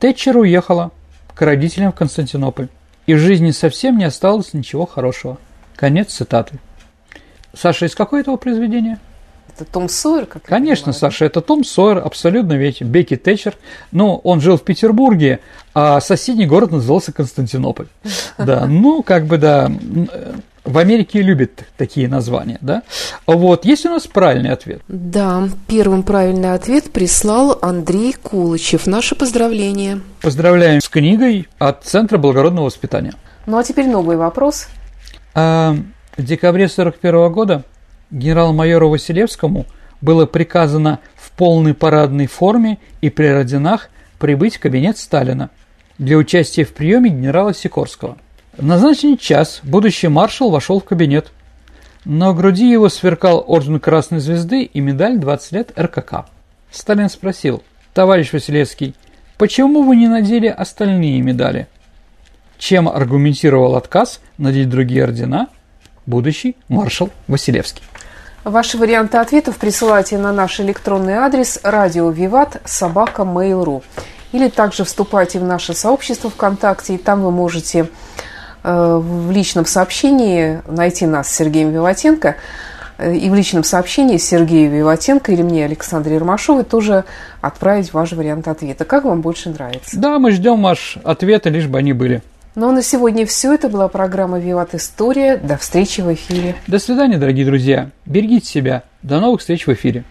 «Тэтчер 0.00 0.36
уехала, 0.36 0.90
к 1.34 1.42
родителям 1.42 1.92
в 1.92 1.94
Константинополь. 1.94 2.68
И 3.06 3.14
в 3.14 3.18
жизни 3.18 3.50
совсем 3.50 3.98
не 3.98 4.04
осталось 4.04 4.54
ничего 4.54 4.86
хорошего. 4.86 5.38
Конец 5.76 6.12
цитаты. 6.12 6.58
Саша, 7.54 7.86
из 7.86 7.94
какого 7.94 8.20
этого 8.20 8.36
произведения? 8.36 8.98
Это 9.54 9.64
Том 9.70 9.88
Сойер, 9.88 10.26
как 10.26 10.44
Конечно, 10.44 10.92
Саша, 10.92 11.26
это 11.26 11.42
Том 11.42 11.64
Сойер, 11.64 11.98
абсолютно 11.98 12.54
ведь 12.54 12.80
Бекки 12.80 13.16
Тэтчер. 13.16 13.54
Ну, 13.90 14.16
он 14.24 14.40
жил 14.40 14.56
в 14.56 14.62
Петербурге, 14.62 15.40
а 15.74 16.00
соседний 16.00 16.46
город 16.46 16.72
назывался 16.72 17.12
Константинополь. 17.12 17.88
Да, 18.38 18.66
ну, 18.66 19.02
как 19.02 19.26
бы, 19.26 19.38
да, 19.38 19.70
в 20.72 20.78
Америке 20.78 21.20
любят 21.20 21.64
такие 21.76 22.08
названия, 22.08 22.58
да? 22.62 22.82
Вот, 23.26 23.64
есть 23.64 23.84
у 23.84 23.90
нас 23.90 24.06
правильный 24.06 24.50
ответ? 24.50 24.80
Да, 24.88 25.48
первым 25.68 26.02
правильный 26.02 26.54
ответ 26.54 26.90
прислал 26.90 27.58
Андрей 27.60 28.14
Кулычев. 28.14 28.86
Наше 28.86 29.14
поздравление. 29.14 30.00
Поздравляем 30.22 30.80
с 30.80 30.88
книгой 30.88 31.46
от 31.58 31.84
Центра 31.84 32.16
благородного 32.16 32.66
воспитания. 32.66 33.12
Ну, 33.44 33.58
а 33.58 33.64
теперь 33.64 33.86
новый 33.86 34.16
вопрос. 34.16 34.68
А, 35.34 35.76
в 36.16 36.24
декабре 36.24 36.64
1941 36.64 37.32
года 37.32 37.64
генерал-майору 38.10 38.88
Василевскому 38.88 39.66
было 40.00 40.24
приказано 40.24 41.00
в 41.16 41.32
полной 41.32 41.74
парадной 41.74 42.26
форме 42.26 42.78
и 43.02 43.10
при 43.10 43.26
орденах 43.26 43.90
прибыть 44.18 44.56
в 44.56 44.60
кабинет 44.60 44.96
Сталина 44.96 45.50
для 45.98 46.16
участия 46.16 46.64
в 46.64 46.72
приеме 46.72 47.10
генерала 47.10 47.52
Сикорского– 47.52 48.16
в 48.56 48.64
назначенный 48.64 49.16
час 49.16 49.60
будущий 49.62 50.08
маршал 50.08 50.50
вошел 50.50 50.80
в 50.80 50.84
кабинет. 50.84 51.30
На 52.04 52.32
груди 52.32 52.70
его 52.70 52.88
сверкал 52.88 53.42
орден 53.46 53.80
Красной 53.80 54.20
Звезды 54.20 54.64
и 54.64 54.80
медаль 54.80 55.18
20 55.18 55.52
лет 55.52 55.78
РКК. 55.78 56.26
Сталин 56.70 57.08
спросил, 57.08 57.62
товарищ 57.94 58.32
Василевский, 58.32 58.94
почему 59.38 59.82
вы 59.82 59.96
не 59.96 60.08
надели 60.08 60.48
остальные 60.48 61.22
медали? 61.22 61.66
Чем 62.58 62.88
аргументировал 62.88 63.76
отказ 63.76 64.20
надеть 64.36 64.68
другие 64.68 65.04
ордена 65.04 65.48
будущий 66.04 66.56
маршал 66.68 67.10
Василевский? 67.28 67.82
Ваши 68.44 68.76
варианты 68.76 69.18
ответов 69.18 69.56
присылайте 69.56 70.18
на 70.18 70.32
наш 70.32 70.60
электронный 70.60 71.14
адрес 71.14 71.60
радио 71.62 72.10
Виват 72.10 72.60
собака 72.64 73.22
Mail.ru 73.22 73.82
или 74.32 74.48
также 74.48 74.84
вступайте 74.84 75.38
в 75.38 75.44
наше 75.44 75.74
сообщество 75.74 76.28
ВКонтакте, 76.28 76.96
и 76.96 76.98
там 76.98 77.22
вы 77.22 77.30
можете 77.30 77.88
в 78.62 79.30
личном 79.30 79.66
сообщении 79.66 80.60
найти 80.66 81.06
нас 81.06 81.28
с 81.28 81.34
Сергеем 81.34 81.70
Виватенко 81.70 82.36
э, 82.98 83.16
и 83.16 83.28
в 83.28 83.34
личном 83.34 83.64
сообщении 83.64 84.16
Сергею 84.18 84.70
Виватенко 84.70 85.32
или 85.32 85.42
мне, 85.42 85.64
Александре 85.64 86.14
Ермашовой, 86.14 86.64
тоже 86.64 87.04
отправить 87.40 87.92
ваш 87.92 88.12
вариант 88.12 88.48
ответа. 88.48 88.84
Как 88.84 89.04
вам 89.04 89.20
больше 89.20 89.50
нравится? 89.50 89.98
Да, 89.98 90.18
мы 90.18 90.30
ждем 90.30 90.62
ваш 90.62 90.98
ответы, 91.02 91.50
лишь 91.50 91.66
бы 91.66 91.78
они 91.78 91.92
были. 91.92 92.22
Ну 92.54 92.68
а 92.68 92.72
на 92.72 92.82
сегодня 92.82 93.24
все. 93.24 93.54
Это 93.54 93.68
была 93.68 93.88
программа 93.88 94.38
«Виват 94.38 94.74
История». 94.74 95.38
До 95.38 95.56
встречи 95.56 96.02
в 96.02 96.12
эфире. 96.12 96.54
До 96.66 96.78
свидания, 96.78 97.16
дорогие 97.16 97.46
друзья. 97.46 97.90
Берегите 98.04 98.46
себя. 98.46 98.82
До 99.02 99.20
новых 99.20 99.40
встреч 99.40 99.66
в 99.66 99.72
эфире. 99.72 100.04